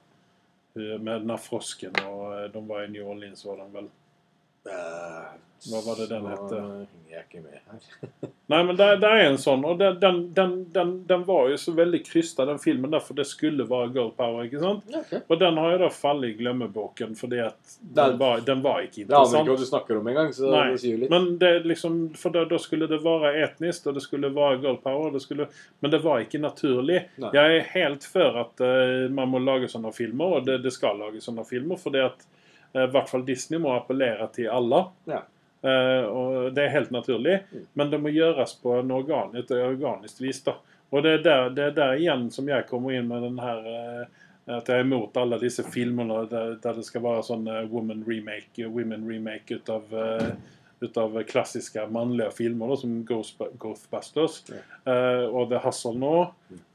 uh, 0.78 0.98
Med 1.00 1.22
den 1.22 1.30
her 1.30 1.42
frosken, 1.42 1.98
og 2.06 2.54
de 2.54 2.68
var 2.68 2.84
i 2.84 2.92
New 2.94 3.10
Orleans, 3.10 3.46
var 3.46 3.58
de 3.58 3.68
vel. 3.74 3.90
Hva 5.70 5.80
var 5.86 6.00
det 6.00 6.08
den 6.10 6.26
het? 6.26 6.54
henger 6.58 7.12
jeg 7.12 7.26
ikke 7.28 7.42
med 7.44 7.54
her. 7.54 7.82
Nei, 8.52 8.60
men 8.66 8.78
det, 8.80 8.88
det 9.04 9.10
er 9.14 9.28
en 9.28 9.38
sånn, 9.40 9.62
og 9.68 9.78
den, 9.78 10.00
den, 10.02 10.18
den, 10.34 10.56
den, 10.74 10.94
den 11.08 11.26
var 11.28 11.52
jo 11.52 11.60
så 11.62 11.74
veldig 11.78 12.00
krysta, 12.08 12.48
den 12.50 12.58
filmen, 12.62 12.90
derfor 12.92 13.18
det 13.20 13.28
skulle 13.30 13.68
være 13.70 13.92
girl 13.94 14.10
power, 14.18 14.48
ikke 14.48 14.62
sant? 14.64 14.90
Okay. 14.90 15.22
Og 15.28 15.40
den 15.44 15.60
har 15.62 15.76
jo 15.76 15.78
da 15.84 15.92
fallet 15.94 16.32
i 16.32 16.40
glemmeboken 16.40 17.14
fordi 17.20 17.44
at 17.46 17.76
Det 17.78 17.94
den 18.00 18.18
var, 18.24 18.42
den 18.48 18.66
var 18.66 18.82
ikke 18.88 19.06
Det 19.06 19.14
aner 19.14 19.22
interessant. 19.22 19.46
ikke 19.46 19.54
hva 19.54 19.62
du 19.62 19.70
snakker 19.70 20.02
om 20.02 20.12
engang, 20.14 20.34
så 20.36 20.50
Nei, 20.50 20.66
det 20.74 20.82
sier 20.88 21.00
litt. 21.04 21.14
Men 21.14 21.30
det 21.46 21.54
liksom, 21.70 22.02
for 22.18 22.34
da, 22.36 22.46
da 22.50 22.62
skulle 22.66 22.90
det 22.90 23.02
være 23.06 23.36
etnisk, 23.46 23.88
og 23.92 24.00
det 24.00 24.06
skulle 24.08 24.34
være 24.34 24.60
girl 24.66 24.82
power, 24.82 25.14
det 25.14 25.22
skulle, 25.28 25.50
men 25.80 25.94
det 25.94 26.02
var 26.04 26.26
ikke 26.26 26.42
naturlig. 26.42 27.04
Nei. 27.22 27.34
Jeg 27.38 27.62
er 27.62 27.72
helt 27.78 28.10
for 28.18 28.44
at 28.48 28.66
uh, 28.66 29.08
man 29.14 29.30
må 29.30 29.46
lage 29.46 29.70
sånne 29.72 29.94
filmer, 29.96 30.40
og 30.40 30.50
det, 30.50 30.64
det 30.66 30.74
skal 30.74 30.98
lage 31.06 31.22
sånne 31.22 31.46
filmer, 31.48 31.78
fordi 31.78 32.02
at 32.10 32.26
eh, 32.26 32.38
i 32.74 32.88
hvert 32.92 33.10
fall 33.10 33.26
Disney 33.28 33.60
må 33.60 33.74
appellere 33.76 34.28
til 34.36 34.48
alle. 34.50 34.86
Ja. 35.10 35.22
Eh, 35.64 36.06
og 36.08 36.54
Det 36.56 36.64
er 36.66 36.70
helt 36.78 36.92
naturlig, 36.92 37.40
Mm. 37.52 37.66
men 37.74 37.90
det 37.92 38.02
må 38.02 38.10
gjøres 38.10 38.56
på 38.64 38.80
en 38.80 38.92
organ, 38.92 39.36
et 39.36 39.52
organisk 39.52 40.22
vis. 40.22 40.42
da. 40.44 40.54
Og 40.92 41.04
det 41.04 41.12
er, 41.12 41.24
der, 41.24 41.50
det 41.50 41.64
er 41.64 41.72
der 41.72 41.94
igjen 42.00 42.30
som 42.32 42.48
jeg 42.48 42.68
kommer 42.68 42.92
inn 42.92 43.08
med 43.08 43.22
den 43.22 43.40
her 43.40 43.58
eh, 43.68 44.06
at 44.48 44.68
jeg 44.68 44.80
er 44.80 44.84
imot 44.84 45.16
alle 45.18 45.38
disse 45.40 45.64
filmene 45.64 46.26
der, 46.30 46.56
det 46.62 46.84
skal 46.86 47.02
være 47.06 47.22
sånn 47.24 47.48
eh, 47.48 47.68
woman 47.72 48.04
remake, 48.08 48.66
women 48.68 49.06
remake 49.08 49.56
ut 49.56 49.70
av, 49.70 49.84
eh, 49.94 50.32
ut 50.34 50.61
av 50.98 51.24
klassiske 51.24 51.84
mannlige 51.94 52.32
filmer, 52.32 52.72
da, 52.72 52.78
som 52.82 52.96
Ghost, 53.06 53.42
Ghostbusters. 53.62 54.42
Ja. 54.50 54.62
uh, 54.88 55.26
og 55.30 55.50
The 55.52 55.62
Hustle 55.64 55.94
nå. 56.02 56.16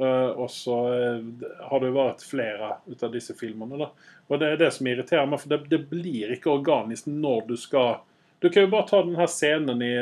Uh, 0.00 0.30
og 0.36 0.50
så 0.52 0.76
eh, 0.94 1.48
har 1.68 1.82
det 1.82 1.90
jo 1.90 1.96
vært 1.96 2.22
flere 2.24 2.70
ut 2.86 3.02
av 3.02 3.12
disse 3.12 3.36
filmene. 3.36 3.80
da. 3.82 3.90
Og 4.30 4.40
det 4.40 4.52
er 4.52 4.60
det 4.60 4.72
som 4.74 4.88
irriterer 4.88 5.28
meg, 5.28 5.42
for 5.42 5.52
det, 5.52 5.62
det 5.72 5.82
blir 5.90 6.32
ikke 6.34 6.54
organisk 6.54 7.10
når 7.10 7.46
du 7.50 7.56
skal 7.60 8.00
Du 8.40 8.50
kan 8.52 8.66
jo 8.66 8.68
bare 8.72 8.88
ta 8.88 8.98
den 9.02 9.16
her 9.16 9.28
scenen 9.32 9.80
i, 9.82 9.94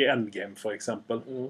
i 0.00 0.04
Endgame, 0.06 0.54
eksempel. 0.72 1.22
Mm. 1.26 1.48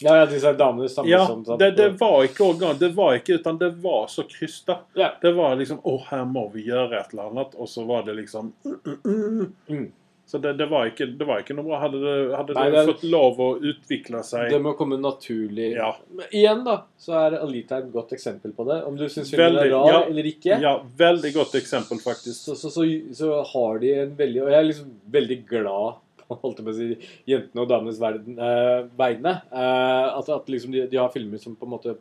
Ja, 0.00 0.16
ja, 0.16 0.26
disse 0.26 0.52
damene 0.52 0.88
sammen 0.88 1.10
Ja, 1.10 1.26
som 1.26 1.58
det, 1.58 1.70
det 1.70 1.88
var 1.88 2.22
ikke 2.24 2.44
organ, 2.44 2.76
det 2.78 2.88
var 2.94 3.16
ikke, 3.18 3.34
utan 3.34 3.58
det 3.58 3.70
var 3.82 4.06
så 4.06 4.22
krysta. 4.22 4.78
Ja. 4.94 5.10
Det 5.20 5.32
var 5.34 5.56
liksom 5.58 5.80
Å, 5.82 5.94
her 6.10 6.24
må 6.24 6.46
vi 6.54 6.68
gjøre 6.68 7.00
et 7.00 7.12
eller 7.12 7.32
annet. 7.32 7.56
Og 7.58 7.68
så 7.68 7.82
var 7.88 8.06
det 8.06 8.14
liksom 8.20 8.52
mm, 8.64 8.98
mm, 9.04 9.48
mm. 9.68 9.88
Så 10.28 10.36
det, 10.44 10.50
det, 10.58 10.66
var 10.68 10.90
ikke, 10.90 11.06
det 11.16 11.24
var 11.24 11.40
ikke 11.40 11.54
noe 11.56 11.64
bra. 11.64 11.78
Hadde 11.80 11.98
det, 12.02 12.14
hadde 12.36 12.54
Nei, 12.58 12.64
det 12.74 12.82
fått 12.90 13.04
lov 13.08 13.38
å 13.40 13.46
utvikle 13.64 14.18
seg 14.28 14.50
Det 14.52 14.58
må 14.60 14.74
komme 14.76 14.98
naturlig. 15.00 15.70
Ja. 15.72 15.94
Men 16.12 16.26
igjen, 16.36 16.60
da, 16.66 16.74
så 17.00 17.14
er 17.16 17.36
Alita 17.38 17.78
et 17.80 17.86
godt 17.94 18.12
eksempel 18.12 18.52
på 18.52 18.66
det. 18.68 18.76
Om 18.84 18.98
du 19.00 19.06
syns 19.08 19.30
filmen 19.32 19.56
er 19.62 19.72
rar 19.72 19.88
ja. 19.88 20.02
eller 20.10 20.28
ikke, 20.28 20.58
Ja, 20.60 20.74
veldig 21.00 21.30
godt 21.38 21.56
eksempel, 21.62 22.02
faktisk. 22.04 22.42
så, 22.44 22.56
så, 22.60 22.68
så, 22.74 22.84
så 23.16 23.30
har 23.54 23.80
de 23.80 23.94
en 24.02 24.12
veldig 24.18 24.42
Og 24.44 24.52
jeg 24.52 24.58
er 24.60 24.68
liksom 24.68 24.92
veldig 25.16 25.40
glad 25.48 25.96
holdt 26.28 26.58
jeg 26.60 26.66
på 26.66 26.72
å 26.74 26.76
si, 26.76 26.88
jentene 27.32 27.62
og 27.64 27.68
damenes 27.70 27.98
verden, 28.02 28.34
eh, 28.36 28.82
vegne. 29.00 29.32
Eh, 29.48 30.08
at 30.18 30.28
at 30.34 30.50
liksom 30.52 30.74
de, 30.76 30.82
de 30.92 30.98
har 31.00 31.08
filmer 31.14 31.40
som 31.40 31.54
på 31.56 31.64
en 31.64 31.72
måte 31.72 31.94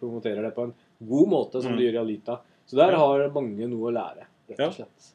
promoterer 0.00 0.42
det 0.42 0.50
på 0.56 0.64
en 0.66 0.74
god 1.06 1.28
måte, 1.30 1.62
som 1.62 1.70
Mm. 1.70 1.78
de 1.78 1.84
gjør 1.86 1.94
i 2.00 2.02
Alita. 2.02 2.40
Så 2.66 2.76
der 2.76 2.92
Ja. 2.92 2.98
har 2.98 3.28
mange 3.30 3.68
noe 3.70 3.92
å 3.92 3.94
lære, 3.94 4.26
rett 4.50 4.58
Ja. 4.58 4.66
og 4.66 4.74
slett. 4.74 5.12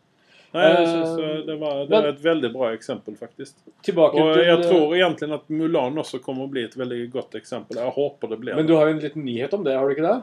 Nei, 0.56 0.66
jeg 0.72 0.88
synes 0.88 1.20
Eh, 1.20 1.30
eh, 1.30 1.40
det, 1.48 1.56
var, 1.62 1.80
det 1.90 1.98
er 2.00 2.10
et 2.14 2.22
veldig 2.24 2.52
bra 2.54 2.72
eksempel, 2.76 3.16
faktisk. 3.20 3.58
Tilbake 3.86 4.22
Og 4.22 4.34
til 4.34 4.46
jeg 4.48 4.62
tror 4.66 4.94
egentlig 4.96 5.32
at 5.38 5.50
Mulan 5.52 5.98
også 6.02 6.22
kommer 6.24 6.48
å 6.48 6.52
bli 6.52 6.64
et 6.68 6.78
veldig 6.80 7.00
godt 7.14 7.36
eksempel. 7.40 7.80
Jeg 7.82 7.96
håper 7.98 8.32
det 8.34 8.40
blir 8.42 8.56
Men 8.56 8.70
du 8.70 8.76
har 8.78 8.88
jo 8.90 8.96
en 8.96 9.04
liten 9.04 9.26
nyhet 9.28 9.54
om 9.58 9.66
det, 9.68 9.76
har 9.76 9.86
du 9.88 9.96
ikke 9.96 10.08
det? 10.08 10.20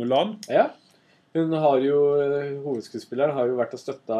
Mulan? 0.00 0.36
Ja. 0.48 0.70
Hun 1.32 1.52
har 1.56 1.78
jo, 1.80 1.98
Hovedskuespilleren 2.60 3.32
har 3.32 3.48
jo 3.48 3.56
vært 3.56 3.72
og 3.72 3.80
støtta 3.80 4.18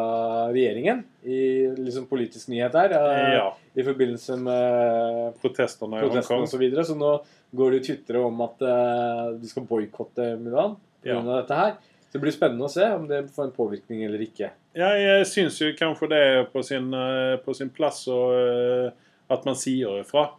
regjeringen 0.49 1.03
i 1.29 1.67
liksom 1.77 2.07
politisk 2.09 2.49
nyhet 2.49 2.73
her. 2.73 2.95
eh, 2.97 3.33
Ja. 3.35 3.47
I 3.75 3.85
forbindelse 3.85 4.37
med 4.41 5.37
Protestene 5.41 6.01
i 6.01 6.09
Hongkong. 6.09 6.47
Så, 6.49 6.57
videre. 6.57 6.85
så 6.85 6.95
nå 6.97 7.19
går 7.53 7.71
det 7.71 7.79
jo 7.81 7.85
twitre 7.93 8.23
om 8.25 8.41
at 8.41 8.61
eh, 8.61 9.37
de 9.41 9.47
skal 9.49 9.65
boikotte 9.69 10.31
Mulan 10.41 10.75
pga. 11.03 11.09
Ja. 11.13 11.21
dette 11.21 11.53
her. 11.53 11.75
Så 12.09 12.17
det 12.17 12.21
blir 12.21 12.33
spennende 12.33 12.65
å 12.65 12.71
se 12.71 12.85
om 12.93 13.05
det 13.09 13.27
får 13.33 13.45
en 13.49 13.55
påvirkning 13.57 14.03
eller 14.05 14.21
ikke. 14.25 14.49
Jeg 14.73 15.25
syns 15.29 15.59
jo 15.61 15.67
kanskje 15.77 16.09
det 16.09 16.19
er 16.19 16.47
på 16.49 16.63
sin, 16.65 16.93
eh, 16.97 17.35
på 17.45 17.53
sin 17.53 17.69
plass 17.69 18.07
og, 18.09 18.33
eh, 18.33 18.91
at 19.29 19.45
man 19.45 19.55
sier 19.55 19.99
ifra. 20.01 20.31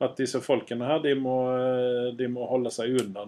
At 0.00 0.16
disse 0.18 0.42
folkene 0.44 0.84
her, 0.84 0.98
de 1.00 1.14
må, 1.14 1.36
eh, 1.56 2.12
de 2.16 2.28
må 2.28 2.46
holde 2.46 2.70
seg 2.70 2.98
unna 3.00 3.24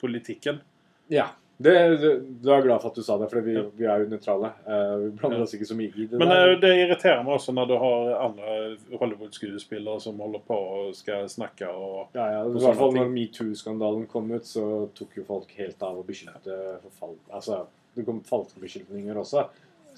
politikken. 0.00 0.60
Ja. 1.08 1.30
Det, 1.60 1.72
det, 2.00 2.10
du 2.40 2.46
er 2.54 2.62
glad 2.64 2.80
for 2.80 2.88
at 2.88 2.96
du 2.96 3.04
sa 3.04 3.18
det, 3.20 3.26
for 3.28 3.44
vi, 3.44 3.52
vi 3.76 3.84
er 3.84 4.00
jo 4.00 4.06
nøytrale. 4.08 4.48
Uh, 4.64 4.94
vi 5.02 5.08
blander 5.18 5.42
oss 5.44 5.52
ikke 5.58 5.68
så 5.68 5.76
mye 5.76 5.92
i 5.92 6.06
det. 6.08 6.16
Men 6.16 6.32
der. 6.32 6.54
eh, 6.54 6.60
det 6.62 6.70
irriterer 6.86 7.20
meg 7.26 7.34
også 7.36 7.52
når 7.52 7.68
du 7.68 7.74
har 7.82 8.12
andre 8.24 8.54
Hollywood-skuespillere 9.02 10.00
som 10.00 10.22
holder 10.24 10.40
på 10.48 10.56
og 10.56 10.94
skal 10.96 11.28
snakke 11.28 11.68
og 11.68 12.16
Ja, 12.16 12.30
ja, 12.32 12.40
I 12.46 12.48
og 12.48 12.62
hvert 12.64 12.80
fall 12.80 12.96
når 12.96 13.12
metoo-skandalen 13.12 14.08
kom 14.08 14.32
ut, 14.32 14.48
så 14.48 14.64
tok 14.96 15.20
jo 15.20 15.26
folk 15.28 15.52
helt 15.60 15.84
av 15.84 16.00
og 16.00 16.08
beskyldte 16.08 16.56
for 16.80 16.96
fall. 17.02 17.18
Altså, 17.28 17.66
det 17.98 18.08
kom 18.08 18.24
falske 18.24 18.62
beskyldninger 18.64 19.20
også. 19.20 19.44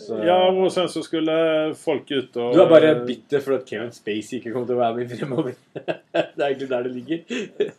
Så, 0.03 0.19
Ja, 0.25 0.39
og 0.49 0.71
sen 0.73 0.89
så 0.91 1.03
skulle 1.05 1.33
folk 1.79 2.11
ut 2.11 2.37
og 2.41 2.55
Du 2.57 2.63
er 2.65 2.71
bare 2.71 2.95
bitter 3.07 3.43
for 3.45 3.61
at 3.61 3.69
Kevin 3.69 3.93
Spacey 3.95 4.41
ikke 4.41 4.51
kommer 4.55 4.67
til 4.67 4.79
å 4.79 4.83
være 4.83 4.97
med 4.99 5.13
fremover. 5.15 5.55
det 5.77 6.43
er 6.43 6.49
egentlig 6.49 6.71
der 6.73 6.89
det 6.89 6.95
ligger. 6.97 7.71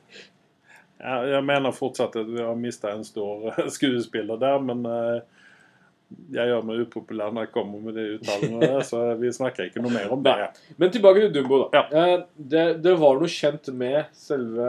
Jeg 1.03 1.43
mener 1.43 1.75
fortsatt 1.75 2.15
at 2.15 2.29
vi 2.31 2.39
har 2.39 2.55
mista 2.55 2.93
en 2.95 3.03
stor 3.03 3.51
skuespiller 3.75 4.39
der, 4.39 4.61
men 4.63 4.85
eh, 4.87 5.32
jeg 6.33 6.49
gjør 6.49 6.65
meg 6.67 6.81
upopulær 6.85 7.33
når 7.33 7.47
jeg 7.47 7.51
kommer 7.55 7.81
med 7.87 7.97
de 7.97 8.03
uttalelsene, 8.17 8.83
så 8.87 9.01
vi 9.19 9.31
snakker 9.35 9.69
ikke 9.69 9.81
noe 9.83 9.93
mer 9.93 10.11
om 10.13 10.21
det. 10.25 10.35
Men 10.81 10.91
tilbake 10.93 11.23
til 11.25 11.33
Dumbo, 11.35 11.63
da. 11.65 11.81
Ja. 11.81 11.83
Eh, 12.13 12.23
Det, 12.53 12.63
det 12.83 12.93
var 12.99 13.19
noe 13.21 13.29
kjent 13.31 13.69
med 13.77 14.09
selve 14.17 14.67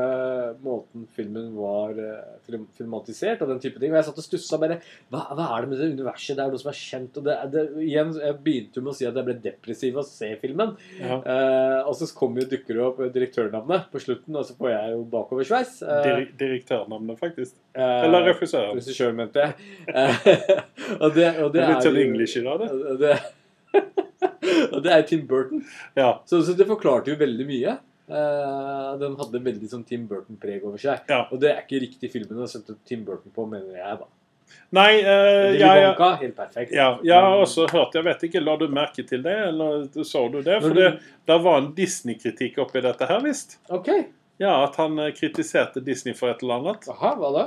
måten 0.65 1.07
filmen 1.17 1.51
var 1.57 1.97
eh, 1.99 2.35
film, 2.47 2.67
filmatisert 2.79 3.43
og 3.45 3.51
den 3.53 3.61
type 3.63 3.81
ting. 3.81 3.93
Og 3.93 3.99
jeg 3.99 4.07
satt 4.09 4.21
og 4.21 4.27
stussa 4.27 4.59
bare 4.61 4.79
hva, 5.13 5.25
hva 5.35 5.49
er 5.57 5.65
det 5.65 5.71
med 5.73 5.81
det 5.83 5.91
universet? 5.95 6.37
Det 6.39 6.45
er 6.45 6.53
noe 6.55 6.63
som 6.63 6.71
er 6.73 6.79
kjent. 6.79 7.19
Og 7.21 7.27
det, 7.29 7.37
det, 7.55 7.65
igjen, 7.85 8.13
jeg 8.21 8.39
begynte 8.45 8.85
med 8.85 8.93
å 8.93 8.97
si 8.99 9.09
at 9.09 9.19
jeg 9.19 9.29
ble 9.29 9.37
depressiv 9.45 9.99
av 9.99 10.05
å 10.05 10.09
se 10.09 10.31
filmen. 10.43 10.75
Ja. 11.01 11.19
Eh, 11.21 11.81
og 11.89 11.97
så 11.99 12.09
kommer 12.17 12.45
jo, 12.45 12.51
dukker 12.55 12.79
det 12.79 12.85
opp 12.89 13.03
direktørnavnet 13.15 13.89
på 13.93 14.03
slutten, 14.03 14.37
og 14.41 14.47
så 14.49 14.57
får 14.59 14.73
jeg 14.75 14.95
jo 14.95 15.03
bakoversveis. 15.15 15.75
Eh, 15.83 16.05
Dir 16.09 16.27
direktørnavnet, 16.45 17.19
faktisk. 17.21 17.57
Eller 17.75 18.29
regissøren. 18.31 18.79
Regissøren, 18.79 19.17
mente 19.19 19.43
jeg. 19.45 19.55
Og 21.05 21.15
det, 21.17 21.27
og 21.43 21.53
Det 21.55 21.62
er 21.62 21.72
litt 21.72 21.87
sånn 21.87 21.99
englisher 22.03 22.47
av 22.51 22.62
det. 22.62 22.70
og 22.74 23.01
det, 23.03 23.16
og 24.74 24.78
det 24.85 24.93
er 24.95 25.03
Tim 25.09 25.26
Burton. 25.30 25.64
Ja. 25.99 26.11
Så, 26.30 26.43
så 26.47 26.55
det 26.59 26.66
forklarte 26.70 27.12
jo 27.12 27.18
veldig 27.20 27.47
mye. 27.49 27.76
Uh, 28.05 28.99
den 29.01 29.14
hadde 29.16 29.41
veldig 29.47 29.68
sånn 29.70 29.85
Tim 29.89 30.05
Burton-preg 30.11 30.64
over 30.68 30.80
seg. 30.80 31.07
Ja. 31.09 31.22
Og 31.32 31.41
det 31.41 31.55
er 31.55 31.62
ikke 31.62 31.80
riktig 31.87 32.11
filmen 32.12 32.43
å 32.45 32.49
sette 32.51 32.76
Tim 32.85 33.05
Burton 33.07 33.32
på, 33.32 33.47
mener 33.49 33.78
jeg, 33.78 33.97
da. 34.03 34.11
Nei, 34.76 34.91
uh, 35.01 35.55
ja, 35.57 35.70
ja, 35.80 35.93
helt 36.20 36.37
perfekt. 36.37 36.74
ja, 36.76 36.91
jeg 37.03 37.39
og 37.41 37.47
så 37.49 37.64
hørte 37.70 37.97
Jeg 37.97 38.05
vet 38.07 38.24
ikke, 38.28 38.43
la 38.45 38.55
du 38.61 38.66
merke 38.68 39.03
til 39.09 39.22
det, 39.24 39.35
eller 39.49 39.87
så 40.05 40.26
du 40.28 40.43
det? 40.45 40.59
For 40.61 40.76
du- 40.76 40.82
det, 40.82 40.91
der 41.30 41.41
var 41.47 41.62
en 41.62 41.72
Disney-kritikk 41.74 42.61
oppi 42.62 42.82
dette 42.85 43.09
her, 43.09 43.22
visst. 43.24 43.57
Ok. 43.72 43.89
Ja, 44.43 44.64
at 44.66 44.76
han 44.76 44.99
eh, 44.99 45.12
kritiserte 45.14 45.80
Disney 45.85 46.14
for 46.18 46.32
et 46.32 46.43
eller 46.43 46.61
annet. 46.61 46.89
Aha, 46.91 47.14
hva 47.20 47.30
da? 47.35 47.45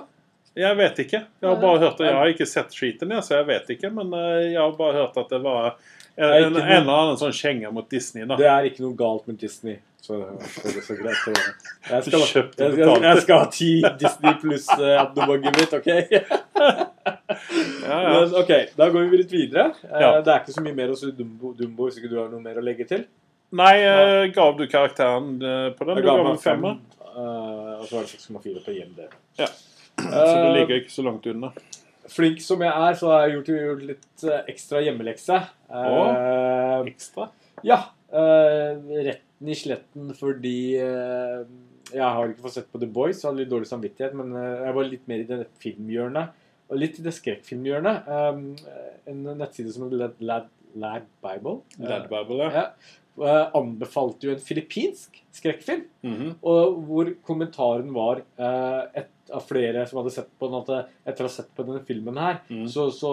Jeg 0.58 0.78
vet 0.80 0.99
ikke. 1.05 1.20
Jeg 1.41 1.49
har 1.49 1.60
bare 1.62 1.82
hørt. 1.86 1.99
Jeg 2.01 2.18
har 2.18 2.32
ikke 2.32 2.47
sett 2.49 2.74
skiten, 2.74 3.14
så 3.24 3.39
jeg 3.39 3.47
vet 3.49 3.70
ikke. 3.78 3.91
Men 3.93 4.14
eh, 4.18 4.53
jeg 4.53 4.62
har 4.62 4.74
bare 4.78 5.03
hørt 5.03 5.20
at 5.22 5.30
det 5.36 5.41
var 5.43 5.68
en, 6.18 6.32
en, 6.32 6.55
en 6.58 6.72
eller 6.80 6.93
annen 6.93 7.20
sånn 7.20 7.36
kjenge 7.36 7.70
mot 7.74 7.86
Disney. 7.91 8.26
da. 8.26 8.39
Det 8.39 8.49
er 8.49 8.72
ikke 8.72 8.86
noe 8.88 8.97
galt 8.97 9.28
med 9.30 9.38
Disney. 9.41 9.78
Så, 10.01 10.16
så 10.39 10.64
det 10.64 10.78
er 10.80 10.86
så 10.86 10.95
greit. 10.95 11.18
Så, 11.20 11.32
jeg, 11.36 12.03
skal, 12.05 12.20
jeg, 12.20 12.28
skal, 12.30 12.51
jeg, 12.64 13.01
jeg, 13.03 13.22
skal 13.26 13.41
ha 13.41 13.47
ti 13.51 13.72
Disney 13.99 14.38
pluss 14.39 14.68
uh, 14.80 15.01
abonnementet 15.01 15.58
mitt, 15.60 15.74
OK? 15.78 15.89
Ja, 17.88 17.97
ja. 18.03 18.10
Men, 18.20 18.34
ok, 18.39 18.51
Da 18.76 18.89
går 18.89 19.08
vi 19.12 19.22
litt 19.22 19.32
videre. 19.32 19.70
Eh, 19.84 19.99
Ja. 20.01 20.12
Det 20.22 20.32
er 20.34 20.41
ikke 20.41 20.55
så 20.55 20.64
mye 20.64 20.76
mer 20.78 20.93
å 20.93 20.97
si 20.99 21.12
Dumbo, 21.16 21.51
Dumbo 21.58 21.88
hvis 21.88 21.99
ikke 22.01 22.12
du 22.12 22.18
har 22.22 22.30
noe 22.32 22.43
mer 22.43 22.60
å 22.60 22.64
legge 22.64 22.88
til. 22.88 23.05
Nei, 23.58 23.74
uh, 23.84 24.26
gav 24.36 24.58
du 24.60 24.66
karakteren 24.68 25.38
eh, 25.39 25.70
på 25.76 25.88
den? 25.88 25.99
Jeg 25.99 26.03
Du 26.03 26.10
ga 26.10 26.16
gav 26.16 26.24
meg 26.26 26.34
en 26.34 26.41
femmer. 26.43 26.80
Uh, 27.08 27.78
og 27.80 27.86
så 27.88 27.97
var 27.99 28.08
det 28.08 28.18
6,4 28.18 28.64
på 28.66 28.76
IMD. 28.76 29.03
Ja. 29.39 29.47
Så 29.98 30.08
du 30.08 30.48
Eh, 30.48 30.54
ligger 30.56 30.80
ikke 30.82 30.93
så 30.93 31.04
langt 31.06 31.26
unna. 31.28 31.52
Flink 32.08 32.39
som 32.41 32.62
jeg 32.64 32.72
er, 32.72 32.93
så 32.95 33.10
har 33.12 33.26
jeg 33.28 33.38
gjort, 33.38 33.50
gjort 33.68 33.86
litt 33.89 34.24
eh, 34.24 34.43
ekstra 34.54 34.82
hjemmelekse. 34.86 35.39
Eh, 35.68 36.91
Ekstra? 36.93 37.30
ja. 37.66 37.80
retten 38.10 39.50
i 39.52 39.56
sletten 39.58 40.14
fordi 40.16 40.54
jeg 40.78 42.04
har 42.04 42.30
ikke 42.30 42.45
fått 42.45 42.56
sett 42.56 42.70
på 42.72 42.80
The 42.80 42.88
Boys, 42.88 43.20
så 43.20 43.28
hadde 43.30 43.41
litt 43.41 43.52
dårlig 43.52 43.68
samvittighet, 43.68 44.14
men 44.16 44.32
jeg 44.38 44.76
var 44.78 44.88
litt 44.88 45.04
mer 45.12 45.24
i 45.24 45.28
det 45.28 45.39
filmhjørnet. 45.60 46.32
Og 46.72 46.80
litt 46.80 46.98
i 47.00 47.04
det 47.04 47.14
skrekkfilmhjørnet. 47.16 48.08
En 49.12 49.20
nettside 49.39 49.72
som 49.76 49.86
heter 49.86 50.00
Lad, 50.00 50.16
Lad, 50.24 50.48
Lad 50.80 51.06
Bible. 51.24 51.58
Lad 51.84 52.08
Bible, 52.12 52.39
ja. 52.48 52.64
Ja. 53.18 53.36
anbefalte 53.58 54.28
jo 54.30 54.34
en 54.38 54.43
filippinsk 54.43 55.20
skrekkfilm. 55.36 55.86
Mhm. 56.08 56.34
Og 56.48 56.82
hvor 56.88 57.12
kommentaren 57.28 57.91
var 57.95 58.24
et 58.39 59.12
av 59.34 59.45
flere 59.47 59.86
som 59.88 60.01
hadde 60.01 60.13
sett 60.15 60.30
på 60.39 60.49
den, 60.49 60.61
at 60.61 60.91
etter 61.07 61.25
å 61.25 61.30
ha 61.30 61.34
sett 61.34 61.49
på 61.55 61.65
denne 61.67 61.84
filmen 61.88 62.19
her, 62.19 62.39
mm. 62.49 62.67
så, 62.71 62.88
så, 62.93 63.11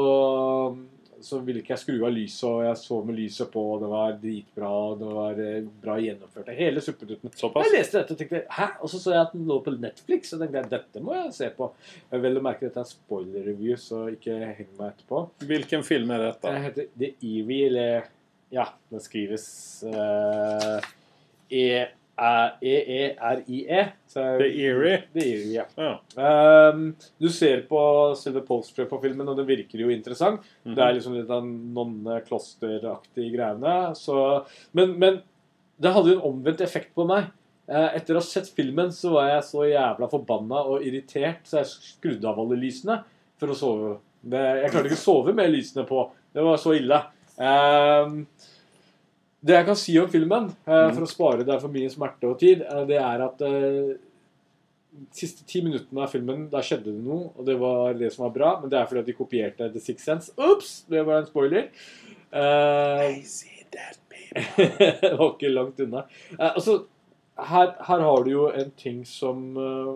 så 1.24 1.40
ville 1.44 1.62
ikke 1.62 1.74
jeg 1.74 1.82
skru 1.82 1.96
av 1.96 2.12
lyset, 2.14 2.44
og 2.48 2.62
jeg 2.66 2.78
så 2.80 3.00
med 3.06 3.18
lyset 3.18 3.50
på, 3.52 3.64
og 3.74 3.82
det 3.82 3.90
var 3.92 4.16
dritbra, 4.22 4.70
og 4.90 5.00
det 5.00 5.10
var 5.16 5.40
eh, 5.44 5.70
bra 5.84 5.96
gjennomført. 6.02 6.52
Hele 6.58 6.84
suppetutten. 6.84 7.32
Såpass? 7.34 7.68
Jeg 7.68 7.76
leste 7.78 8.00
dette 8.00 8.16
og 8.16 8.20
tenkte 8.20 8.42
hæ? 8.58 8.68
Og 8.80 8.92
så 8.92 9.02
så 9.02 9.14
jeg 9.16 9.22
at 9.22 9.34
den 9.34 9.48
lå 9.50 9.58
på 9.64 9.74
Netflix, 9.76 10.34
og 10.36 10.44
tenkte 10.44 10.60
jeg, 10.60 10.70
dette 10.74 11.04
må 11.04 11.16
jeg 11.18 11.34
se 11.38 11.50
på. 11.56 11.70
Jeg 12.12 12.24
vil 12.26 12.42
merke 12.44 12.68
dette 12.68 12.84
er 12.84 12.92
spoiler-review, 12.92 13.80
så 13.80 14.04
ikke 14.14 14.38
heng 14.60 14.70
meg 14.78 14.92
etterpå. 14.92 15.24
Hvilken 15.50 15.86
film 15.86 16.14
er 16.14 16.28
dette? 16.28 16.54
Det 16.54 16.64
heter 16.68 16.92
The 16.94 17.12
Eerie, 17.20 17.70
eller 17.72 18.10
Ja, 18.54 18.68
den 18.92 19.02
skrives 19.02 19.46
uh, 19.88 20.78
E-E-R-I-E. 22.14 23.80
The 24.14 24.46
Eerie? 24.46 25.02
The 25.12 25.24
Eerie, 25.24 25.52
ja. 25.56 25.64
Ja. 25.74 25.94
Um, 26.70 26.94
du 27.18 27.28
ser 27.32 27.64
på 27.68 27.80
selve 28.18 28.44
posteret 28.46 28.90
på 28.90 29.00
filmen, 29.02 29.28
og 29.28 29.38
det 29.40 29.46
virker 29.48 29.82
jo 29.82 29.90
interessant. 29.90 30.44
Mhm. 30.64 30.76
Det 30.76 30.84
er 30.84 30.98
liksom 30.98 31.16
litt 31.18 31.32
av 31.34 31.46
nonne-klosteraktige 31.46 33.32
greiene. 33.34 33.94
Så, 33.98 34.18
men, 34.72 34.94
men 35.00 35.20
det 35.82 35.94
hadde 35.94 36.14
jo 36.14 36.20
en 36.20 36.28
omvendt 36.30 36.62
effekt 36.64 36.94
på 36.94 37.06
meg. 37.10 37.32
Uh, 37.66 37.90
Etter 37.96 38.14
å 38.14 38.20
ha 38.20 38.26
sett 38.26 38.50
filmen 38.54 38.92
så 38.92 39.14
var 39.16 39.30
jeg 39.32 39.46
så 39.48 39.66
jævla 39.66 40.10
forbanna 40.12 40.64
og 40.68 40.84
irritert, 40.84 41.42
så 41.48 41.62
jeg 41.62 41.72
skrudde 41.72 42.28
av 42.28 42.38
alle 42.42 42.60
lysene 42.60 43.00
for 43.40 43.50
å 43.50 43.58
sove. 43.58 43.94
Det, 44.24 44.40
jeg 44.62 44.70
klarte 44.72 44.88
ikke 44.88 45.00
å 45.00 45.04
sove 45.04 45.34
med 45.36 45.50
lysene 45.52 45.84
på. 45.88 46.06
Det 46.34 46.44
var 46.44 46.60
så 46.60 46.74
ille. 46.76 46.98
Ehm, 47.42 48.20
det 49.44 49.58
jeg 49.58 49.66
kan 49.68 49.76
si 49.76 49.94
om 50.00 50.08
filmen, 50.10 50.48
eh, 50.64 50.88
for 50.94 51.04
å 51.04 51.10
spare 51.10 51.44
deg 51.44 51.60
for 51.60 51.72
mye 51.72 51.92
smerte 51.92 52.30
og 52.30 52.38
tid, 52.40 52.62
eh, 52.64 52.84
det 52.88 53.00
er 53.00 53.24
at 53.26 53.42
eh, 53.44 53.94
de 54.94 55.18
siste 55.18 55.44
ti 55.48 55.60
minuttene 55.64 56.04
av 56.04 56.12
filmen, 56.12 56.46
da 56.52 56.62
skjedde 56.64 56.92
det 56.92 57.02
noe, 57.02 57.32
og 57.34 57.46
det 57.48 57.56
var 57.60 57.96
det 57.98 58.12
som 58.14 58.28
var 58.28 58.34
bra, 58.36 58.52
men 58.62 58.72
det 58.72 58.78
er 58.78 58.88
fordi 58.88 59.02
at 59.02 59.10
de 59.10 59.16
kopierte 59.18 59.70
The 59.74 59.82
Sixth 59.82 60.06
Sense. 60.06 60.34
Ops! 60.38 60.84
Det 60.90 61.02
var 61.06 61.20
en 61.20 61.28
spoiler. 61.28 61.68
Eh, 62.30 63.20
people. 64.10 64.44
det 65.02 65.14
var 65.18 65.32
ikke 65.32 65.50
langt 65.52 65.80
unna. 65.82 66.04
Eh, 66.38 66.50
altså, 66.52 66.84
her, 67.50 67.74
her 67.88 68.06
har 68.06 68.24
du 68.24 68.30
jo 68.30 68.46
en 68.54 68.70
ting 68.78 69.00
som 69.06 69.56
eh, 69.58 69.94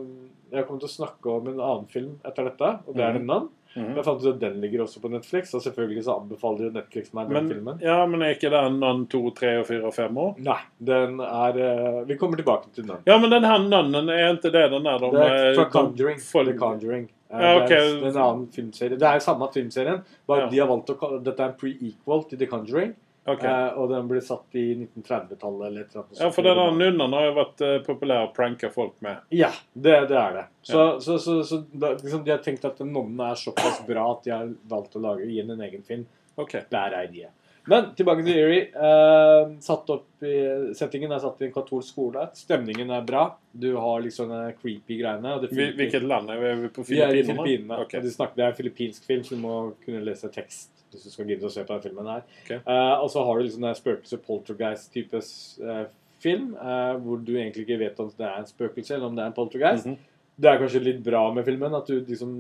Jeg 0.51 0.65
kommer 0.67 0.81
til 0.83 0.89
å 0.89 0.97
snakke 0.97 1.31
om 1.31 1.47
en 1.51 1.61
annen 1.61 1.89
film 1.93 2.17
etter 2.27 2.49
dette, 2.49 2.71
og 2.89 2.97
det 2.97 3.05
er 3.05 3.19
den 3.19 3.29
en 3.29 3.49
Nun. 3.77 3.85
Mhm. 3.91 3.97
Jeg 3.97 4.05
fant 4.05 4.23
ut 4.25 4.29
at 4.35 4.41
den 4.41 4.61
ligger 4.61 4.81
også 4.83 5.01
på 5.01 5.11
Netflix, 5.13 5.53
og 5.55 5.61
selvfølgelig 5.63 6.05
så 6.05 6.15
anbefaler 6.21 6.65
jo 6.65 6.71
Netflix 6.71 7.13
meg 7.15 7.29
den 7.29 7.33
Men, 7.35 7.49
filmen. 7.53 7.79
ja, 7.83 8.07
men 8.07 8.23
er 8.23 8.35
ikke 8.35 8.51
den 8.51 8.79
Nun 8.81 9.07
2, 9.07 9.31
3 9.35 9.59
og 9.61 9.67
4 9.67 9.85
og 9.87 9.95
5 9.95 10.17
år? 10.19 10.35
Nei, 10.39 10.57
den 10.81 11.21
er 11.21 11.59
eh, 11.59 12.05
Vi 12.09 12.17
kommer 12.17 12.37
tilbake 12.37 12.73
til 12.75 12.87
den. 12.89 12.97
Ja, 13.07 13.19
men 13.19 13.31
den 13.31 13.45
her 13.45 13.59
Nannen, 13.69 14.09
er 14.09 14.33
ikke 14.33 14.51
det 14.51 14.71
den 14.73 14.85
der 14.85 14.99
de 14.99 15.11
Det 15.11 15.21
er 15.31 15.55
fra 15.55 15.69
Conjuring. 15.71 16.19
folk- 16.21 16.49
The 16.49 16.59
Conjuring. 16.59 17.09
Eh, 17.31 17.41
Ja, 17.41 17.57
okay. 17.63 17.69
Det 17.69 17.77
er 17.77 17.99
en- 17.99 18.05
en 18.17 18.17
annen 18.17 18.47
filmserie. 18.49 18.97
Det 18.99 19.03
er 19.03 19.15
jo 19.15 19.21
samme 19.21 19.49
filmserien, 19.53 20.01
bare 20.27 20.41
Ja. 20.41 20.49
de 20.49 20.59
har 20.59 20.67
valgt 20.67 20.89
å 20.89 21.23
Dette 21.23 21.41
er 21.41 21.49
en 21.49 21.55
pre-equal 21.61 22.29
til 22.29 22.39
The 22.39 22.47
Conjuring. 22.47 22.95
Ok. 23.33 23.45
eh, 23.45 23.79
og 23.79 23.91
den 23.93 24.09
ble 24.11 24.21
satt 24.25 24.59
i 24.59 24.67
1930-tallet 24.75 25.67
eller 25.69 25.85
et 25.85 25.95
eller 25.95 26.05
annet. 26.05 26.21
Ja, 26.21 26.31
for 26.35 26.47
den 26.47 26.61
der 26.61 26.77
nunnen 26.77 27.17
har 27.17 27.27
jo 27.27 27.33
vært 27.39 27.65
uh, 27.65 27.75
populær 27.87 28.29
å 28.29 28.31
pranke 28.37 28.71
folk 28.75 28.95
med. 29.05 29.25
Ja, 29.35 29.51
det, 29.73 29.97
det 30.13 30.21
er 30.21 30.37
det. 30.39 30.45
Så, 30.63 30.85
så, 31.05 31.19
så, 31.23 31.41
så 31.47 31.63
da, 31.73 31.95
liksom, 31.97 32.23
de 32.27 32.35
har 32.35 32.45
tenkt 32.45 32.65
at 32.69 32.81
nonnen 32.85 33.21
er 33.27 33.41
såpass 33.41 33.83
bra 33.89 34.07
at 34.15 34.25
de 34.25 34.35
har 34.35 34.55
valgt 34.71 34.97
å 34.97 35.03
lage 35.05 35.29
igjen 35.29 35.53
en 35.55 35.67
egen 35.69 35.85
film. 35.87 36.07
Ok. 36.39 36.55
er 36.55 37.03
idea. 37.03 37.33
Men 37.69 37.91
tilbake 37.93 38.23
til 38.25 38.39
Eerie. 38.41 38.69
Eh, 38.73 39.51
satt 39.61 39.91
opp 39.93 40.25
i, 40.25 40.37
settingen 40.79 41.13
er 41.13 41.21
satt 41.21 41.43
i 41.43 41.49
en 41.51 41.53
katolsk 41.53 41.93
skole. 41.93 42.23
Stemningen 42.39 42.89
er 42.97 43.05
bra. 43.05 43.27
Du 43.53 43.75
har 43.77 44.01
liksom 44.01 44.33
creepy 44.63 45.03
greiene. 45.03 45.35
Hvilket 45.53 46.07
land 46.07 46.33
er 46.33 46.41
vi? 46.41 46.71
på? 46.73 46.81
Filippinene? 46.81 46.81
på 46.81 46.89
Vi 46.89 47.03
er 47.05 47.21
i 47.21 47.27
Filippinene? 47.27 47.83
Okay. 47.85 48.01
De 48.07 48.15
snakker, 48.15 48.41
det 48.41 48.47
er 48.47 48.55
en 48.55 48.59
filippinsk 48.63 49.05
film, 49.11 49.27
så 49.27 49.37
du 49.37 49.45
må 49.45 49.59
kunne 49.85 50.01
lese 50.07 50.33
tekst 50.33 50.78
hvis 50.93 51.07
du 51.07 51.13
skal 51.13 51.29
gidde 51.31 51.49
å 51.49 51.53
se 51.53 51.65
på 51.67 51.75
den 51.75 51.85
filmen 51.85 52.11
her. 52.11 52.25
Okay. 52.45 52.61
Uh, 52.65 52.97
og 53.03 53.11
så 53.13 53.25
har 53.27 53.39
du 53.39 53.47
liksom 53.47 53.67
den 53.67 53.79
spøkelse-poltergeist-type 53.79 55.23
uh, 55.65 55.85
film, 56.23 56.55
uh, 56.59 56.95
hvor 57.05 57.21
du 57.23 57.35
egentlig 57.37 57.67
ikke 57.67 57.81
vet 57.83 58.01
om 58.03 58.11
det 58.17 58.27
er 58.27 58.41
en 58.41 58.49
spøkelse 58.49 58.97
eller 58.97 59.11
om 59.11 59.19
det 59.19 59.25
er 59.25 59.33
en 59.33 59.37
poltergeist. 59.37 59.87
Mhm. 59.87 60.17
Det 60.39 60.51
er 60.51 60.61
kanskje 60.61 60.85
litt 60.85 61.01
bra 61.03 61.25
med 61.35 61.47
filmen, 61.49 61.75
at 61.75 61.89
du 61.91 61.99
liksom 61.99 62.35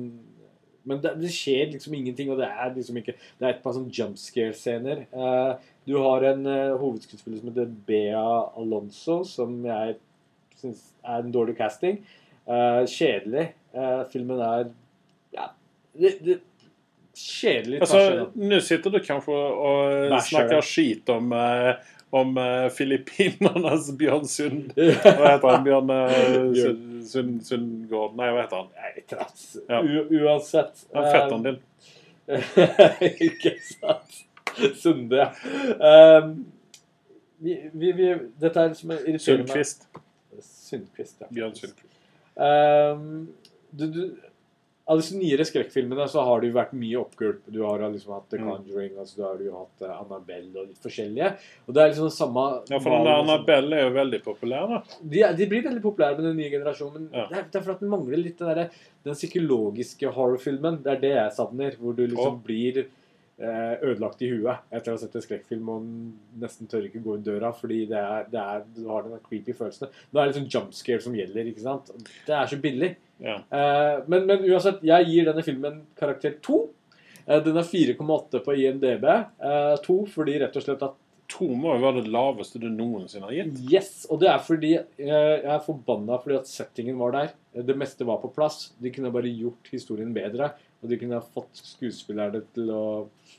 Men 0.88 1.00
det, 1.02 1.10
det 1.20 1.28
skjer 1.34 1.72
liksom 1.72 1.96
ingenting, 1.98 2.30
og 2.30 2.38
det 2.38 2.46
er 2.46 2.70
liksom 2.72 2.96
ikke 2.96 3.12
Det 3.18 3.42
er 3.42 3.50
et 3.50 3.64
par 3.64 3.74
sånn 3.76 3.90
jump 3.92 4.16
scare-scener. 4.16 5.02
Eh, 5.10 5.66
du 5.84 5.98
har 6.00 6.24
en 6.30 6.46
hovedskuespiller 6.80 7.42
som 7.42 7.50
heter 7.50 7.74
Bea 7.88 8.22
Alonso, 8.56 9.18
som 9.26 9.58
jeg 9.66 9.98
syns 10.60 10.86
er 11.02 11.26
en 11.26 11.34
dårlig 11.34 11.56
casting. 11.58 12.00
Eh, 12.48 12.82
kjedelig. 12.88 13.50
Eh, 13.76 14.02
filmen 14.12 14.40
er 14.40 14.70
ja, 15.34 15.50
det, 15.92 16.14
det 16.24 16.38
Kjedelig 17.18 17.80
tasje. 17.80 17.98
Nå 17.98 18.24
igjennom. 18.34 18.60
sitter 18.62 18.94
du 18.94 18.98
kanskje 19.02 19.36
og 19.36 19.94
snakker 20.08 20.26
snackar 20.28 20.66
skit 20.66 21.10
om, 21.10 21.32
eh, 21.34 21.88
om 22.14 22.36
uh, 22.38 22.68
filippinernes 22.74 23.88
Bjørn 23.98 24.28
Sund... 24.30 24.70
Hva 25.02 25.32
heter 25.32 25.48
han? 25.48 25.64
Bjørn 25.66 25.90
uh, 25.90 26.12
Sund, 26.54 26.84
Sund, 27.08 27.40
Sundgård? 27.48 28.14
Nei, 28.18 28.30
hva 28.34 28.44
heter 28.44 28.62
han? 28.62 28.70
Nei, 28.78 29.04
krass. 29.10 29.48
Ja. 29.66 29.82
Uansett. 29.82 30.86
Han 30.94 31.10
fetteren 31.10 31.48
din. 31.48 31.60
Ikke 33.28 33.56
sant. 33.66 34.22
Sunde, 34.78 35.24
ja. 35.24 35.28
Um, 36.22 36.46
vi, 37.38 37.58
vi, 37.72 37.92
vi, 37.92 38.14
dette 38.40 38.62
er 38.62 38.72
liksom 38.72 38.94
irriterende 38.94 39.22
Sundquist. 39.26 39.88
Sundqvist, 40.42 41.20
ja. 41.22 41.30
Bjørn 41.34 41.54
Sundqvist. 41.58 41.84
Um, 42.38 43.28
du, 43.70 43.86
du, 43.92 44.02
av 44.88 44.96
disse 45.00 45.16
nyere 45.18 45.44
skrekkfilmene 45.44 46.06
så 46.08 46.22
har 46.24 46.40
det 46.40 46.48
jo 46.48 46.54
vært 46.56 46.70
mye 46.80 46.96
oppgulp. 47.02 47.42
Du 47.52 47.58
har 47.60 47.82
liksom 47.84 48.14
hatt 48.16 48.28
The 48.32 48.38
Mm. 48.38 48.46
Conjuring, 48.48 48.92
altså 49.02 49.16
du 49.18 49.22
har 49.26 49.40
jo 49.44 49.54
hatt 49.58 49.82
eh, 49.84 49.92
Annabelle 50.00 50.54
og 50.62 50.70
litt 50.70 50.80
forskjellige. 50.80 51.28
Og 51.66 51.74
det 51.76 51.82
er 51.82 51.90
liksom 51.92 52.08
det 52.08 52.16
samme 52.16 52.44
Ja, 52.70 52.78
for 52.80 52.94
den 52.96 53.04
der 53.04 53.20
Annabelle 53.22 53.76
er 53.76 53.84
jo 53.88 53.94
veldig 53.98 54.20
populær, 54.24 54.68
da. 54.72 54.78
de, 55.02 55.24
de 55.36 55.48
blir 55.50 55.64
veldig 55.66 55.82
populære 55.84 56.16
med 56.16 56.30
den 56.30 56.38
nye 56.40 56.52
generasjonen. 56.54 57.08
Men 57.10 57.20
Ja. 57.20 57.26
det, 57.28 57.36
er, 57.42 57.48
det 57.52 57.60
er 57.60 57.66
fordi 57.66 57.84
den 57.84 57.92
mangler 57.92 58.22
litt 58.22 58.38
den, 58.40 58.48
der, 58.48 58.70
den 59.04 59.18
psykologiske 59.18 60.14
horrorfilmen. 60.16 60.80
Det 60.86 60.94
er 60.94 61.02
det 61.04 61.12
jeg 61.16 61.34
savner. 61.36 61.76
Hvor 61.80 61.92
du 61.98 62.06
liksom 62.06 62.38
oh. 62.38 62.40
blir 62.46 62.78
eh, 62.84 63.74
ødelagt 63.82 64.22
i 64.24 64.30
huet 64.32 64.64
etter 64.72 64.92
å 64.92 64.96
ha 64.96 65.02
sett 65.02 65.14
en 65.18 65.24
skrekkfilm 65.26 65.68
og 65.74 65.90
nesten 66.40 66.70
tør 66.70 66.86
ikke 66.88 67.02
gå 67.04 67.18
inn 67.18 67.26
døra 67.26 67.52
fordi 67.54 67.82
det 67.90 67.98
er, 68.00 68.24
det 68.32 68.40
er, 68.40 68.64
du 68.74 68.88
har 68.88 69.04
den 69.04 69.20
creepy 69.28 69.52
følelsen. 69.58 69.92
Nå 70.10 70.18
er 70.20 70.24
det 70.24 70.32
liksom 70.32 70.48
jump 70.56 70.72
scare 70.74 71.04
som 71.04 71.14
gjelder. 71.18 71.52
ikke 71.52 71.66
sant? 71.66 71.92
Det 72.26 72.34
er 72.34 72.46
så 72.50 72.58
billig. 72.62 72.94
Ja. 73.22 73.40
Eh, 73.50 73.98
men, 74.06 74.26
men 74.28 74.46
uansett, 74.46 74.82
jeg 74.86 75.10
gir 75.10 75.28
denne 75.28 75.44
filmen 75.46 75.82
karakter 75.98 76.38
2. 76.44 76.62
Eh, 77.26 77.42
den 77.44 77.60
er 77.60 77.68
4,8 77.68 78.42
på 78.44 78.56
IMDb. 78.56 79.04
Eh, 79.04 79.74
2 79.84 79.98
fordi 80.14 80.38
rett 80.42 80.58
og 80.58 80.66
slett 80.66 80.86
at 80.86 80.96
To 81.28 81.44
må 81.52 81.74
jo 81.74 81.82
være 81.82 82.00
det 82.00 82.12
laveste 82.12 82.60
du 82.60 82.70
noensinne 82.72 83.28
har 83.28 83.34
gitt. 83.36 83.58
Yes, 83.68 83.90
og 84.08 84.22
det 84.22 84.30
er 84.32 84.38
fordi 84.40 84.70
eh, 84.78 84.86
jeg 85.04 85.50
er 85.52 85.60
forbanna 85.60 86.16
fordi 86.22 86.38
at 86.38 86.48
settingen 86.48 86.96
var 87.00 87.12
der. 87.12 87.34
Det 87.68 87.76
meste 87.76 88.06
var 88.08 88.22
på 88.22 88.30
plass. 88.32 88.70
De 88.80 88.88
kunne 88.94 89.12
bare 89.12 89.28
gjort 89.28 89.68
historien 89.68 90.14
bedre. 90.16 90.54
Og 90.80 90.88
de 90.88 90.96
kunne 90.96 91.18
fått 91.34 91.60
skuespillerne 91.60 92.40
til 92.56 92.70
å 92.72 92.82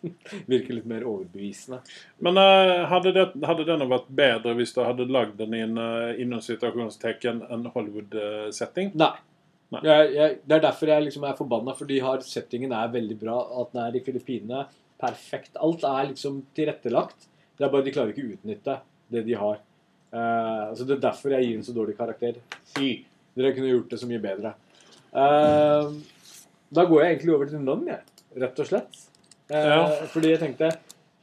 virke 0.52 0.76
litt 0.76 0.86
mer 0.92 1.08
overbevisende. 1.08 1.80
Men 2.22 2.38
uh, 2.38 2.86
hadde, 2.92 3.16
det, 3.16 3.26
hadde 3.48 3.66
denne 3.66 3.88
vært 3.90 4.12
bedre 4.12 4.54
hvis 4.60 4.76
du 4.76 4.84
hadde 4.84 5.08
lagd 5.10 5.40
den 5.40 5.56
i 5.56 5.64
en, 5.64 5.80
uh, 5.80 6.14
en 6.20 7.70
Hollywood-setting? 7.74 8.92
Nei. 9.00 9.14
Jeg, 9.70 10.12
jeg, 10.16 10.38
det 10.50 10.56
er 10.56 10.64
derfor 10.64 10.90
jeg 10.90 11.06
liksom 11.06 11.26
er 11.30 11.38
forbanna, 11.38 11.76
fordi 11.78 12.00
har, 12.02 12.24
settingen 12.26 12.72
er 12.74 12.94
veldig 12.94 13.18
bra. 13.22 13.38
At 13.62 13.74
den 13.76 13.82
er 13.84 13.98
i 14.00 14.04
Filippinene. 14.06 14.64
Perfekt. 15.00 15.54
Alt 15.62 15.86
er 15.88 16.10
liksom 16.10 16.42
tilrettelagt. 16.58 17.28
Det 17.58 17.68
er 17.68 17.74
bare 17.74 17.86
de 17.86 17.94
klarer 17.94 18.14
ikke 18.14 18.26
å 18.26 18.34
utnytte 18.34 18.80
det 19.14 19.26
de 19.28 19.38
har. 19.38 19.62
Uh, 20.10 20.74
så 20.74 20.88
Det 20.88 20.98
er 20.98 21.04
derfor 21.06 21.36
jeg 21.36 21.46
gir 21.46 21.60
en 21.60 21.68
så 21.68 21.76
dårlig 21.76 21.98
karakter. 22.00 22.40
Fy! 22.74 22.90
Dere 23.38 23.54
kunne 23.56 23.70
gjort 23.70 23.94
det 23.94 24.00
så 24.02 24.10
mye 24.10 24.22
bedre. 24.24 24.56
Uh, 25.14 25.94
da 26.74 26.86
går 26.90 27.04
jeg 27.04 27.14
egentlig 27.14 27.36
over 27.36 27.50
til 27.50 27.62
Nun, 27.64 27.86
jeg. 27.90 28.02
Rett 28.42 28.64
og 28.64 28.72
slett. 28.72 29.04
Uh, 29.52 29.58
Ja. 29.58 29.84
Fordi 30.14 30.34
jeg 30.34 30.42
tenkte 30.42 30.72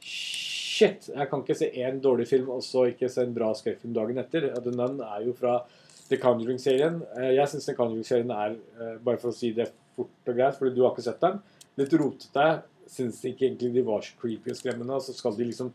Shit! 0.03 1.09
Jeg 1.09 1.29
kan 1.29 1.41
ikke 1.41 1.57
se 1.57 1.69
én 1.73 1.99
dårlig 2.03 2.27
film 2.29 2.49
og 2.53 2.63
så 2.63 2.85
ikke 2.91 3.09
se 3.09 3.23
en 3.25 3.35
bra 3.35 3.49
skrekkfilm 3.57 3.95
dagen 3.95 4.19
etter. 4.21 4.49
The 4.61 4.73
Nun 4.75 4.99
er 5.01 5.23
jo 5.25 5.35
fra 5.35 5.59
The 6.09 6.17
Conjuring-serien. 6.21 7.01
Eh, 7.17 7.33
Jeg 7.35 7.51
syns 7.51 7.65
The 7.65 7.75
Conjuring-serien 7.77 8.31
er, 8.31 8.57
eh, 8.79 8.97
bare 9.03 9.17
for 9.21 9.31
å 9.31 9.35
si 9.35 9.51
det 9.53 9.71
fort 9.95 10.29
og 10.31 10.35
greit, 10.35 10.57
fordi 10.57 10.75
du 10.75 10.83
har 10.83 10.93
ikke 10.93 11.05
sett 11.07 11.21
den, 11.21 11.39
litt 11.77 11.93
rotete. 11.93 12.47
Syns 12.87 13.21
ikke 13.25 13.49
egentlig 13.49 13.73
de 13.73 13.81
var 13.83 14.01
så 14.01 14.13
creepy 14.21 14.51
og 14.53 14.59
skremmende. 14.59 14.95
Og 14.95 15.01
så 15.03 15.13
skal 15.15 15.35
de 15.35 15.43
liksom 15.49 15.71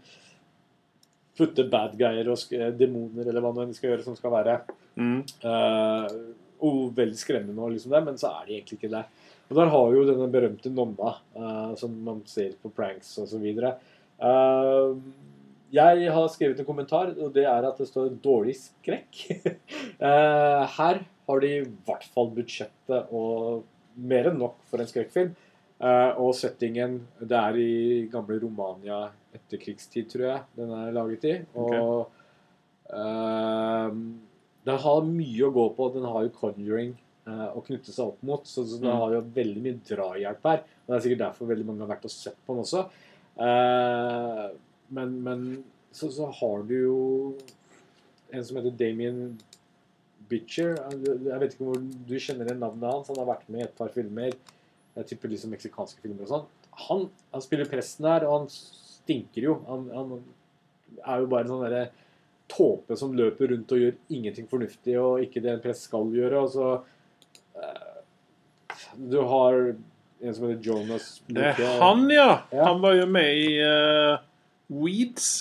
putte 1.36 1.64
bad 1.70 1.96
guyer 1.98 2.28
og 2.28 2.52
eh, 2.52 2.70
demoner 2.76 3.28
eller 3.28 3.40
hva 3.40 3.52
nå 3.54 3.62
enn 3.64 3.72
de 3.72 3.76
skal 3.78 3.92
gjøre, 3.92 4.04
som 4.04 4.16
skal 4.16 4.34
være 4.38 4.60
Mm. 4.92 5.22
uh, 5.48 6.04
og 6.60 6.92
veldig 6.94 7.16
skremmende, 7.16 7.56
og 7.64 7.72
liksom 7.72 7.94
det, 7.94 8.04
men 8.04 8.18
så 8.20 8.28
er 8.28 8.46
de 8.46 8.52
egentlig 8.58 8.76
ikke 8.76 8.90
det. 8.92 9.06
Og 9.48 9.56
der 9.56 9.70
har 9.72 9.86
vi 9.88 9.96
jo 9.96 10.04
denne 10.04 10.26
berømte 10.30 10.68
nonna, 10.70 11.14
uh, 11.34 11.74
som 11.80 11.94
man 12.04 12.20
ser 12.28 12.52
på 12.60 12.68
pranks 12.76 13.14
og 13.18 13.26
så 13.30 13.40
videre. 13.40 13.78
Eh, 14.22 14.92
jeg 15.72 16.10
har 16.12 16.28
skrevet 16.28 16.58
en 16.60 16.66
kommentar, 16.68 17.14
og 17.18 17.32
det 17.34 17.44
er 17.48 17.64
at 17.68 17.78
det 17.80 17.86
står 17.88 18.10
'dårlig 18.20 18.56
skrekk'. 18.58 19.22
Eh, 20.02 20.66
her 20.76 20.98
har 21.28 21.40
de 21.40 21.48
i 21.60 21.64
hvert 21.86 22.04
fall 22.14 22.30
budsjettet 22.34 23.12
og 23.14 23.62
mer 23.96 24.26
enn 24.30 24.38
nok 24.40 24.56
for 24.70 24.80
en 24.82 24.86
skrekkfilm. 24.90 25.34
Eh, 25.80 26.10
og 26.18 26.34
settingen 26.34 27.00
Det 27.20 27.36
er 27.38 27.54
i 27.56 28.08
gamle 28.10 28.40
Romania 28.42 29.10
etterkrigstid, 29.34 30.08
tror 30.10 30.24
jeg 30.26 30.40
den 30.56 30.70
er 30.74 30.92
laget 30.92 31.24
i. 31.24 31.34
Og 31.54 32.08
ehm, 32.92 34.02
den 34.66 34.78
har 34.78 35.00
mye 35.06 35.46
å 35.46 35.52
gå 35.54 35.68
på. 35.76 35.92
Den 35.94 36.04
har 36.10 36.26
jo 36.26 36.34
Conjuring 36.40 36.92
eh, 37.26 37.48
å 37.54 37.62
knytte 37.62 37.92
seg 37.94 38.06
opp 38.12 38.22
mot, 38.26 38.42
så, 38.46 38.64
så 38.66 38.80
den 38.80 38.90
Mm. 38.90 38.98
har 38.98 39.12
jo 39.14 39.20
veldig 39.38 39.62
mye 39.62 39.80
drahjelp 39.86 40.42
her. 40.50 40.58
Og 40.58 40.86
Det 40.88 40.96
er 40.96 41.04
sikkert 41.06 41.24
derfor 41.28 41.46
veldig 41.52 41.66
mange 41.66 41.86
har 41.86 41.94
vært 41.94 42.04
og 42.10 42.10
sett 42.10 42.36
på 42.46 42.54
den 42.54 42.64
også. 42.66 42.86
Men 44.92 45.16
men 45.24 45.46
så, 45.92 46.08
så 46.12 46.28
har 46.40 46.62
du 46.68 46.74
jo 46.76 46.98
en 48.32 48.44
som 48.44 48.58
heter 48.58 48.76
Damien 48.80 49.38
Bitcher. 50.30 50.78
Jeg 50.96 51.40
vet 51.42 51.54
ikke 51.54 51.68
hvor 51.68 51.80
du 51.82 52.14
kjenner 52.16 52.48
igjen 52.48 52.62
navnet 52.62 52.88
hans. 52.88 53.10
Han 53.12 53.20
har 53.20 53.28
vært 53.34 53.50
med 53.52 53.64
i 53.64 53.66
et 53.66 53.76
par 53.76 53.92
filmer. 53.92 54.36
Jeg 54.96 55.08
tipper 55.10 55.32
liksom 55.32 55.52
meksikanske 55.52 56.00
filmer 56.04 56.24
og 56.24 56.32
sånn. 56.32 56.46
Han, 56.86 57.04
han 57.34 57.44
spiller 57.44 57.68
presten 57.68 58.08
her, 58.08 58.24
og 58.28 58.38
han 58.38 58.48
stinker 58.52 59.48
jo. 59.50 59.58
Han, 59.68 59.84
han 59.92 60.16
er 61.02 61.22
jo 61.22 61.28
bare 61.32 61.44
en 61.44 61.52
sånn 61.52 61.64
derre 61.66 61.84
tåpe 62.52 62.96
som 63.00 63.14
løper 63.16 63.52
rundt 63.52 63.72
og 63.72 63.80
gjør 63.80 63.94
ingenting 64.12 64.48
fornuftig, 64.48 64.96
og 65.00 65.24
ikke 65.24 65.44
det 65.44 65.54
en 65.54 65.62
prest 65.64 65.88
skal 65.88 66.08
gjøre. 66.12 66.42
Og 66.42 66.52
så 66.52 66.68
eh, 67.60 68.82
Du 68.96 69.20
har 69.28 69.60
en 70.22 70.34
som 70.36 70.46
heter 70.46 70.60
Jonas 70.62 71.06
Det 71.26 71.48
er 71.50 71.80
han 71.80 72.04
ja! 72.12 72.44
Ja. 72.52 72.68
Han 72.68 72.82
var 72.84 72.94
jo 72.94 73.08
med 73.10 73.40
i 73.40 73.56
eh, 73.60 74.20
Weeds. 74.72 75.32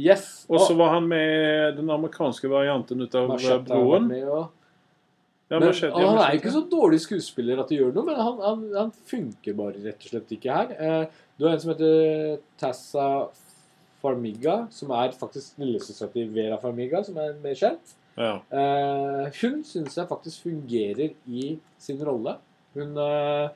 Yes! 0.00 0.46
Og 0.48 0.62
så 0.64 0.74
var 0.78 0.96
han 0.96 1.06
med 1.10 1.76
den 1.76 1.90
amerikanske 1.92 2.48
varianten 2.50 3.02
ut 3.02 3.14
av 3.14 3.28
Machete 3.28 3.52
har 3.52 3.66
Broen. 3.68 4.08
med, 4.08 4.24
Ja, 5.50 5.58
Men, 5.58 5.66
Machete, 5.66 5.98
ja, 5.98 6.08
han 6.12 6.20
er 6.22 6.36
ikke 6.38 6.52
så 6.54 6.62
dårlig 6.70 7.00
skuespiller 7.02 7.58
at 7.58 7.70
det 7.72 7.80
gjør 7.80 7.94
noe, 7.96 8.06
men 8.06 8.18
han, 8.22 8.36
han, 8.44 8.60
han 8.76 8.92
funker 9.10 9.56
bare 9.58 9.80
rett 9.82 10.04
og 10.06 10.12
slett 10.12 10.34
ikke 10.36 10.54
her. 10.54 10.74
Eh, 10.78 11.22
du 11.36 11.46
har 11.46 11.56
en 11.56 11.62
som 11.62 11.72
heter 11.72 12.36
Tassa 12.60 13.06
Farmiga, 14.00 14.60
som 14.72 14.92
er 14.94 15.16
faktisk 15.18 15.58
lillesøstera 15.60 16.12
til 16.14 16.30
Vera 16.34 16.58
Farmiga, 16.62 17.02
som 17.04 17.18
er 17.20 17.34
mer 17.42 17.58
kjent. 17.58 17.96
Ja. 18.14 18.36
Eh, 18.52 19.26
hun 19.40 19.64
syns 19.66 19.98
jeg 19.98 20.08
faktisk 20.10 20.46
fungerer 20.46 21.16
i 21.26 21.48
sin 21.82 22.00
rolle. 22.06 22.36
Hun, 22.76 22.94
eh, 22.94 23.50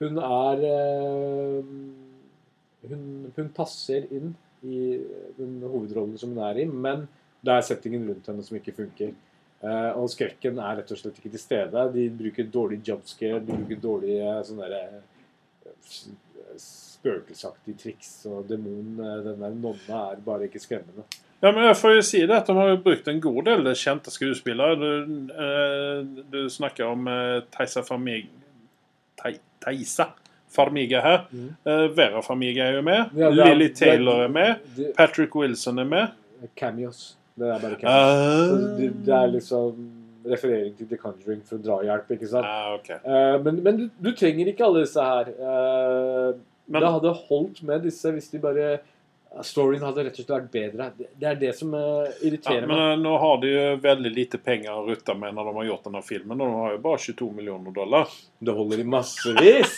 hun 0.00 0.18
er 0.24 0.64
eh, 0.70 1.68
hun, 2.88 3.04
hun 3.36 3.52
passer 3.56 4.08
inn 4.14 4.34
i 4.64 4.80
den 5.36 5.60
hovedrollen 5.62 6.18
som 6.20 6.32
hun 6.34 6.42
er 6.46 6.62
i, 6.62 6.66
men 6.66 7.06
det 7.44 7.54
er 7.54 7.66
settingen 7.66 8.06
rundt 8.08 8.28
henne 8.30 8.44
som 8.46 8.58
ikke 8.58 8.76
funker. 8.76 9.14
Uh, 9.64 9.96
og 9.96 10.10
skrekken 10.12 10.58
er 10.60 10.80
rett 10.80 10.90
og 10.92 11.00
slett 11.00 11.20
ikke 11.20 11.32
til 11.32 11.40
stede. 11.40 11.84
De 11.94 12.08
bruker 12.12 12.48
dårlig 12.52 12.82
jumpscare, 12.84 13.40
de 13.40 13.56
bruker 13.56 13.80
dårlige 13.80 14.32
sånne 14.48 14.68
derre, 14.68 15.02
spøkelsaktige 16.60 17.78
triks, 17.80 18.10
og 18.30 18.48
demonen, 18.48 18.96
eh, 19.00 19.20
den 19.24 19.42
der 19.42 19.54
nonna, 19.54 20.00
er 20.12 20.22
bare 20.24 20.48
ikke 20.48 20.62
skremmende. 20.62 21.04
Ja, 21.42 21.50
men 21.50 21.66
jeg 21.66 21.76
får 21.76 21.94
jo 21.94 22.04
si 22.08 22.20
det 22.24 22.36
at 22.36 22.48
de 22.48 22.56
har 22.56 22.70
jo 22.70 22.82
brukt 22.84 23.08
en 23.08 23.20
god 23.20 23.42
del 23.44 23.66
kjente 23.76 24.12
skuespillere. 24.12 24.76
Du, 24.80 24.92
uh, 25.36 26.24
du 26.32 26.48
snakker 26.48 26.88
om 26.88 27.08
uh, 27.10 27.42
Theisa 27.52 27.82
Famig... 27.84 28.30
Theisa? 29.64 30.06
Farmiga 30.54 31.00
her. 31.02 31.26
Mm. 31.32 31.48
Eh, 31.66 31.88
Vera 31.96 32.20
Farmiga 32.22 32.64
er 32.68 32.76
jo 32.78 32.82
med. 32.86 33.10
Ja, 33.18 33.28
er- 33.30 33.34
Lily 33.54 33.68
Taylor 33.74 34.22
er 34.24 34.28
med. 34.28 34.54
Det, 34.76 34.92
Patrick 34.96 35.34
Wilson 35.36 35.78
er 35.78 35.84
med. 35.84 36.08
cameos. 36.56 37.16
Det 37.38 37.48
er 37.48 37.58
bare 37.58 37.76
cameos. 37.80 37.84
Ah, 37.84 38.78
det, 38.78 38.90
det 39.06 39.14
er 39.14 39.26
liksom 39.32 39.90
referering 40.30 40.76
til 40.78 40.86
The 40.88 40.96
Conjuring 40.96 41.42
for 41.44 41.56
drahjelp, 41.60 42.10
ikke 42.14 42.28
sant? 42.30 42.46
Uh, 42.46 42.74
okay. 42.78 42.98
Eh, 43.04 43.42
men 43.44 43.58
men 43.64 43.76
du, 43.76 43.88
du 44.02 44.10
trenger 44.16 44.46
ikke 44.52 44.64
alle 44.64 44.80
disse 44.86 45.02
her. 45.02 45.28
Eh, 45.34 46.34
Men- 46.66 46.80
det 46.82 46.90
hadde 46.94 47.12
holdt 47.28 47.62
med 47.62 47.82
disse 47.84 48.10
hvis 48.12 48.30
de 48.32 48.38
bare 48.40 48.78
Storyen 49.42 49.82
hadde 49.82 50.04
rett 50.06 50.14
og 50.14 50.20
slett 50.20 50.30
vært 50.30 50.50
bedre. 50.52 50.88
Det, 50.96 51.26
er 51.26 51.38
det 51.40 51.52
som 51.58 51.72
eh, 51.74 52.12
irriterer 52.28 52.62
Ja, 52.62 52.66
meg. 52.68 52.74
men 52.76 52.82
eh, 52.92 52.98
Nå 53.02 53.14
har 53.18 53.40
de 53.42 53.50
jo 53.50 53.62
veldig 53.82 54.12
lite 54.14 54.38
penger 54.38 54.76
å 54.76 54.84
rutte 54.86 55.16
med 55.18 55.34
når 55.34 55.48
de 55.48 55.54
har 55.56 55.68
gjort 55.72 55.88
denne 55.88 56.02
filmen. 56.06 56.42
Og 56.44 56.52
De 56.52 56.60
har 56.60 56.76
jo 56.76 56.82
bare 56.84 57.00
22 57.02 57.30
millioner 57.34 57.74
dollar. 57.74 58.12
Det 58.38 58.54
holder 58.54 58.84
i 58.84 58.86
massevis! 58.94 59.74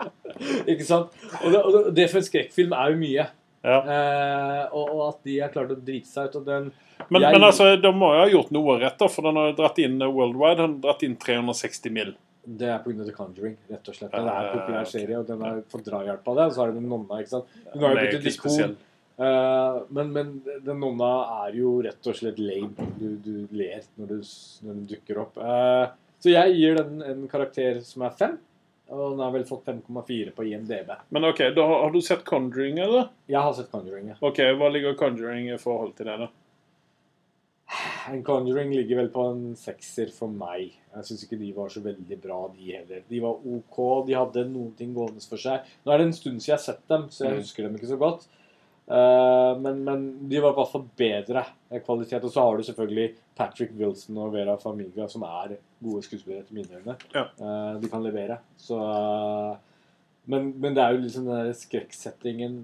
ikke 0.72 0.86
sant? 0.86 1.12
Og 1.42 1.50
det, 1.52 1.60
og 1.60 1.90
det, 1.96 2.08
for 2.12 2.22
en 2.22 2.28
skrekkfilm 2.30 2.72
er 2.76 2.94
jo 2.94 3.00
mye. 3.02 3.28
Ja. 3.66 3.78
Eh, 3.82 4.62
og, 4.70 4.90
og 4.94 5.02
at 5.10 5.22
de 5.26 5.40
har 5.42 5.52
klart 5.52 5.74
å 5.74 5.78
drite 5.80 6.08
seg 6.08 6.30
ut. 6.30 6.38
Den 6.46 6.70
Men, 7.10 7.20
jeg, 7.20 7.32
men 7.34 7.48
altså, 7.50 7.72
de 7.76 7.92
må 7.92 8.12
jo 8.14 8.22
ha 8.22 8.30
gjort 8.30 8.54
noe 8.54 8.78
rett, 8.80 8.96
da, 9.00 9.10
for 9.12 9.28
den 9.28 9.40
har 9.42 9.56
dratt 9.58 9.80
inn 9.82 9.98
in 9.98 10.06
eh, 10.06 10.12
worldwide, 10.12 10.60
den 10.62 10.78
har 10.78 10.84
dratt 10.88 11.04
inn 11.04 11.18
360 11.20 11.96
mil. 11.96 12.16
Det 12.46 12.68
er 12.70 12.78
pga. 12.78 13.02
The 13.02 13.12
Conjuring, 13.12 13.56
rett 13.68 13.88
og 13.90 13.96
slett. 13.96 14.12
Det 14.12 14.22
er 14.22 14.48
en 14.48 14.52
populær 14.54 14.84
serie, 14.86 15.18
og 15.18 15.26
den 15.26 15.40
har 15.42 15.64
fått 15.72 15.88
drahjelp 15.88 16.28
av 16.30 16.36
det. 16.38 16.44
Og 16.46 16.54
så 16.54 16.62
er 16.62 16.70
det 16.70 16.78
den 16.78 16.92
nonna, 16.92 17.18
ikke 17.18 17.32
sant. 17.32 17.56
Hun 17.72 17.82
har 17.82 17.96
jo 17.96 18.04
blitt 18.04 18.14
et 18.20 18.28
Eh, 19.18 19.76
men, 19.96 20.10
men 20.12 20.32
den 20.64 20.80
nonna 20.82 21.12
er 21.46 21.54
jo 21.56 21.76
rett 21.86 22.06
og 22.10 22.16
slett 22.18 22.38
lame. 22.42 22.88
Du, 23.00 23.14
du 23.24 23.46
ler 23.56 23.80
når 23.96 24.10
du, 24.10 24.18
når 24.66 24.74
den 24.74 24.86
dukker 24.90 25.22
opp. 25.22 25.38
Eh, 25.40 25.86
så 26.20 26.32
jeg 26.34 26.56
gir 26.58 26.76
den 26.82 27.00
en 27.04 27.24
karakter 27.32 27.80
som 27.86 28.04
er 28.08 28.14
fem. 28.18 28.36
Og 28.92 29.16
den 29.16 29.18
har 29.24 29.32
vel 29.34 29.42
fått 29.48 29.64
5,4 29.66 30.30
på 30.36 30.44
IMDb. 30.46 30.92
Men 31.10 31.24
ok, 31.26 31.40
da 31.56 31.64
har, 31.66 31.80
har 31.86 31.90
du 31.90 32.00
sett 32.06 32.20
Conjuring, 32.28 32.76
eller? 32.84 33.08
Jeg 33.26 33.40
har 33.42 33.54
sett 33.58 33.70
Conjuring. 33.72 34.12
ja. 34.12 34.18
Ok, 34.22 34.38
Hva 34.60 34.68
ligger 34.70 34.94
Conjuring 35.00 35.48
i 35.50 35.56
forhold 35.58 35.96
til 35.98 36.06
det? 36.06 36.18
da? 36.22 36.28
En 38.12 38.22
Conjuring 38.22 38.70
ligger 38.70 39.00
vel 39.00 39.08
på 39.10 39.24
en 39.32 39.40
sekser 39.58 40.12
for 40.14 40.30
meg. 40.30 40.76
Jeg 40.94 41.08
syns 41.08 41.24
ikke 41.26 41.38
de 41.40 41.48
var 41.56 41.72
så 41.74 41.82
veldig 41.82 42.18
bra, 42.22 42.38
de 42.54 42.68
heller. 42.76 43.02
De 43.10 43.18
var 43.24 43.42
OK, 43.56 43.80
de 44.06 44.14
hadde 44.14 44.44
noen 44.52 44.70
ting 44.78 44.92
gående 44.94 45.24
for 45.26 45.42
seg. 45.42 45.66
Nå 45.82 45.92
er 45.92 45.98
det 46.00 46.06
en 46.12 46.14
stund 46.20 46.38
siden 46.38 46.52
jeg 46.52 46.56
har 46.60 46.62
sett 46.68 46.84
dem, 46.92 47.08
så 47.10 47.26
jeg 47.26 47.34
Mm. 47.34 47.40
husker 47.42 47.66
dem 47.66 47.74
ikke 47.80 47.90
så 47.90 47.98
godt. 47.98 48.28
Eh, 48.86 49.52
men, 49.58 49.80
men 49.84 50.02
de 50.30 50.40
var 50.40 50.52
i 50.54 50.58
hvert 50.60 50.72
fall 50.72 50.84
bedre 50.98 51.42
kvalitet. 51.84 52.26
Og 52.26 52.32
så 52.32 52.44
har 52.44 52.56
du 52.56 52.66
selvfølgelig 52.66 53.08
Patrick 53.38 53.74
Wilson 53.78 54.20
og 54.22 54.34
Vera 54.36 54.56
Famiga, 54.62 55.08
som 55.10 55.26
er 55.26 55.56
gode 55.82 56.04
skuespillere 56.06 56.44
etter 56.44 56.56
mine 56.56 56.80
øyne. 56.80 56.98
Ja. 57.14 57.26
Eh, 57.34 57.72
de 57.82 57.90
kan 57.92 58.04
levere. 58.06 58.38
Så 58.60 58.78
men, 60.26 60.52
men 60.58 60.74
det 60.74 60.82
er 60.82 60.94
jo 60.94 61.02
liksom 61.04 61.26
den 61.28 61.36
der 61.38 61.52
skrekksettingen 61.54 62.54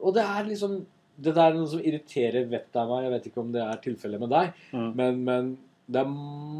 Og 0.00 0.14
det 0.16 0.22
er 0.24 0.46
liksom 0.46 0.78
Det 1.20 1.34
der 1.36 1.50
er 1.50 1.56
noe 1.58 1.68
som 1.68 1.82
irriterer 1.82 2.46
vettet 2.48 2.78
av 2.78 2.92
meg. 2.92 3.02
Jeg 3.04 3.12
vet 3.16 3.26
ikke 3.28 3.42
om 3.42 3.50
det 3.52 3.64
er 3.64 3.80
tilfellet 3.82 4.22
med 4.22 4.30
deg. 4.30 4.60
Mm. 4.70 4.90
Men, 5.00 5.18
men 5.26 5.48
det 5.90 6.00
er 6.02 6.12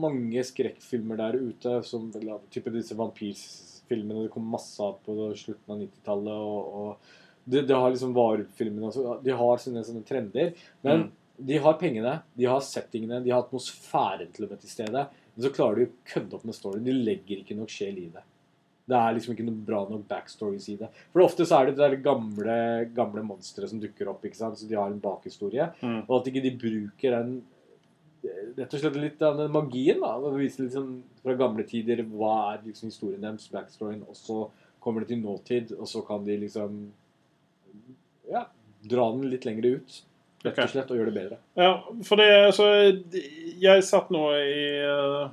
mange 0.02 0.42
skrekkfilmer 0.48 1.20
der 1.20 1.36
ute, 1.38 1.76
som 1.86 2.08
type 2.50 2.72
disse 2.74 2.96
vampyrfilmene 2.98 4.24
det 4.24 4.32
kom 4.34 4.48
masse 4.50 4.82
av 4.82 4.96
på 5.04 5.28
slutten 5.38 5.76
av 5.76 5.84
90-tallet. 5.84 6.42
Og, 6.48 6.74
og 6.80 7.27
det, 7.48 7.62
det 7.68 7.76
har 7.76 7.90
liksom 7.94 8.12
varulvfilmene 8.16 8.90
også. 8.90 9.16
De 9.24 9.34
har 9.40 9.62
sine 9.62 9.82
sånne 9.86 10.04
trender. 10.08 10.54
Men 10.84 11.06
Mm. 11.08 11.10
de 11.48 11.58
har 11.64 11.76
pengene, 11.80 12.16
de 12.36 12.44
har 12.50 12.60
settingene, 12.60 13.22
de 13.24 13.30
har 13.30 13.44
atmosfæren 13.44 14.32
til 14.34 14.44
og 14.44 14.50
med 14.50 14.60
til 14.60 14.70
stede. 14.72 15.04
Men 15.36 15.44
så 15.46 15.52
klarer 15.54 15.76
de 15.76 15.86
å 15.86 15.94
kødde 16.12 16.34
opp 16.34 16.44
med 16.44 16.54
storyen. 16.58 16.84
De 16.84 16.92
legger 16.92 17.40
ikke 17.44 17.56
nok 17.56 17.70
sjel 17.70 17.96
i 18.02 18.08
det. 18.12 18.24
Det 18.88 18.96
er 18.96 19.14
liksom 19.14 19.34
ikke 19.34 19.44
noe 19.44 19.64
bra 19.68 19.82
nok 19.88 20.06
backstories 20.08 20.66
i 20.72 20.76
det. 20.80 20.88
For 21.12 21.20
ofte 21.20 21.44
så 21.46 21.58
er 21.60 21.66
det 21.70 21.76
det 21.76 22.02
gamle, 22.02 22.54
gamle 22.96 23.22
monsteret 23.22 23.68
som 23.70 23.80
dukker 23.82 24.08
opp, 24.08 24.24
ikke 24.24 24.36
sant? 24.40 24.56
så 24.58 24.66
de 24.68 24.74
har 24.80 24.88
en 24.90 25.00
bakhistorie. 25.00 25.66
Mm. 25.82 26.02
Og 26.08 26.14
at 26.20 26.30
ikke 26.32 26.42
de 26.42 26.54
bruker 26.56 27.10
den 27.18 27.34
rett 28.58 28.72
og 28.74 28.80
slett 28.82 28.96
litt 28.98 29.20
av 29.22 29.36
den 29.38 29.52
magien. 29.54 30.00
da, 30.02 30.14
å 30.18 30.32
Vise 30.36 30.62
litt 30.64 30.74
sånn 30.74 31.02
fra 31.22 31.36
gamle 31.38 31.64
tider 31.68 32.02
hva 32.10 32.54
er 32.54 32.64
liksom 32.66 32.90
historien 32.90 33.20
deres, 33.22 33.46
backstoryen, 33.52 34.02
og 34.08 34.16
så 34.18 34.48
kommer 34.80 35.04
det 35.04 35.12
til 35.12 35.22
nåtid, 35.22 35.76
og 35.78 35.86
så 35.86 36.02
kan 36.06 36.24
de 36.26 36.36
liksom 36.46 36.80
dra 38.86 39.10
den 39.14 39.28
litt 39.32 39.46
lenger 39.48 39.78
ut. 39.78 39.98
Rett 40.46 40.58
og 40.62 40.70
slett, 40.70 40.90
og 40.92 41.00
gjøre 41.00 41.10
det 41.10 41.18
bedre. 41.18 41.36
Ja, 41.58 41.72
for 42.06 42.20
det 42.20 42.28
altså 42.30 42.66
Jeg 43.58 43.82
satt 43.82 44.12
nå 44.14 44.20
i 44.38 44.60
eh, 44.86 45.30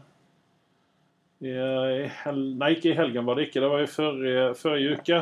i, 1.45 1.51
i 1.51 2.07
hel, 2.23 2.39
Nei, 2.57 2.71
ikke 2.77 2.93
i 2.93 2.97
helgen 2.97 3.27
var 3.27 3.37
det 3.37 3.49
ikke. 3.49 3.61
Det 3.61 3.69
var 3.69 3.83
i 3.83 3.91
forrige, 3.91 4.47
forrige 4.59 4.97
uke. 4.97 5.21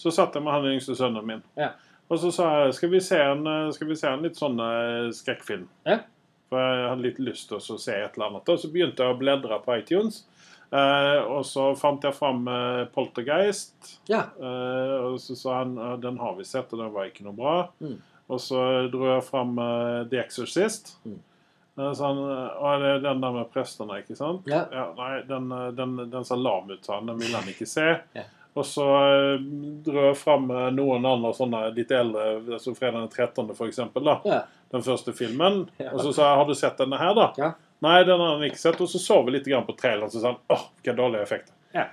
Så 0.00 0.12
satt 0.14 0.34
jeg 0.34 0.46
med 0.46 0.56
han 0.56 0.70
yngste 0.72 0.96
sønnen 0.98 1.26
min. 1.26 1.44
Ja. 1.60 1.74
Og 2.10 2.18
så 2.18 2.32
sa 2.34 2.48
jeg 2.64 2.74
skal 2.74 2.90
vi 2.90 3.02
se 3.06 3.20
en, 3.22 3.44
vi 3.70 3.98
se 3.98 4.10
en 4.10 4.24
litt 4.26 4.40
sånn 4.40 4.58
eh, 4.64 5.10
skrekkfilm. 5.14 5.68
Ja. 5.86 6.00
For 6.50 6.58
jeg 6.58 6.88
hadde 6.88 7.06
litt 7.06 7.20
lyst 7.22 7.52
til 7.52 7.60
å 7.60 7.78
se 7.78 7.94
et 7.94 8.16
eller 8.16 8.32
annet. 8.32 8.50
Og 8.50 8.58
så 8.58 8.70
begynte 8.72 9.06
jeg 9.06 9.14
å 9.14 9.20
bledre 9.20 9.60
på 9.62 9.76
iTunes. 9.78 10.24
Eh, 10.70 11.20
og 11.26 11.42
så 11.46 11.70
fant 11.78 12.04
jeg 12.06 12.14
fram 12.14 12.44
eh, 12.50 12.84
Poltergeist. 12.94 13.96
Ja. 14.10 14.28
Eh, 14.38 14.94
og 15.08 15.18
så 15.22 15.38
sa 15.38 15.62
han 15.62 15.74
den 16.02 16.20
har 16.22 16.36
vi 16.38 16.46
sett, 16.46 16.70
og 16.72 16.82
den 16.82 16.94
var 16.94 17.10
ikke 17.10 17.26
noe 17.26 17.36
bra. 17.36 17.56
Mm. 17.82 17.98
Og 18.30 18.38
så 18.38 18.60
dro 18.92 19.08
jeg 19.10 19.26
fram 19.26 19.58
The 20.10 20.22
Exorcist. 20.22 20.94
Mm. 21.02 21.18
Eh, 21.78 21.92
så 21.92 22.04
han, 22.04 22.18
eh, 22.18 22.80
det 22.80 22.90
er 22.90 22.98
den 22.98 23.20
der 23.20 23.32
med 23.32 23.50
prestene, 23.52 24.00
ikke 24.02 24.18
sant? 24.18 24.46
Ja. 24.50 24.66
nei, 24.98 25.14
den, 25.28 25.48
den, 25.76 25.96
den 26.10 26.28
sa 26.28 26.38
lam 26.38 26.70
ut, 26.70 26.86
han. 26.86 27.10
Den 27.10 27.18
ville 27.18 27.36
han 27.36 27.50
ikke 27.50 27.68
se. 27.68 27.88
Ja. 28.16 28.26
Og 28.58 28.66
så 28.66 28.84
dro 29.86 30.08
jeg 30.08 30.16
fram 30.18 30.48
noen 30.74 31.04
andre 31.06 31.30
sånne 31.36 31.68
litt 31.70 31.92
eldre, 31.94 32.40
altså 32.56 32.74
fredag 32.74 33.04
den 33.04 33.12
13. 33.12 33.52
for 33.54 33.70
eksempel, 33.70 34.02
da. 34.08 34.16
Ja. 34.26 34.40
Den 34.74 34.82
første 34.82 35.14
filmen. 35.14 35.68
Ja. 35.78 35.92
Og 35.94 36.02
så 36.02 36.14
sa 36.16 36.32
jeg 36.32 36.40
har 36.40 36.48
du 36.48 36.56
sett 36.58 36.82
denne 36.82 36.98
her, 36.98 37.14
da? 37.14 37.28
Nei, 37.80 38.02
den 38.04 38.20
har 38.20 38.36
han 38.36 38.44
ikke 38.44 38.60
sett. 38.60 38.80
Og 38.80 38.90
så 38.92 39.00
så 39.02 39.22
vi 39.26 39.36
litt 39.36 39.48
grann 39.48 39.66
på 39.68 39.76
traileren, 39.78 40.12
så 40.12 40.20
sa 40.20 40.34
han 40.34 40.42
åh, 40.52 40.68
hvilke 40.76 40.96
dårlige 40.96 41.26
effekter. 41.28 41.56
Ja. 41.76 41.88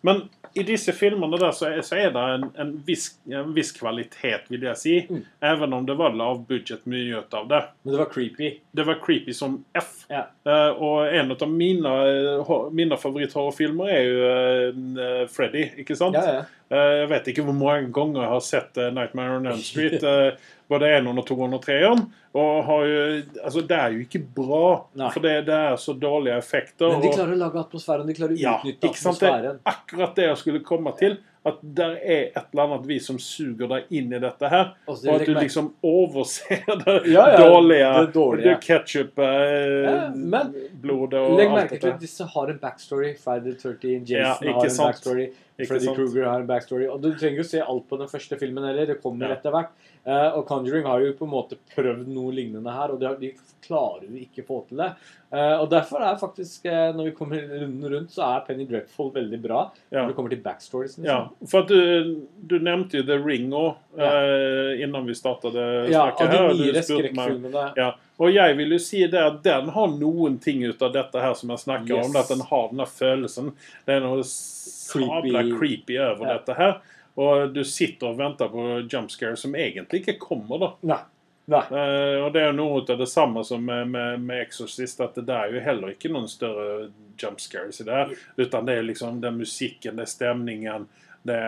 Men 0.00 0.22
i 0.54 0.62
disse 0.62 0.92
filmene 0.92 1.38
der 1.38 1.52
så 1.54 1.68
er, 1.68 1.82
så 1.86 1.96
er 1.98 2.10
det 2.14 2.22
en, 2.34 2.44
en, 2.58 2.70
viss, 2.86 3.08
en 3.30 3.52
viss 3.54 3.72
kvalitet, 3.74 4.48
vil 4.50 4.66
jeg 4.68 4.78
si. 4.78 4.94
Mm. 5.10 5.20
Even 5.50 5.76
om 5.76 5.86
det 5.86 5.96
var 5.98 6.14
lav 6.14 6.44
budget 6.48 6.86
mye 6.90 7.20
ut 7.20 7.34
av 7.34 7.48
det. 7.50 7.60
Men 7.82 7.94
det 7.94 8.00
var 8.00 8.10
creepy. 8.12 8.50
Det 8.74 8.86
var 8.86 8.98
creepy 9.02 9.34
som 9.34 9.60
F. 9.78 9.92
Ja. 10.10 10.24
Uh, 10.46 10.70
og 10.74 11.14
en 11.14 11.34
av 11.34 11.46
mine, 11.50 11.94
eh, 12.10 12.52
mine 12.74 12.98
favoritthorrorfilmer 13.00 13.94
er 13.94 14.04
jo 14.08 14.28
uh, 14.98 15.24
Freddy, 15.30 15.68
ikke 15.82 15.98
sant? 15.98 16.18
Ja, 16.18 16.40
ja. 16.40 16.44
Uh, 16.72 16.92
jeg 17.04 17.10
vet 17.12 17.30
ikke 17.30 17.46
hvor 17.46 17.58
mange 17.58 17.90
ganger 17.94 18.24
jeg 18.24 18.34
har 18.34 18.44
sett 18.46 18.82
Nightmare 18.96 19.38
on 19.38 19.50
Elm 19.54 19.62
Street. 19.62 20.02
eh, 20.64 20.68
både 20.70 20.88
1 20.96 21.06
og 21.18 21.26
2 21.26 21.36
og 21.44 21.60
3 21.62 21.78
og 22.34 22.64
har 22.66 22.84
jo, 22.84 23.02
altså 23.44 23.60
Det 23.68 23.76
er 23.78 23.92
jo 23.92 23.98
ikke 24.00 24.20
bra, 24.34 24.86
Nei. 24.96 25.10
for 25.14 25.20
det, 25.20 25.46
det 25.46 25.54
er 25.54 25.76
så 25.76 25.92
dårlige 25.94 26.36
effekter. 26.36 26.88
Men 26.90 27.00
de 27.00 27.08
og- 27.08 27.14
klarer 27.14 27.34
å 27.36 27.38
lage 27.38 27.60
atmosfæren. 27.60 28.06
De 28.06 28.14
klarer 28.14 28.32
å 28.34 28.40
ja, 28.40 28.56
utnytte 28.58 28.94
sant? 28.96 29.20
Det 29.20 29.28
er 29.30 29.58
akkurat 29.64 30.14
det 30.16 30.24
jeg 30.24 30.36
skulle 30.36 30.60
komme 30.64 30.96
til. 30.98 31.16
At 31.46 31.58
der 31.62 31.98
er 32.00 32.22
et 32.32 32.46
eller 32.54 32.62
annet 32.64 32.86
vi 32.88 32.96
som 32.98 33.18
suger 33.20 33.68
deg 33.68 33.84
inn 33.92 34.12
i 34.14 34.18
dette 34.18 34.48
her. 34.48 34.70
Og 34.88 34.96
Og 35.06 35.20
at 35.20 35.26
du 35.26 35.34
liksom 35.34 35.74
overser 35.84 36.62
det 36.64 36.94
Ja, 37.12 37.26
ja, 37.34 37.36
dårlige. 37.36 37.90
det 38.06 38.12
dårlige. 38.14 38.54
Ketchup, 38.64 39.18
Ja, 39.20 40.08
men 40.14 40.54
blodet 40.80 41.20
og 41.20 41.36
Legg 41.36 41.50
merke 41.52 41.78
til 41.78 41.90
at 41.92 42.00
disse 42.00 42.24
har 42.24 42.48
en 42.50 42.58
backstory. 42.58 43.14
Friday 43.20 43.52
the 43.52 43.74
13, 43.76 44.06
Ja, 44.08 44.32
Jason 44.40 44.48
har 44.54 44.64
en 44.64 44.76
backstory. 44.86 45.26
Freddy 45.56 45.86
Kruger 45.86 45.94
Krueger 46.10 46.24
har 46.26 46.40
en 46.42 46.46
backstory. 46.48 46.86
Og 46.90 47.00
du 47.02 47.12
trenger 47.14 47.38
jo 47.38 47.46
se 47.46 47.60
alt 47.62 47.84
på 47.88 47.98
den 48.00 48.08
første 48.10 48.38
filmen 48.40 48.64
heller. 48.66 48.86
Det 48.90 48.96
kommer 49.02 49.28
Ja. 49.28 49.36
etter 49.36 49.52
hvert. 49.54 49.70
Uh, 50.04 50.36
og 50.38 50.46
Conjuring 50.48 50.84
har 50.84 51.00
jo 51.00 51.12
på 51.16 51.24
en 51.24 51.30
måte 51.30 51.56
prøvd 51.74 52.08
noe 52.12 52.32
lignende 52.34 52.72
her, 52.74 52.90
og 52.92 52.98
de, 53.00 53.06
har, 53.06 53.14
de 53.16 53.30
klarer 53.64 54.02
jo 54.08 54.18
ikke 54.20 54.42
få 54.44 54.58
til 54.68 54.76
det. 54.82 54.90
Uh, 55.32 55.62
og 55.62 55.70
derfor 55.70 56.02
er 56.04 56.18
faktisk, 56.20 56.66
uh, 56.66 56.90
når 56.96 57.04
vi 57.08 57.12
kommer 57.16 57.40
runden 57.48 57.86
rundt, 57.94 58.10
så 58.12 58.26
er 58.34 58.42
Penny 58.48 58.66
Dreadful 58.68 59.12
veldig 59.14 59.40
bra. 59.46 59.62
Ja. 59.90 60.02
Når 60.02 60.08
det 60.10 60.16
kommer 60.18 60.34
til 60.34 60.42
backstories. 60.44 60.98
liksom. 60.98 61.06
Ja, 61.08 61.28
for 61.48 61.62
du, 61.70 62.26
du 62.44 62.58
nevnte 62.58 62.98
jo 63.00 63.06
The 63.06 63.16
Ring 63.24 63.48
òg 63.54 63.76
eh, 63.96 64.82
innan 64.84 65.06
vi 65.06 65.14
startet 65.16 65.54
Ja, 65.54 66.10
snakket 66.10 66.26
ja, 66.26 66.32
her. 66.34 66.44
og 66.50 66.58
de 66.58 66.66
nyere 66.66 66.82
skrekkfilmene. 66.84 67.64
Ja, 67.78 67.92
og 68.18 68.30
jeg 68.32 68.56
vil 68.56 68.70
jo 68.76 68.78
si 68.78 69.00
det 69.10 69.20
at 69.20 69.42
den 69.42 69.68
har 69.74 69.88
noen 69.98 70.38
ting 70.38 70.62
ut 70.64 70.82
av 70.82 70.92
dette 70.94 71.20
her 71.20 71.34
som 71.34 71.50
jeg 71.50 71.58
snakker 71.64 71.96
Yes. 71.96 72.06
om. 72.06 72.16
At 72.16 72.28
den 72.28 72.40
har 72.40 72.68
denne 72.70 72.86
følelsen. 72.86 73.52
Det 73.86 73.94
er 73.96 74.00
noe 74.04 74.22
sabla 74.22 75.42
Creepy. 75.42 75.58
creepy 75.58 75.98
over 75.98 76.26
Ja. 76.26 76.38
dette 76.38 76.54
her. 76.58 76.80
Og 77.16 77.52
du 77.54 77.62
sitter 77.64 78.08
og 78.08 78.16
venter 78.18 78.48
på 78.50 78.88
jump 78.90 79.10
scare 79.10 79.36
som 79.36 79.52
egentlig 79.54 80.02
ikke 80.04 80.18
kommer, 80.18 80.58
da. 80.58 80.70
Nei. 80.82 81.00
Nei. 81.46 81.60
Uh, 81.70 82.24
og 82.24 82.32
det 82.32 82.40
er 82.42 82.46
jo 82.52 82.56
noe 82.56 82.80
av 82.80 82.98
det 82.98 83.08
samme 83.08 83.44
som 83.44 83.62
med, 83.64 83.86
med, 83.92 84.20
med 84.24 84.40
Exorcist, 84.46 85.00
at 85.04 85.14
det 85.14 85.28
er 85.34 85.52
jo 85.52 85.60
heller 85.60 85.88
ikke 85.92 86.10
noen 86.10 86.26
større 86.26 86.90
jump 87.20 87.38
scares 87.38 87.80
i 87.80 87.84
det. 87.84 87.92
her, 87.92 88.14
Utan 88.38 88.64
det 88.64 88.78
er 88.78 88.82
liksom 88.82 89.20
den 89.20 89.36
musikken, 89.38 89.96
det 89.96 90.06
er 90.06 90.12
stemningen, 90.14 90.86
det 91.24 91.38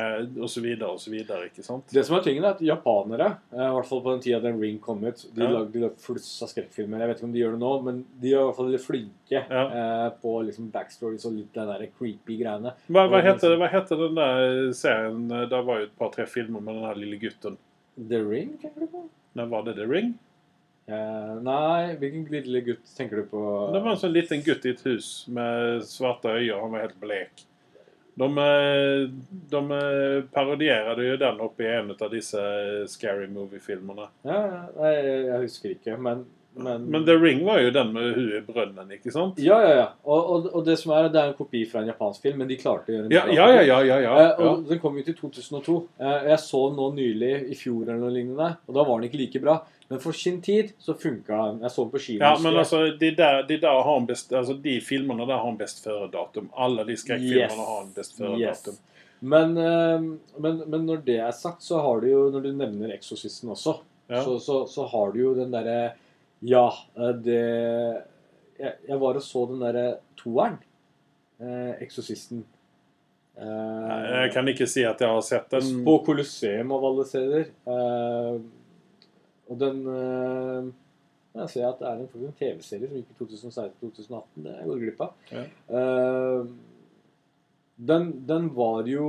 og 0.41 0.49
så 0.49 0.63
videre 0.65 0.89
og 0.95 1.01
så 1.03 1.11
videre, 1.13 1.51
ikke 1.51 1.63
sant? 1.65 1.91
Det 1.93 2.03
som 2.07 2.17
er 2.17 2.23
tingen 2.25 2.45
er 2.45 2.55
at 2.55 2.63
Japanere, 2.65 3.27
eh, 3.53 3.61
i 3.61 3.73
hvert 3.77 3.89
fall 3.91 4.01
på 4.03 4.15
den 4.15 4.23
tida 4.25 4.39
den 4.41 4.59
Ring 4.61 4.79
kom 4.81 5.03
ut, 5.05 5.25
de 5.35 5.43
Ja. 5.45 5.51
lagde 5.53 5.73
de 5.73 5.83
lagde 5.85 6.01
fluss 6.01 6.29
av 6.43 6.49
skrekkfilmer. 6.49 6.99
Jeg 7.05 7.09
vet 7.09 7.17
ikke 7.21 7.29
om 7.29 7.33
de 7.33 7.43
gjør 7.43 7.53
det 7.53 7.61
nå, 7.61 7.73
men 7.85 8.05
de 8.21 8.33
er 8.33 8.39
i 8.41 8.45
hvert 8.47 8.57
fall 8.57 8.71
litt 8.73 8.87
flinke 8.87 9.43
Ja. 9.51 9.67
eh, 9.69 10.11
på 10.23 10.35
liksom 10.47 10.71
backstories 10.73 11.27
og 11.27 11.33
litt 11.37 11.53
den 11.53 11.67
der 11.69 11.87
creepy 11.99 12.39
greiene. 12.43 12.73
Hva, 12.89 13.07
hva, 13.09 13.21
heter, 13.23 13.57
hva 13.61 13.69
heter 13.71 13.97
den 14.07 14.15
der 14.15 14.73
serien? 14.73 15.29
Det 15.29 15.51
var 15.65 15.79
jo 15.81 15.85
et 15.91 15.99
par-tre 15.99 16.27
filmer 16.27 16.61
med 16.63 16.75
den 16.75 16.85
her 16.85 16.95
lille 16.95 17.19
gutten. 17.21 17.59
The 17.99 18.23
Ring, 18.23 18.57
tenker 18.61 18.81
du 18.81 18.87
på? 18.87 19.09
Nei, 19.37 19.45
var 19.47 19.63
det 19.65 19.77
The 19.77 19.85
Ring? 19.87 20.15
Eh, 20.89 21.35
nei, 21.43 21.97
hvilken 21.99 22.29
lille 22.31 22.61
gutt 22.65 22.85
tenker 22.97 23.17
du 23.17 23.25
på? 23.25 23.73
Det 23.75 23.83
var 23.83 23.91
en 23.91 23.97
sånn 23.99 24.13
liten 24.15 24.41
gutt 24.47 24.65
i 24.65 24.71
et 24.71 24.81
hus 24.87 25.27
med 25.29 25.83
svarte 25.83 26.31
øyne. 26.31 26.61
Han 26.63 26.71
var 26.71 26.81
helt 26.87 27.01
blek. 27.03 27.43
De, 28.17 28.25
eh, 28.41 29.03
de 29.53 29.61
eh, 29.77 30.23
parodierade 30.33 31.05
jo 31.05 31.19
den 31.21 31.41
oppe 31.45 31.67
i 31.67 31.73
en 31.75 31.91
av 31.93 32.09
disse 32.15 32.41
Scary 32.89 33.27
Movie-filmene. 33.29 34.09
Ja, 34.25 34.39
ja, 34.41 34.63
nei, 34.79 34.95
jeg 35.29 35.43
husker 35.43 35.75
ikke, 35.75 35.99
men, 36.01 36.23
men 36.57 36.87
Men 36.89 37.05
The 37.05 37.19
Ring 37.21 37.43
var 37.45 37.61
jo 37.61 37.75
den 37.75 37.91
med 37.93 38.15
huet 38.17 38.39
i 38.39 38.41
brønnen, 38.47 38.95
ikke 38.97 39.13
sant? 39.13 39.37
Ja, 39.45 39.59
ja, 39.61 39.75
ja. 39.83 39.87
Og, 40.09 40.31
og, 40.33 40.49
og 40.57 40.65
det 40.65 40.79
som 40.81 40.95
er, 40.97 41.11
det 41.13 41.21
er 41.21 41.29
en 41.35 41.37
kopi 41.37 41.67
fra 41.69 41.83
en 41.85 41.91
japansk 41.93 42.25
film, 42.25 42.41
men 42.41 42.49
de 42.49 42.57
klarte 42.63 42.89
å 42.89 42.97
gjøre 42.97 43.11
en 43.11 43.13
Ja, 43.19 43.27
bra 43.29 43.37
ja, 43.37 43.47
ja. 43.53 43.63
ja, 43.69 43.79
ja, 43.91 43.99
ja, 44.07 44.15
Eh, 44.17 44.31
ja. 44.33 44.49
og 44.49 44.65
Den 44.73 44.81
kom 44.81 44.97
jo 44.97 45.05
til 45.11 45.19
2002. 45.21 45.77
Eh, 46.01 46.31
Jeg 46.33 46.41
så 46.47 46.63
den 46.71 46.81
nå 46.81 46.89
nylig 46.97 47.35
i 47.53 47.59
fjor 47.61 47.83
eller 47.85 48.01
noe 48.07 48.15
lignende, 48.17 48.49
og 48.65 48.79
da 48.81 48.87
var 48.89 48.97
den 49.03 49.11
ikke 49.11 49.21
like 49.27 49.45
bra. 49.45 49.59
Men 49.89 50.01
for 50.03 50.13
sin 50.19 50.41
tid 50.43 50.73
så 50.83 50.95
funka. 50.99 51.37
Jeg 51.63 51.71
så 51.71 51.85
den 51.85 51.91
på 51.93 51.99
kino. 52.03 52.25
Ja, 52.25 52.33
men 52.43 52.57
altså, 52.59 52.81
de 52.99 53.11
der, 53.15 53.43
de 53.47 53.59
der 53.63 53.83
har 53.87 53.97
en 54.01 54.07
best, 54.09 54.33
altså, 54.35 54.57
de 54.63 54.81
filmene 54.83 55.27
der 55.29 55.39
har 55.39 55.49
en 55.49 55.59
best 55.61 55.85
føre-datum. 55.85 56.49
Alle 56.59 56.85
de 56.89 56.97
skrekkfilmene 56.99 57.45
Yes. 57.47 57.61
har 57.69 57.83
en 57.85 57.93
best 57.95 58.17
føre-datum. 58.19 58.75
Yes. 58.75 58.81
Men, 59.21 59.55
eh, 59.57 60.01
men, 60.43 60.59
men 60.67 60.87
når 60.89 61.05
det 61.07 61.21
er 61.23 61.31
sagt, 61.33 61.63
så 61.63 61.79
har 61.81 62.01
du 62.03 62.09
jo 62.11 62.25
Når 62.35 62.43
du 62.43 62.51
nevner 62.53 62.91
Exorcisten 62.97 63.49
også, 63.55 63.79
Ja. 64.11 64.21
så, 64.25 64.39
så, 64.43 64.67
så 64.69 64.85
har 64.91 65.13
du 65.15 65.21
jo 65.23 65.35
den 65.35 65.51
derre 65.55 65.93
Ja, 66.43 66.67
eh, 66.99 67.15
det 67.25 67.41
jeg, 68.59 68.73
jeg 68.89 68.99
var 69.01 69.17
og 69.17 69.23
så 69.23 69.47
den 69.51 69.61
derre 69.65 69.87
toeren. 70.17 70.59
Eh, 71.41 71.73
Exorcisten. 71.87 72.45
Eh, 73.39 74.23
Jeg 74.23 74.33
kan 74.33 74.49
ikke 74.49 74.67
si 74.69 74.85
at 74.89 75.01
jeg 75.01 75.09
har 75.13 75.21
sett 75.25 75.51
den. 75.53 75.83
På 75.85 75.99
Colosseum 76.07 76.73
av 76.73 76.85
alle 76.91 77.05
steder. 77.09 77.49
Eh, 77.69 78.39
og 79.49 79.59
den 79.61 79.83
eh, 79.93 80.71
Jeg 81.37 81.49
ser 81.53 81.67
at 81.69 81.79
det 81.83 81.89
er 81.91 81.99
en, 82.01 82.33
TV-serie 82.39 82.89
som 82.89 82.97
gikk 82.97 83.11
i 83.13 83.19
2016-2018. 83.19 84.47
Det 84.47 84.55
går 84.65 84.73
jeg 84.79 84.83
glipp 84.87 85.03
av. 85.05 85.13
Ja. 85.31 85.43
Uh, 85.69 86.47
den, 87.77 88.07
den 88.27 88.47
var 88.57 88.87
jo 88.89 89.07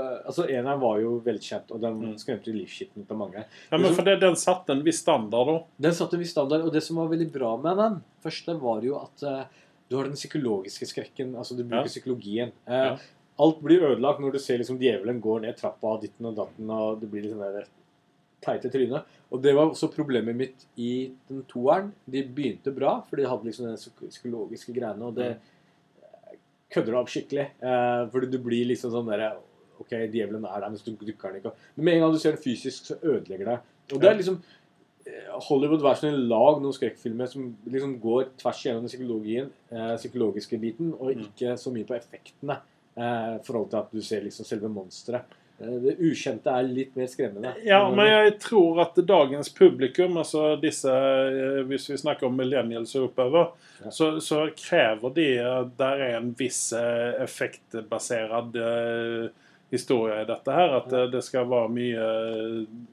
eh, 0.00 0.22
Altså, 0.24 0.46
eneren 0.48 0.80
var 0.80 1.00
jo 1.02 1.18
velkjent, 1.26 1.68
og 1.76 1.82
den 1.82 1.98
Mm. 2.00 2.14
skremte 2.18 2.54
livskiten 2.54 3.04
ut 3.04 3.10
av 3.12 3.18
mange. 3.20 3.42
Ja, 3.70 3.76
men 3.76 3.92
for 3.92 4.02
det, 4.08 4.14
Den 4.22 4.36
satte 4.40 4.72
en 4.72 4.80
viss 4.86 5.02
standard, 5.04 5.46
da. 5.52 5.58
Den 5.88 5.92
satte 5.98 6.16
en 6.16 6.22
viss 6.24 6.32
standard, 6.32 6.64
og 6.64 6.72
det 6.72 6.82
som 6.82 6.96
var 6.96 7.10
veldig 7.12 7.28
bra 7.34 7.52
med 7.60 7.76
den 7.76 7.98
første, 8.24 8.56
var 8.60 8.80
jo 8.82 8.96
at 9.02 9.22
uh, 9.28 9.44
du 9.90 9.96
har 9.98 10.08
den 10.08 10.16
psykologiske 10.16 10.88
skrekken. 10.88 11.36
Altså, 11.36 11.54
du 11.58 11.62
bruker 11.64 11.84
Ja. 11.84 11.92
psykologien. 11.92 12.52
Uh, 12.66 12.72
Ja. 12.72 12.96
Alt 13.38 13.58
blir 13.60 13.82
ødelagt 13.84 14.18
når 14.24 14.32
du 14.32 14.38
ser 14.40 14.56
liksom 14.56 14.78
djevelen 14.80 15.20
går 15.20 15.42
ned 15.44 15.58
trappa 15.58 15.98
ditten 16.00 16.24
og 16.24 16.36
datten, 16.38 16.70
og 16.72 17.02
det 17.02 17.10
blir 17.12 17.20
liksom 17.26 17.42
det 17.44 17.66
teite 18.46 18.70
trynet. 18.72 19.12
Og 19.34 19.42
det 19.42 19.52
var 19.56 19.68
også 19.72 19.90
problemet 19.92 20.36
mitt 20.38 20.64
i 20.78 21.10
den 21.28 21.42
toeren. 21.50 21.92
De 22.06 22.22
begynte 22.22 22.72
bra, 22.74 23.00
for 23.08 23.18
de 23.18 23.26
hadde 23.26 23.48
liksom 23.48 23.66
den 23.66 24.10
psykologiske 24.10 24.72
greiene, 24.76 25.08
og 25.10 25.16
det 25.18 25.32
eh, 25.34 26.36
kødder 26.72 26.92
deg 26.94 27.00
opp 27.00 27.10
skikkelig. 27.12 27.46
Eh, 27.60 28.02
fordi 28.12 28.30
du 28.32 28.38
blir 28.42 28.68
liksom 28.70 28.92
sånn 28.94 29.10
derre 29.10 29.32
OK, 29.76 29.90
djevelen 30.08 30.46
er 30.48 30.62
der, 30.62 30.70
men 30.72 30.78
så 30.80 30.88
dukker 30.88 31.28
den 31.34 31.40
ikke 31.42 31.50
opp. 31.50 31.64
Men 31.76 31.84
med 31.84 31.98
en 31.98 32.06
gang 32.06 32.14
du 32.14 32.20
ser 32.22 32.32
den 32.36 32.40
fysisk, 32.46 32.86
så 32.88 32.96
ødelegger 33.02 33.50
det. 33.50 33.56
Og 33.92 34.00
det 34.00 34.08
er 34.08 34.16
liksom 34.16 34.38
eh, 35.06 35.26
Hollywood 35.48 35.82
hver 35.84 35.98
sin 36.00 36.16
lag 36.30 36.62
noen 36.62 36.74
skrekkfilmer 36.74 37.28
som 37.30 37.50
liksom 37.68 37.98
går 38.02 38.30
tvers 38.40 38.62
igjennom 38.64 38.86
den 38.86 38.92
psykologien, 38.94 39.50
eh, 39.70 39.92
psykologiske 40.00 40.58
biten, 40.62 40.94
og 40.96 41.12
Mm. 41.12 41.26
ikke 41.28 41.56
så 41.60 41.74
mye 41.74 41.84
på 41.90 41.98
effektene. 41.98 42.56
Eh, 42.96 43.36
I 43.36 43.42
forhold 43.44 43.68
til 43.70 43.76
at 43.82 43.92
du 43.92 44.00
ser 44.00 44.22
liksom 44.24 44.46
selve 44.48 44.68
monsteret. 44.72 45.36
Eh, 45.60 45.76
det 45.80 45.94
ukjente 46.04 46.52
er 46.52 46.66
litt 46.68 46.96
mer 46.96 47.06
skremmende. 47.08 47.54
Ja, 47.64 47.82
men 47.90 48.06
jeg 48.10 48.34
tror 48.44 48.80
at 48.84 48.98
dagens 49.08 49.48
publikum, 49.56 50.18
altså 50.20 50.54
disse 50.60 50.92
eh, 50.92 51.62
Hvis 51.70 51.88
vi 51.90 51.96
snakker 52.00 52.28
om 52.28 52.36
millennials 52.36 52.94
og 53.00 53.10
oppover, 53.10 53.52
Ja. 53.84 53.90
så, 53.92 54.06
så 54.24 54.46
krever 54.56 55.10
de 55.16 55.26
at 55.44 55.74
der 55.78 55.98
er 56.10 56.14
en 56.16 56.30
viss 56.38 56.72
eh, 56.72 57.22
effektbasert 57.24 58.56
historie 59.70 60.22
i 60.22 60.26
dette 60.28 60.52
her. 60.54 60.76
At 60.78 60.92
det 61.12 61.22
skal 61.26 61.48
være 61.50 61.68
mye 61.74 62.10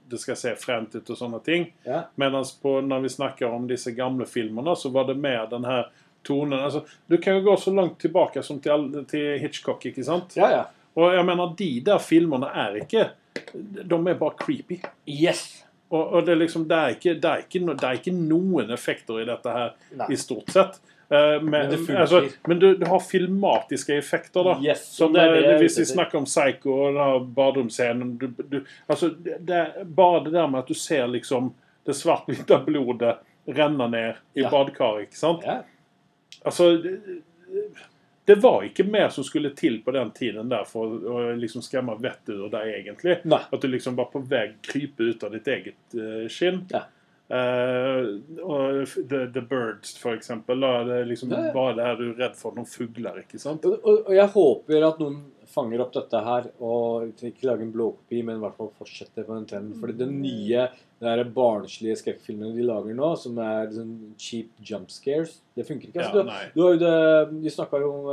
Det 0.10 0.20
skal 0.20 0.36
se 0.40 0.56
frent 0.60 0.96
ut 0.98 1.10
og 1.14 1.20
sånne 1.20 1.40
ting. 1.46 1.68
Ja. 1.88 2.06
Mens 2.20 2.56
når 2.64 3.04
vi 3.06 3.10
snakker 3.14 3.52
om 3.54 3.68
disse 3.70 3.92
gamle 3.96 4.26
filmene, 4.30 4.76
så 4.76 4.90
var 4.94 5.08
det 5.12 5.18
mer 5.22 5.46
den 5.52 5.66
her 5.70 5.90
tonen 6.24 6.60
altså, 6.60 6.84
Du 7.08 7.18
kan 7.18 7.36
jo 7.40 7.46
gå 7.50 7.58
så 7.60 7.74
langt 7.76 8.00
tilbake 8.00 8.44
som 8.44 8.60
til, 8.64 8.90
til 9.12 9.38
Hitchcock, 9.44 9.86
ikke 9.92 10.04
sant? 10.08 10.36
ja, 10.40 10.50
ja. 10.52 10.64
Og 10.96 11.14
jeg 11.16 11.26
mener, 11.26 11.54
de 11.58 11.70
der 11.86 12.02
filmene 12.04 12.50
er 12.54 12.80
ikke 12.84 13.10
De 13.54 13.98
er 13.98 14.18
bare 14.20 14.38
creepy. 14.40 14.80
Yes! 15.10 15.64
Og, 15.94 16.14
og 16.14 16.26
det, 16.26 16.34
er 16.34 16.40
liksom, 16.42 16.66
det, 16.70 16.78
er 16.78 16.96
ikke, 16.96 17.14
det, 17.22 17.30
er 17.30 17.44
ikke, 17.44 17.60
det 17.70 17.86
er 17.86 18.00
ikke 18.00 18.14
noen 18.16 18.72
effekter 18.74 19.20
i 19.22 19.26
dette 19.30 19.52
her, 19.54 19.74
Nei. 20.00 20.08
i 20.10 20.18
stort 20.18 20.50
sett. 20.54 20.80
Uh, 21.14 21.38
men, 21.44 21.52
Men 21.52 21.70
det 21.70 21.98
altså, 22.00 22.22
men 22.50 22.62
du, 22.62 22.68
du 22.80 22.86
har 22.90 23.04
filmatiske 23.06 23.98
effekter, 24.00 24.48
da. 24.48 24.56
Yes, 24.64 24.88
Som 24.96 25.14
eh, 25.20 25.52
Hvis 25.62 25.76
vi 25.78 25.86
snakker 25.86 26.18
om 26.18 26.26
Psycho 26.26 26.78
og 26.88 27.28
baderomsscenen 27.36 28.16
altså, 28.88 29.12
Bare 29.84 30.24
det 30.24 30.34
der 30.34 30.48
med 30.48 30.64
at 30.64 30.72
du 30.72 30.74
ser 30.74 31.06
liksom 31.12 31.52
det 31.84 31.98
svart-hvite 32.00 32.62
blodet 32.66 33.18
renne 33.46 33.90
ned 33.92 34.22
i 34.34 34.42
Ja. 34.46 34.50
badekaret, 34.50 35.10
ikke 35.10 35.20
sant? 35.20 35.44
Ja. 35.46 35.60
Altså 36.48 36.70
det, 38.26 38.36
det 38.36 38.42
var 38.42 38.64
ikke 38.64 38.84
mer 38.88 39.10
som 39.10 39.24
skulle 39.24 39.50
til 39.58 39.82
på 39.84 39.92
den 39.92 40.12
tiden 40.16 40.50
der 40.50 40.66
for 40.68 40.88
å, 40.88 41.20
liksom 41.36 41.64
skremme 41.66 41.96
vettet 42.00 42.36
ur 42.36 42.50
deg, 42.54 42.74
egentlig. 42.80 43.20
Nei. 43.28 43.42
At 43.52 43.62
du 43.62 43.68
liksom 43.68 43.98
var 44.00 44.12
på 44.14 44.24
vei 44.28 44.48
krype 44.64 45.12
ut 45.12 45.24
av 45.24 45.36
ditt 45.36 45.48
eget 45.48 45.98
uh, 45.98 46.28
skinn. 46.32 46.64
Ja. 46.72 46.86
Uh, 47.34 48.20
og 48.44 48.84
the, 49.10 49.26
the 49.34 49.42
Birds, 49.42 49.96
for 50.00 50.16
eksempel. 50.16 50.64
Da 50.64 50.72
er 50.80 50.90
det 50.92 51.04
liksom 51.12 51.32
Ja, 51.34 51.46
ja. 51.50 51.54
bare 51.56 51.76
det 51.78 51.88
her 51.88 52.00
du 52.00 52.06
er 52.12 52.18
redd 52.26 52.40
for 52.40 52.56
noen 52.56 52.70
fugler, 52.70 53.24
ikke 53.24 53.42
sant? 53.42 53.68
Og, 53.68 53.80
og, 53.82 54.04
og 54.08 54.18
jeg 54.18 54.34
håper 54.36 54.88
at 54.90 55.04
noen 55.04 55.22
fanger 55.54 55.84
opp 55.84 55.94
dette 55.94 56.20
her 56.26 56.48
og 56.64 57.12
ikke 57.28 57.48
lager 57.48 57.66
en 57.66 57.74
blåkopi, 57.74 58.24
men 58.26 58.40
i 58.40 58.44
hvert 58.44 58.58
fall 58.58 58.72
fortsetter 58.78 59.28
på 59.28 59.36
den 59.36 59.48
trenden. 59.50 59.78
Fordi 59.80 59.98
den 60.00 60.16
nye 60.24 60.68
der 61.04 61.22
barnslige 61.36 61.96
skrekkfilmene 62.00 62.56
de 62.56 62.64
lager 62.66 62.96
nå, 62.98 63.10
som 63.20 63.38
er 63.44 63.70
sånn 63.76 63.92
cheap 64.20 64.50
jump 64.64 64.90
scares, 64.94 65.36
det 65.58 65.66
funker 65.68 65.92
ikke. 65.92 66.02
Altså, 66.02 66.24
ja, 66.26 66.48
du, 66.56 66.62
du 66.64 66.80
det, 66.82 66.94
vi 67.44 67.52
snakket 67.54 67.84
jo 67.84 67.92
om 67.92 68.08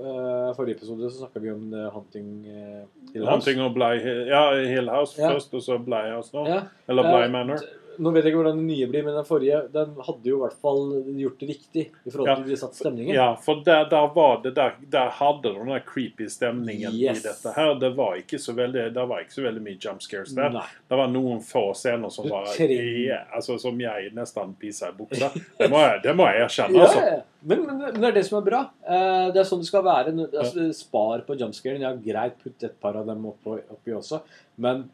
uh, 0.00 0.48
Forrige 0.56 0.78
episode 0.80 1.10
så 1.12 1.20
snakka 1.22 1.42
vi 1.44 1.52
om 1.52 1.68
The 1.70 1.84
Hunting 1.94 2.30
uh, 2.48 2.80
Hill 3.12 3.22
House. 3.28 3.34
Hunting 3.36 3.62
og 3.66 3.76
Bly 3.76 3.92
Ja, 4.32 4.42
Hill 4.58 4.90
House 4.90 5.20
Ja. 5.20 5.30
først, 5.36 5.54
og 5.54 5.62
så 5.62 5.78
Bly 5.78 6.02
House 6.14 6.34
nå. 6.34 6.46
Eller 6.88 7.06
Bly 7.06 7.22
Eh, 7.28 7.30
Manor. 7.36 7.62
Nå 7.98 8.10
vet 8.14 8.24
jeg 8.24 8.32
ikke 8.32 8.38
hvordan 8.42 8.56
den 8.60 8.66
nye 8.70 8.86
blir, 8.88 9.02
men 9.04 9.14
den 9.18 9.26
forrige 9.28 9.58
den 9.72 9.90
hadde 10.06 10.28
jo 10.30 10.36
i 10.38 10.42
hvert 10.46 10.56
fall 10.62 10.82
gjort 11.18 11.38
det 11.42 11.48
riktig 11.50 11.84
i 12.06 12.10
forhold 12.10 12.28
Ja. 12.28 12.34
til 12.40 12.44
de 12.52 12.56
satt 12.56 12.74
stemningen. 12.78 13.14
Ja, 13.14 13.26
for 13.36 13.60
der, 13.66 13.84
der 13.90 14.06
var 14.14 14.40
det 14.42 14.54
der, 14.56 14.74
der 14.94 15.10
hadde 15.18 15.52
den 15.54 15.68
der 15.68 15.80
creepy 15.86 16.28
stemningen 16.32 16.92
Yes. 16.94 17.20
i 17.24 17.28
dette 17.28 17.52
her. 17.56 17.74
Det 17.80 17.90
var 17.96 18.14
ikke 18.16 18.38
så 18.40 18.54
veldig, 18.56 18.86
det 18.94 19.06
var 19.08 19.20
ikke 19.24 19.36
så 19.36 19.42
veldig 19.46 19.62
mye 19.62 19.78
jump 19.80 20.00
scares 20.02 20.34
der. 20.34 20.50
Nei. 20.50 20.64
Det 20.88 20.98
var 21.02 21.08
noen 21.12 21.40
få 21.44 21.64
scener 21.74 22.10
som 22.10 22.28
var 22.28 22.46
trenger- 22.56 23.26
altså, 23.34 23.58
Som 23.60 23.78
jeg 23.80 24.12
nesten 24.14 24.54
pissa 24.58 24.88
i 24.88 24.92
buksa. 24.92 25.28
Det 25.58 25.68
må 25.70 25.78
jeg, 25.84 26.00
det 26.02 26.16
må 26.16 26.26
jeg 26.32 26.42
erkjenne, 26.46 26.74
Ja, 26.76 26.88
altså. 26.88 27.22
Men, 27.44 27.66
men, 27.66 27.78
men 27.78 28.00
det 28.00 28.04
er 28.08 28.12
det 28.20 28.24
som 28.26 28.38
er 28.38 28.44
bra. 28.46 28.60
Eh, 28.86 29.32
det 29.34 29.40
er 29.42 29.44
sånn 29.48 29.58
det 29.60 29.66
skal 29.66 29.82
være. 29.82 30.12
Altså, 30.38 30.68
Spar 30.72 31.24
på 31.26 31.34
jumpscaren. 31.36 31.80
Ja, 31.82 31.92
greit, 31.94 32.36
putt 32.42 32.62
et 32.62 32.76
par 32.80 32.94
av 32.96 33.06
dem 33.06 33.24
oppi 33.26 33.90
også. 33.96 34.20
Men 34.62 34.84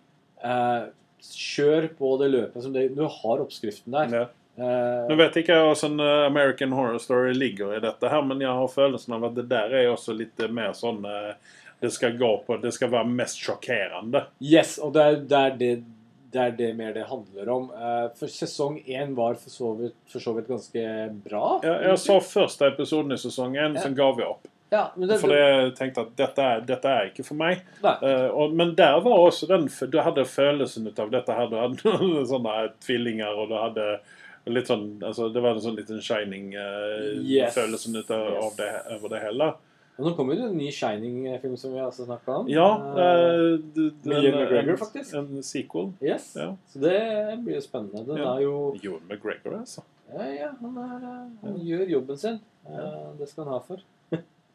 eh, 0.43 0.87
kjør 1.23 1.89
på 1.99 2.11
det 2.23 2.29
løpet 2.33 2.63
som 2.63 2.73
det 2.75 2.89
Du 2.97 3.03
har 3.05 3.41
oppskriften 3.43 3.93
der. 3.95 4.13
Ja. 4.15 4.25
Eh, 4.59 5.05
Nå 5.11 5.15
vet 5.21 5.37
ikke 5.39 5.55
jeg 5.55 5.67
hvordan 5.69 6.01
eh, 6.03 6.27
American 6.27 6.73
Horror 6.75 6.99
Story 6.99 7.33
ligger 7.37 7.77
i 7.77 7.81
dette, 7.85 8.09
her, 8.11 8.23
men 8.27 8.41
jeg 8.43 8.51
har 8.51 8.69
følelsen 8.73 9.15
av 9.15 9.29
at 9.29 9.37
det 9.37 9.45
der 9.53 9.75
er 9.83 9.93
også 9.93 10.17
litt 10.19 10.41
eh, 10.43 10.51
mer 10.51 10.73
sånn 10.75 11.05
Det 11.81 11.93
skal 11.95 12.17
gå 12.19 12.33
på 12.47 12.57
Det 12.59 12.73
skal 12.75 12.91
være 12.91 13.07
mest 13.07 13.39
sjokkerende. 13.39 14.25
yes, 14.43 14.79
og 14.83 14.93
det 14.97 15.03
er, 15.07 15.17
det, 15.31 15.39
er 15.39 15.57
det, 15.61 15.71
det 16.35 16.41
er 16.43 16.57
det 16.59 16.73
mer 16.77 16.93
det 16.97 17.05
handler 17.07 17.49
om. 17.55 17.69
For 18.19 18.27
sesong 18.27 18.81
én 18.85 19.15
var 19.15 19.39
for 19.39 19.51
så 19.55 19.71
vidt, 19.79 19.95
for 20.11 20.19
så 20.21 20.35
vidt 20.35 20.49
ganske 20.51 20.83
bra. 21.25 21.61
Jeg, 21.63 21.79
jeg 21.87 21.99
så 22.03 22.19
første 22.21 22.67
episoden 22.73 23.15
i 23.15 23.21
sesong 23.23 23.55
én, 23.55 23.79
Ja. 23.79 23.85
så 23.87 23.95
ga 23.95 24.11
vi 24.19 24.27
opp. 24.27 24.51
Ja, 24.71 24.93
men 24.97 25.09
det, 25.09 25.17
For 25.21 25.33
jeg 25.33 25.75
tenkte 25.79 26.03
at 26.05 26.11
dette 26.17 26.47
dette 26.69 26.89
er 26.93 27.07
ikke 27.09 27.25
for 27.25 27.35
meg. 27.41 27.63
Eh, 27.83 28.27
og, 28.29 28.53
men 28.53 28.75
der 28.77 28.99
var 29.01 29.23
også 29.29 29.47
den 29.49 29.69
Du 29.91 29.99
hadde 30.05 30.25
følelsen 30.29 30.87
ut 30.91 30.99
av 31.01 31.11
dette 31.11 31.33
her. 31.33 31.47
Du 31.49 31.57
hadde 31.57 31.95
noen 32.03 32.27
sånne 32.29 32.57
tvillinger, 32.85 33.33
og 33.33 33.49
du 33.49 33.57
hadde 33.57 33.87
litt 34.49 34.69
sånn 34.69 35.01
altså, 35.05 35.29
Det 35.33 35.41
var 35.45 35.57
en 35.57 35.61
sånn 35.65 35.77
liten 35.77 36.01
shining-følelsen 36.05 37.97
ut 37.97 38.11
av, 38.11 38.29
Yes. 38.29 38.45
av 38.45 38.57
det, 38.61 38.71
over 38.97 39.09
det 39.15 39.21
hele. 39.25 39.49
Og 39.99 40.07
nå 40.07 40.13
kommer 40.15 40.37
jo 40.39 40.45
en 40.47 40.55
ny 40.57 40.69
Shining-film 40.71 41.57
som 41.59 41.73
vi 41.75 41.81
har 41.83 41.91
snakka 41.91 42.35
om. 42.45 42.49
Ja. 42.49 42.69
uh, 42.79 43.01
eh, 43.03 43.57
med 43.59 43.95
den- 44.05 44.13
Ian 44.23 44.37
McGregor, 44.39 44.71
en, 44.71 44.79
faktisk. 44.79 45.15
En 45.15 45.43
sequel. 45.43 45.89
yes. 46.01 46.37
Ja. 46.37 46.53
Så 46.71 46.79
det 46.79 47.39
blir 47.43 47.55
jo 47.57 47.61
spennende. 47.65 48.05
Den 48.07 48.17
Ja. 48.23 48.37
er 48.37 48.41
jo 48.45 48.77
Ewan 48.85 49.01
McGregor, 49.09 49.59
altså. 49.59 49.83
Ja, 50.15 50.23
ja, 50.25 50.51
han, 50.61 50.77
er, 50.79 51.03
eh, 51.03 51.49
han 51.49 51.59
gjør 51.67 51.89
jobben 51.91 52.17
sin. 52.17 52.39
Eh, 52.69 53.19
Det 53.19 53.29
skal 53.29 53.45
han 53.45 53.53
ha 53.55 53.59
for. 53.61 53.79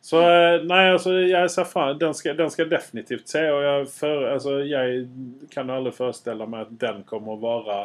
Så 0.03 0.19
nei, 0.67 0.81
altså, 0.91 1.13
jeg 1.23 1.47
ser 1.53 1.67
faen 1.69 1.99
Den 1.99 2.15
skal, 2.17 2.35
den 2.35 2.49
skal 2.51 2.65
jeg 2.65 2.73
definitivt 2.73 3.29
se. 3.31 3.43
Og 3.53 3.61
jeg, 3.63 3.87
for, 3.95 4.25
altså, 4.33 4.57
jeg 4.67 5.05
kan 5.53 5.71
aldri 5.71 5.93
forestille 5.95 6.47
meg 6.49 6.67
at 6.67 6.73
den 6.81 7.03
kommer 7.07 7.37
å 7.37 7.43
være 7.43 7.77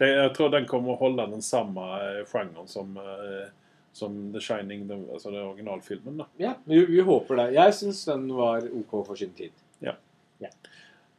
det, 0.00 0.08
Jeg 0.08 0.34
tror 0.38 0.54
den 0.54 0.68
kommer 0.70 0.94
å 0.94 1.00
holde 1.02 1.26
den 1.34 1.44
samme 1.44 1.84
eh, 2.00 2.22
sjangeren 2.30 2.70
som, 2.70 2.96
eh, 2.96 3.50
som 3.92 4.16
The 4.32 4.40
Shining, 4.40 4.86
den, 4.88 5.04
altså 5.12 5.34
den 5.34 5.44
originalfilmen. 5.44 6.22
da. 6.22 6.30
Ja, 6.40 6.54
vi, 6.64 6.80
vi 6.88 7.04
håper 7.04 7.42
det. 7.42 7.48
Jeg 7.58 7.76
syns 7.76 8.06
den 8.08 8.30
var 8.38 8.64
OK 8.64 8.96
for 9.04 9.20
sin 9.20 9.36
tid. 9.36 9.52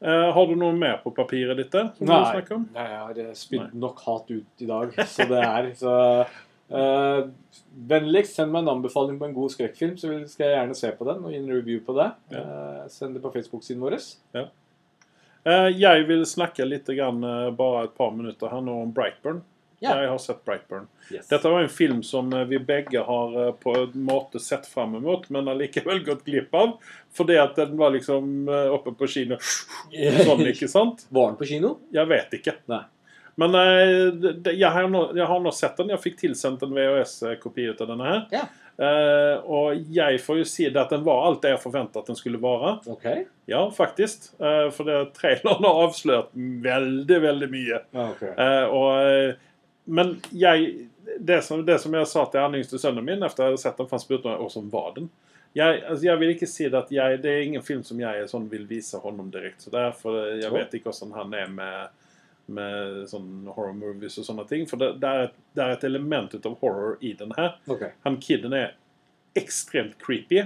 Eh, 0.02 0.28
har 0.34 0.48
du 0.50 0.56
noe 0.58 0.74
mer 0.74 0.98
på 1.04 1.12
papiret 1.14 1.60
ditt 1.62 1.76
der? 1.76 1.92
Om? 2.56 2.64
Nei, 2.74 2.88
jeg 2.90 3.02
har 3.06 3.36
spydd 3.38 3.76
nok 3.78 4.00
hat 4.08 4.32
ut 4.34 4.64
i 4.66 4.70
dag, 4.72 4.96
så 5.06 5.28
det 5.30 5.42
er 5.46 5.68
så 5.78 5.94
eh, 6.72 7.30
Vennligst 7.92 8.36
send 8.36 8.52
meg 8.54 8.64
en 8.64 8.74
anbefaling 8.78 9.20
på 9.20 9.28
en 9.28 9.36
god 9.36 9.54
skrekkfilm, 9.54 9.96
så 10.00 10.12
skal 10.30 10.48
jeg 10.48 10.58
gjerne 10.58 10.76
se 10.78 10.92
på 10.96 11.08
den 11.08 11.24
og 11.24 11.32
gi 11.34 11.40
en 11.40 11.52
review 11.52 11.80
på 11.86 11.96
det. 11.98 12.10
Ja. 12.34 12.42
Uh, 12.42 12.82
send 12.92 13.16
det 13.16 13.24
på 13.24 13.32
Facebook-siden 13.34 13.84
vår. 13.84 13.96
Eh, 14.36 15.70
jeg 15.74 16.04
vil 16.10 16.26
snakke 16.28 16.68
litt, 16.68 16.90
grann, 16.98 17.24
bare 17.58 17.86
et 17.88 17.96
par 17.98 18.12
minutter 18.16 18.52
her 18.52 18.64
nå 18.64 18.76
om 18.84 18.92
Brightburn. 18.96 19.42
Ja. 19.82 19.96
Jeg 19.98 20.12
har 20.12 20.20
sett 20.22 20.44
Brightburn. 20.46 20.86
Yes. 21.10 21.26
Dette 21.32 21.50
var 21.50 21.64
en 21.64 21.72
film 21.74 22.04
som 22.06 22.30
vi 22.48 22.60
begge 22.62 23.02
har 23.02 23.34
på 23.64 23.74
en 23.80 23.96
måte 24.06 24.40
sett 24.44 24.68
fram 24.70 24.94
imot, 25.00 25.26
men 25.34 25.50
allikevel 25.50 26.04
gått 26.10 26.28
glipp 26.28 26.54
av. 26.56 26.76
Fordi 27.18 27.40
at 27.42 27.58
den 27.58 27.74
var 27.80 27.96
liksom 27.96 28.46
oppe 28.52 28.94
på 28.94 29.10
kino 29.10 29.40
sånn, 30.28 30.46
ikke 30.54 30.70
sant? 30.70 31.08
Var 31.10 31.32
den 31.32 31.40
på 31.40 31.50
kino? 31.56 31.80
Jeg 31.96 32.12
vet 32.14 32.38
ikke. 32.38 32.60
Nei. 32.70 32.84
Men 33.40 33.56
eh, 33.56 34.32
jeg, 34.52 34.68
har 34.68 34.90
nå, 34.92 35.06
jeg 35.18 35.28
har 35.28 35.44
nå 35.44 35.54
sett 35.56 35.78
den. 35.80 35.94
Jeg 35.94 36.04
fikk 36.04 36.18
tilsendt 36.24 36.66
en 36.66 36.74
VHS-kopi 36.76 37.70
ut 37.72 37.84
av 37.84 37.94
denne 37.94 38.10
her. 38.10 38.26
Ja. 38.34 38.48
Uh, 38.82 39.38
og 39.52 39.92
jeg 39.94 40.18
får 40.24 40.40
jo 40.40 40.46
si 40.48 40.64
det 40.66 40.80
at 40.80 40.90
den 40.90 41.04
var 41.06 41.28
alt 41.28 41.44
det 41.44 41.52
jeg 41.52 41.62
forventet 41.62 42.00
at 42.02 42.08
den 42.10 42.18
skulle 42.18 42.40
være. 42.42 42.78
Okay. 42.90 43.26
Ja, 43.52 43.66
faktisk. 43.76 44.32
Uh, 44.42 44.72
for 44.74 44.90
det 44.90 45.12
traileren 45.20 45.68
har 45.68 45.82
avslørt 45.84 46.32
veldig, 46.34 47.20
veldig 47.28 47.50
mye. 47.52 47.82
Okay. 47.92 48.32
ok. 48.32 48.40
Eh, 48.42 48.74
og, 48.74 49.84
men 49.92 50.16
jeg 50.34 50.88
det 51.20 51.42
som, 51.42 51.66
det 51.66 51.80
som 51.80 51.94
jeg 51.94 52.08
sa 52.08 52.24
til 52.26 52.40
den 52.40 52.62
yngste 52.62 52.80
sønnen 52.80 53.06
min 53.06 53.24
etter 53.26 53.44
jeg 53.44 53.52
hadde 53.52 53.62
sett 53.62 53.78
den, 53.78 53.88
for 53.90 53.98
han 53.98 54.04
spurte 54.04 54.30
meg 54.30 54.42
hvordan 54.42 54.70
var 54.72 54.92
den. 54.96 55.10
Jeg, 55.58 55.82
altså, 55.82 56.06
jeg 56.06 56.20
vil 56.22 56.34
ikke 56.34 56.48
si 56.48 56.68
det 56.70 56.80
at 56.80 56.92
jeg, 56.96 57.18
det 57.24 57.32
er 57.32 57.46
ingen 57.46 57.66
film 57.66 57.82
som 57.84 58.00
jeg 58.00 58.28
sånn 58.32 58.48
vil 58.52 58.64
vise 58.70 59.00
honom 59.04 59.32
direkte. 59.34 59.66
Så 59.66 59.74
derfor 59.74 60.18
jeg 60.40 60.52
vet 60.54 60.78
ikke 60.78 60.92
hvordan 60.92 61.18
han 61.18 61.36
er 61.42 61.52
med, 61.52 61.98
med 62.54 63.02
sånn 63.12 63.48
horror 63.50 63.74
movies 63.78 64.20
og 64.22 64.28
sånne 64.28 64.46
ting. 64.50 64.68
For 64.70 64.82
det, 64.82 64.94
det, 65.02 65.10
er, 65.10 65.30
et, 65.30 65.42
det 65.58 65.66
er 65.66 65.76
et 65.76 65.86
element 65.90 66.36
av 66.40 66.58
horror 66.62 66.98
i 67.02 67.14
den 67.18 67.34
her. 67.38 67.56
Okay. 67.72 67.96
Han 68.08 68.20
kiden 68.24 68.56
er 68.58 68.76
ekstremt 69.40 69.98
creepy. 70.02 70.46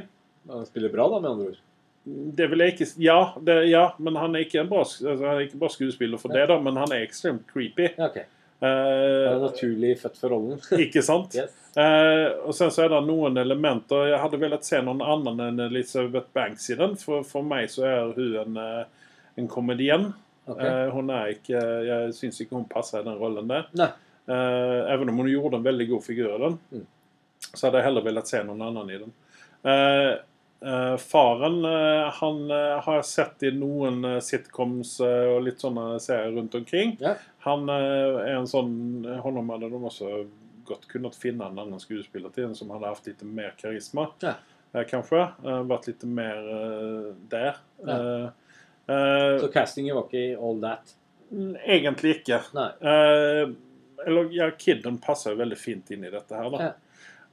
Han 0.52 0.66
spiller 0.70 0.94
bra, 0.94 1.10
da, 1.10 1.20
med 1.20 1.32
andre 1.32 1.52
ord. 1.54 1.62
Det 2.06 2.46
vil 2.52 2.62
jeg 2.62 2.76
ikke 2.76 2.86
Ja, 3.02 3.20
det, 3.42 3.54
ja 3.72 3.88
men 3.98 4.18
han 4.22 4.36
er 4.38 4.44
ikke 4.46 4.60
en 4.62 4.70
bra, 4.70 4.84
altså, 4.86 5.16
han 5.26 5.40
er 5.40 5.48
ikke 5.48 5.58
bra 5.64 5.72
skuespiller 5.74 6.22
for 6.22 6.34
det, 6.36 6.44
da, 6.52 6.60
men 6.62 6.78
han 6.78 6.94
er 6.94 7.06
ekstremt 7.06 7.48
creepy. 7.50 7.90
Ja, 7.98 8.12
ok. 8.12 8.20
Han 8.62 8.70
er 8.70 9.42
naturlig 9.42 9.96
født 10.00 10.20
for 10.20 10.34
rollen. 10.34 10.62
ikke 10.86 11.04
sant? 11.06 11.36
yes. 11.36 11.54
Uh, 11.76 12.48
og 12.48 12.56
sen 12.56 12.72
så 12.72 12.86
er 12.86 12.94
det 12.94 13.02
noen 13.04 13.36
elementer 13.36 14.06
Jeg 14.08 14.20
hadde 14.22 14.38
villet 14.40 14.64
se 14.64 14.80
noen 14.80 15.02
annen 15.04 15.42
enn 15.44 15.64
Elizabeth 15.66 16.30
Banks 16.36 16.70
i 16.72 16.78
den. 16.80 16.96
For, 17.00 17.26
for 17.28 17.44
meg 17.46 17.68
så 17.74 17.84
er 17.90 18.14
hun 18.16 18.38
en, 18.46 18.62
eh, 18.62 19.10
en 19.42 19.50
komedien. 19.52 20.14
Ok. 20.48 20.60
Eh, 20.62 20.90
hun 20.94 21.10
er 21.10 21.32
ikke 21.34 21.62
Jeg 21.88 22.14
syns 22.14 22.42
ikke 22.44 22.58
hun 22.60 22.68
passer 22.70 23.02
i 23.02 23.08
den 23.08 23.18
rollen 23.18 23.48
der. 23.50 23.66
Nei. 23.78 23.92
Uh, 24.26 24.90
om 25.06 25.20
hun 25.22 25.28
gjorde 25.30 25.60
en 25.60 25.66
veldig 25.66 25.86
god 25.92 26.02
figur 26.02 26.32
i 26.34 26.38
den, 26.42 26.56
Mm. 26.74 26.86
så 27.54 27.68
hadde 27.68 27.78
jeg 27.78 27.86
heller 27.86 28.02
villet 28.08 28.28
se 28.28 28.40
noen 28.44 28.62
annen 28.66 28.90
i 28.90 28.98
den. 28.98 29.12
Uh, 29.66 30.16
uh, 30.66 30.96
faren 30.98 31.60
han 32.20 32.40
har 32.50 32.96
jeg 32.98 33.06
sett 33.06 33.46
i 33.46 33.52
noen 33.54 34.02
sitcoms 34.22 34.96
og 35.06 35.44
litt 35.46 35.62
sånne 35.62 36.00
serier 36.02 36.34
rundt 36.34 36.58
omkring. 36.58 36.96
Yeah. 37.02 37.22
Han 37.46 37.70
er 37.70 38.18
en 38.34 38.50
sånn 38.50 39.06
Honom 39.22 39.50
hadde 39.54 39.70
de 39.70 39.78
også 39.78 40.26
godt 40.66 40.88
kunnet 40.90 41.14
finne 41.14 41.46
en 41.46 41.60
annen 41.62 41.80
skuespiller 41.80 42.34
til, 42.34 42.48
en 42.50 42.58
som 42.58 42.74
hadde 42.74 42.90
hatt 42.96 43.06
litt 43.06 43.22
mer 43.24 43.54
karisma. 43.62 44.10
yeah. 44.24 44.42
Kanskje. 44.90 45.22
Vært 45.70 45.86
litt 45.88 46.02
mer 46.04 46.42
der. 47.30 47.62
Ja. 47.86 48.32
Eh, 48.88 49.40
Så 49.42 49.48
castingen 49.48 49.96
var 49.96 50.08
ikke 50.10 50.38
all 50.42 50.62
that? 50.62 50.96
egentlig 51.66 52.20
ikke. 52.20 52.38
Nei. 52.54 52.70
Eh, 52.80 53.50
eller 54.08 54.28
ja, 54.32 54.52
Kidden 54.52 55.00
passer 55.02 55.34
jo 55.34 55.40
veldig 55.42 55.58
fint 55.58 55.90
inn 55.92 56.06
i 56.06 56.12
dette 56.14 56.38
her, 56.38 56.50
da. 56.54 56.60
Ja. 56.62 56.68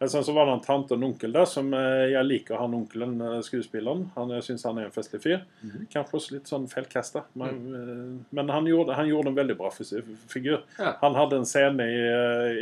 Eh, 0.01 0.09
Sen 0.09 0.25
så 0.25 0.33
var 0.35 0.49
det 0.49 0.55
en 0.57 0.65
tante 0.65 0.97
og 0.97 0.99
en 0.99 1.11
onkel 1.13 1.35
der 1.37 1.45
som 1.47 1.69
jeg 1.77 2.27
liker 2.27 2.59
han 2.59 2.73
onkelen, 2.75 3.21
skuespilleren. 3.47 4.09
Han, 4.17 4.33
jeg 4.35 4.47
syns 4.49 4.65
han 4.67 4.81
er 4.81 4.89
en 4.89 4.95
festlig 4.97 5.21
fyr. 5.23 5.45
Mhm. 5.61 5.85
Kanskje 5.93 6.19
også 6.19 6.35
litt 6.35 6.51
sånn 6.51 6.67
feilkasta. 6.73 7.23
Men, 7.39 7.61
mm. 7.69 8.17
men 8.35 8.51
han, 8.51 8.67
gjorde, 8.67 8.97
han 8.99 9.13
gjorde 9.13 9.31
en 9.31 9.39
veldig 9.39 9.59
bra 9.61 9.71
figur. 9.71 10.65
Ja. 10.81 10.97
Han 11.05 11.15
hadde 11.21 11.39
en 11.39 11.47
scene 11.47 11.87
i, 11.87 12.03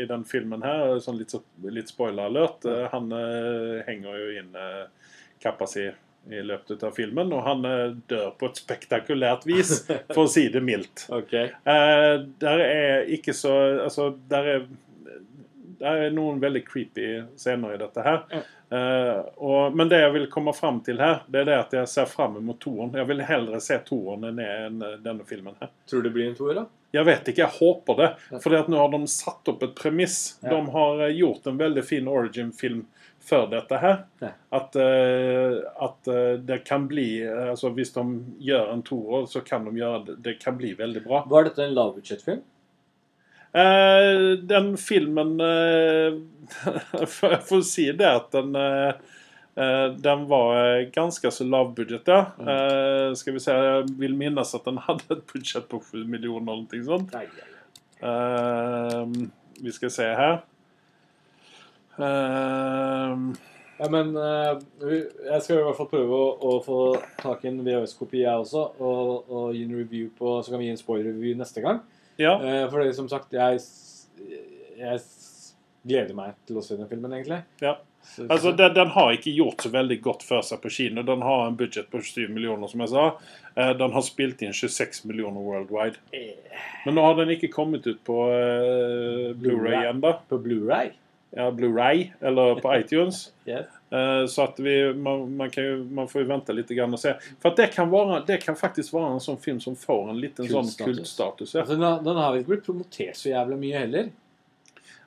i 0.03 0.05
den 0.11 0.27
filmen 0.29 0.67
her, 0.67 0.99
sånn 1.01 1.17
litt, 1.23 1.33
litt 1.65 1.95
spoiler-alert. 1.95 2.67
Mm. 2.67 2.85
Han 2.93 3.11
uh, 3.15 3.81
henger 3.89 4.21
jo 4.21 4.31
inn 4.43 4.53
uh, 4.59 5.17
kappa 5.41 5.71
si 5.71 5.89
i 6.29 6.43
løpet 6.45 6.83
av 6.85 6.93
filmen, 6.97 7.33
og 7.33 7.43
han 7.47 7.65
eh, 7.65 7.97
dør 8.11 8.35
på 8.39 8.51
et 8.51 8.61
spektakulært 8.61 9.47
vis, 9.49 9.73
for 10.13 10.27
å 10.27 10.31
si 10.31 10.49
det 10.53 10.63
mildt. 10.65 11.07
Okay. 11.21 11.51
Eh, 11.69 12.15
der 12.41 12.63
er 12.65 13.11
ikke 13.13 13.35
så 13.37 13.53
Altså, 13.85 14.13
der 14.31 14.49
er 14.55 14.63
der 15.81 16.03
er 16.07 16.11
noen 16.13 16.41
veldig 16.43 16.61
creepy 16.67 17.05
scener 17.41 17.73
i 17.75 17.79
dette 17.81 18.03
her. 18.05 18.19
Ja. 18.29 18.41
Eh, 18.77 19.21
og, 19.41 19.77
men 19.77 19.89
det 19.89 20.03
jeg 20.03 20.13
vil 20.13 20.27
komme 20.33 20.53
fram 20.53 20.83
til 20.85 21.01
her, 21.01 21.23
det 21.27 21.41
er 21.43 21.49
det 21.49 21.57
at 21.57 21.73
jeg 21.79 21.89
ser 21.91 22.11
fram 22.11 22.37
mot 22.45 22.59
toeren. 22.61 22.93
Jeg 23.01 23.09
vil 23.09 23.23
heller 23.25 23.63
se 23.65 23.79
toeren 23.87 24.29
enn 24.29 24.43
enn 24.45 24.85
denne 25.01 25.25
filmen 25.29 25.57
her. 25.61 25.73
Tror 25.89 26.05
du 26.05 26.11
det 26.11 26.15
blir 26.19 26.29
en 26.29 26.37
toer, 26.37 26.61
da? 26.61 26.67
Jeg 26.93 27.07
vet 27.07 27.29
ikke, 27.31 27.47
jeg 27.47 27.57
håper 27.57 27.99
det. 28.01 28.09
For 28.43 28.71
nå 28.71 28.81
har 28.81 28.93
de 28.93 29.01
satt 29.11 29.51
opp 29.53 29.63
et 29.63 29.75
premiss. 29.79 30.19
Ja. 30.43 30.53
De 30.53 30.77
har 30.77 31.05
eh, 31.07 31.17
gjort 31.23 31.49
en 31.49 31.61
veldig 31.61 31.85
fin 31.87 32.11
origin-film 32.11 32.85
før 33.31 33.47
dette 33.53 33.79
her. 33.81 34.01
Ja. 34.21 34.33
At, 34.59 34.77
eh, 34.77 35.57
at 35.87 36.11
eh, 36.11 36.33
det 36.51 36.61
kan 36.69 36.89
bli 36.91 37.09
eh, 37.23 37.51
altså 37.55 37.71
Hvis 37.77 37.95
de 37.95 38.05
gjør 38.51 38.73
en 38.75 38.83
toer, 38.87 39.25
så 39.31 39.41
kan 39.47 39.65
de 39.71 39.77
gjøre 39.79 40.01
det 40.11 40.17
Det 40.27 40.35
kan 40.43 40.59
bli 40.59 40.75
veldig 40.79 41.05
bra. 41.07 41.23
Var 41.31 41.47
dette 41.49 41.65
en 41.69 41.77
lavbudsjettfilm? 41.79 42.43
Eh, 43.51 44.37
den 44.47 44.77
filmen 44.79 45.33
eh, 45.43 46.19
for- 47.15 47.33
Jeg 47.35 47.43
får 47.49 47.65
si 47.67 47.89
det 47.99 48.07
at 48.07 48.29
den 48.37 48.55
eh, 48.55 48.93
Den 50.05 50.27
var 50.31 50.85
ganske 50.95 51.33
så 51.35 51.45
lavbudsjett, 51.51 52.07
ja. 52.09 52.21
Eh, 52.39 53.09
skal 53.19 53.35
vi 53.35 53.43
se, 53.43 53.57
Jeg 53.57 53.89
vil 53.99 54.15
minnes 54.17 54.55
at 54.55 54.69
den 54.71 54.79
hadde 54.87 55.17
et 55.17 55.25
budsjett 55.33 55.67
på 55.71 55.83
7 55.83 56.05
millioner 56.07 56.55
eller 56.55 56.69
noe 56.71 56.87
sånt. 56.87 57.11
Nei, 57.17 57.27
nei, 57.27 57.51
nei. 57.51 59.27
Vi 59.61 59.75
skal 59.77 59.91
se 59.93 60.07
her. 60.17 60.39
Eh, 62.03 63.47
Ja, 63.81 63.87
men 63.89 64.11
eh, 64.17 64.59
jeg 64.85 65.41
skal 65.41 65.57
i 65.57 65.63
hvert 65.65 65.79
fall 65.79 65.89
prøve 65.89 66.13
å, 66.13 66.25
å 66.37 66.57
få 66.61 66.81
tak 67.23 67.47
i 67.47 67.49
en 67.49 67.63
VHS-kopi, 67.65 68.19
jeg 68.27 68.43
også, 68.43 68.65
og, 68.77 69.31
og 69.33 69.55
gi 69.57 69.63
en 69.65 69.79
review 69.79 70.11
på 70.19 70.35
Så 70.45 70.53
kan 70.53 70.61
vi 70.61 70.67
gi 70.69 70.75
en 70.75 70.81
spoiler-review 70.81 71.39
neste 71.41 71.63
gang. 71.65 71.81
ja. 72.21 72.35
Eh, 72.45 72.67
for 72.69 72.85
det, 72.85 72.93
som 72.99 73.09
sagt, 73.09 73.33
jeg, 73.33 73.63
jeg 74.77 75.01
gleder 75.89 76.13
meg 76.19 76.37
til 76.45 76.61
å 76.61 76.65
se 76.67 76.77
den 76.77 76.91
filmen, 76.93 77.15
egentlig. 77.17 77.41
Ja. 77.65 77.79
Altså, 78.29 78.53
den, 78.57 78.75
den 78.77 78.93
har 78.93 79.15
ikke 79.17 79.33
gjort 79.33 79.65
så 79.65 79.73
veldig 79.73 79.97
godt 80.05 80.23
for 80.29 80.45
seg 80.45 80.61
på 80.61 80.69
kino. 80.73 81.03
Den 81.07 81.25
har 81.25 81.47
en 81.47 81.57
budsjett 81.57 81.89
på 81.93 82.01
27 82.05 82.29
millioner, 82.33 82.69
som 82.69 82.81
jeg 82.85 82.93
sa. 82.93 83.05
Den 83.77 83.93
har 83.93 84.05
spilt 84.05 84.41
inn 84.45 84.57
26 84.57 85.05
millioner 85.09 85.45
worldwide. 85.45 86.01
Men 86.85 86.97
nå 86.97 87.05
har 87.05 87.17
den 87.21 87.33
ikke 87.37 87.53
kommet 87.53 87.87
ut 87.87 88.01
på 88.09 88.17
uh, 88.33 89.31
Blu-ray 89.37 89.37
Blu-ray. 89.37 89.85
ennå. 89.93 90.15
På 90.33 90.41
Blu-ray 90.43 90.91
Ja, 91.31 91.51
Blu-ray 91.55 92.09
eller 92.21 92.61
på 92.61 92.73
iTunes. 92.81 93.33
yes. 93.47 93.67
Eh, 93.91 94.27
så 94.27 94.43
at 94.49 94.59
vi, 94.59 94.75
man, 94.95 95.37
man, 95.37 95.51
kan 95.51 95.95
man 95.95 96.09
får 96.09 96.23
jo 96.23 96.29
vente 96.29 96.55
litt 96.55 96.69
grann 96.75 96.95
og 96.95 96.99
se. 97.03 97.13
For 97.43 97.51
at 97.53 97.61
det 97.61 97.69
kan, 97.75 97.91
være, 97.91 98.23
det 98.27 98.41
kan 98.43 98.57
faktisk 98.59 98.95
være 98.97 99.13
en 99.17 99.23
sånn 99.23 99.39
film 99.43 99.61
som 99.63 99.77
får 99.79 100.11
en 100.11 100.19
liten 100.23 100.47
sånn 100.49 100.67
Kultstatus. 100.67 100.97
kultstatus. 100.97 101.55
Ja. 101.55 101.61
altså, 101.65 101.77
den, 101.79 101.87
har, 101.87 102.03
den 102.07 102.19
har 102.23 102.39
ikke 102.39 102.53
blitt 102.55 102.67
promotert 102.67 103.19
så 103.19 103.31
jævlig 103.33 103.61
mye 103.63 103.85
heller. 103.85 104.11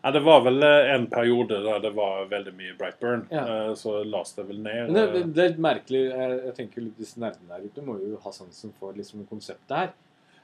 ja, 0.04 0.12
det 0.12 0.20
var 0.24 0.42
vel 0.48 0.64
eh, 0.68 0.94
en 0.96 1.08
periode 1.12 1.60
der 1.64 1.84
det 1.84 1.92
var 1.96 2.26
veldig 2.32 2.56
mye 2.60 2.78
Brightburn. 2.80 3.28
Ja. 3.32 3.44
Eh, 3.68 3.74
så 3.80 3.98
las 4.04 4.34
det 4.40 4.48
vel 4.48 4.64
ned. 4.64 4.96
Det, 4.96 5.26
det 5.36 5.46
er 5.50 5.60
merkelig. 5.64 6.06
Jeg, 6.12 6.40
jeg 6.48 6.56
tenker 6.60 6.88
litt 6.88 6.98
Disse 7.04 7.20
nerdene 7.24 7.52
der 7.56 7.68
ute 7.68 7.84
må 7.88 8.00
jo 8.04 8.20
ha 8.24 8.36
sansen 8.36 8.72
for 8.80 8.96
liksom 9.00 9.24
konseptet 9.32 9.76
her. 9.80 9.94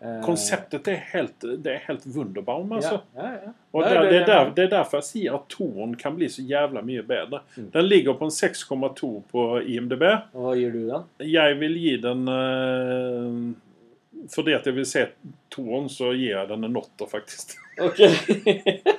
Eh, 0.02 0.22
Konseptet 0.24 0.88
er 0.88 1.02
helt, 1.12 1.42
det 1.64 1.72
er 1.74 1.82
helt 1.90 2.06
wunderbaum, 2.16 2.72
altså. 2.78 3.02
Ja, 3.18 3.24
ja, 3.26 3.32
ja. 3.48 3.52
Nei, 3.74 3.90
det, 3.90 4.10
det, 4.10 4.22
er 4.22 4.26
der, 4.26 4.46
det- 4.46 4.56
det 4.56 4.64
er 4.64 4.70
derfor 4.78 4.98
jeg 5.02 5.08
sier 5.10 5.34
at 5.36 5.48
toeren 5.52 5.96
kan 6.00 6.16
bli 6.16 6.30
så 6.32 6.42
jævla 6.48 6.82
mye 6.88 7.02
bedre. 7.04 7.42
Mm. 7.58 7.66
Den 7.74 7.86
ligger 7.90 8.14
på 8.20 8.26
en 8.30 8.32
6,2 8.32 9.10
på 9.32 9.48
IMDb. 9.62 10.04
Og 10.34 10.46
Hva 10.46 10.54
gir 10.56 10.72
du 10.72 10.86
den? 10.88 11.04
Jeg 11.28 11.60
vil 11.60 11.76
gi 11.82 11.98
den 12.02 12.28
eh, 12.32 13.34
Fordi 14.32 14.54
at 14.56 14.66
jeg 14.68 14.76
vil 14.76 14.86
se 14.88 15.04
toeren, 15.52 15.90
så 15.92 16.14
gir 16.16 16.32
jeg 16.38 16.48
den 16.50 16.64
en 16.70 16.78
åtter, 16.80 17.06
faktisk. 17.12 17.58
Ok. 17.80 18.00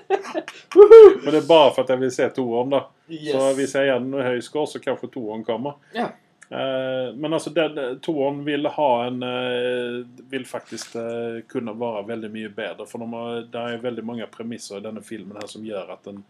Men 1.24 1.34
det 1.34 1.40
er 1.42 1.48
bare 1.48 1.72
for 1.74 1.82
at 1.84 1.90
jeg 1.92 2.00
vil 2.00 2.12
se 2.14 2.28
toeren, 2.36 2.70
da. 2.72 2.80
yes. 3.12 3.32
Så 3.34 3.42
hvis 3.58 3.74
jeg 3.76 3.88
gir 3.90 3.98
den 4.00 4.14
en 4.14 4.24
høy 4.24 4.40
score, 4.44 4.68
så 4.70 4.80
kanskje 4.80 5.10
toeren 5.12 5.42
kommer. 5.44 5.76
Ja. 5.96 6.06
Eh, 6.50 7.14
men 7.14 7.32
altså, 7.32 7.52
den, 7.54 8.00
toeren 8.02 8.40
vil 8.44 8.66
ha 8.74 8.88
en 9.06 9.22
eh, 9.22 10.00
Vil 10.32 10.46
faktisk 10.50 10.96
eh, 10.98 11.36
kunne 11.46 11.76
være 11.78 12.08
veldig 12.08 12.30
mye 12.34 12.50
bedre. 12.54 12.88
For 12.90 13.04
det 13.52 13.62
er 13.62 13.84
veldig 13.84 14.04
mange 14.06 14.26
premisser 14.32 14.80
i 14.80 14.84
denne 14.88 15.04
filmen 15.06 15.38
her 15.38 15.46
som 15.50 15.66
gjør 15.66 15.94
at 15.94 16.10
en, 16.10 16.24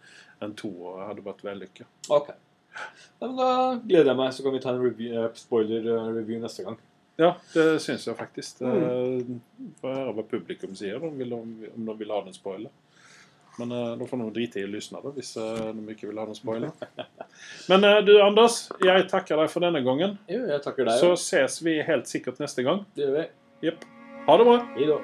en 0.44 0.54
toer 0.58 1.06
hadde 1.08 1.24
vært 1.24 1.44
vellykket. 1.46 1.88
Ok. 2.12 2.30
Ja, 2.70 3.26
men 3.26 3.36
da 3.38 3.50
gleder 3.82 4.12
jeg 4.12 4.20
meg, 4.20 4.34
så 4.34 4.44
kan 4.44 4.54
vi 4.54 4.62
ta 4.62 4.74
en 4.74 4.84
review, 4.84 5.16
eh, 5.16 5.32
spoiler-review 5.40 6.44
neste 6.44 6.66
gang. 6.68 6.78
Ja, 7.20 7.34
det 7.52 7.64
syns 7.84 8.06
jeg 8.08 8.16
faktisk. 8.16 8.62
Mm. 8.64 8.84
Eh, 8.84 9.72
Får 9.80 9.96
høre 9.96 10.14
hva 10.16 10.26
publikum 10.30 10.76
sier, 10.78 11.00
om, 11.04 11.16
vil, 11.18 11.34
om 11.36 11.88
de 11.88 11.96
vil 12.00 12.14
ha 12.14 12.22
den 12.24 12.36
spoiler. 12.36 12.72
Men 13.60 13.74
uh, 13.74 13.92
da 14.00 14.08
får 14.08 14.20
noen 14.22 14.32
drite 14.34 14.62
i 14.62 14.68
lysene 14.70 15.00
av 15.00 15.08
da, 15.08 15.14
hvis 15.16 15.34
uh, 15.36 15.70
de 15.76 15.94
ikke 15.94 16.08
vil 16.08 16.20
ha 16.20 16.24
noen 16.28 16.38
spoiler. 16.38 16.72
Men 17.70 17.84
uh, 17.84 17.98
du, 18.06 18.14
Anders, 18.24 18.62
jeg 18.84 19.08
takker 19.12 19.40
deg 19.42 19.52
for 19.52 19.66
denne 19.66 19.84
gangen. 19.86 20.16
Jo, 20.30 20.46
jeg 20.48 20.64
takker 20.64 20.88
deg. 20.88 20.96
Så 21.02 21.12
ses 21.20 21.60
vi 21.66 21.80
helt 21.84 22.08
sikkert 22.10 22.40
neste 22.42 22.64
gang. 22.66 22.86
Det 22.96 23.06
gjør 23.06 23.18
vi. 23.20 23.26
Jepp. 23.68 23.84
Ha 24.28 24.40
det 24.40 24.48
bra. 24.48 24.58
Ha 24.78 24.90
da. 24.94 25.00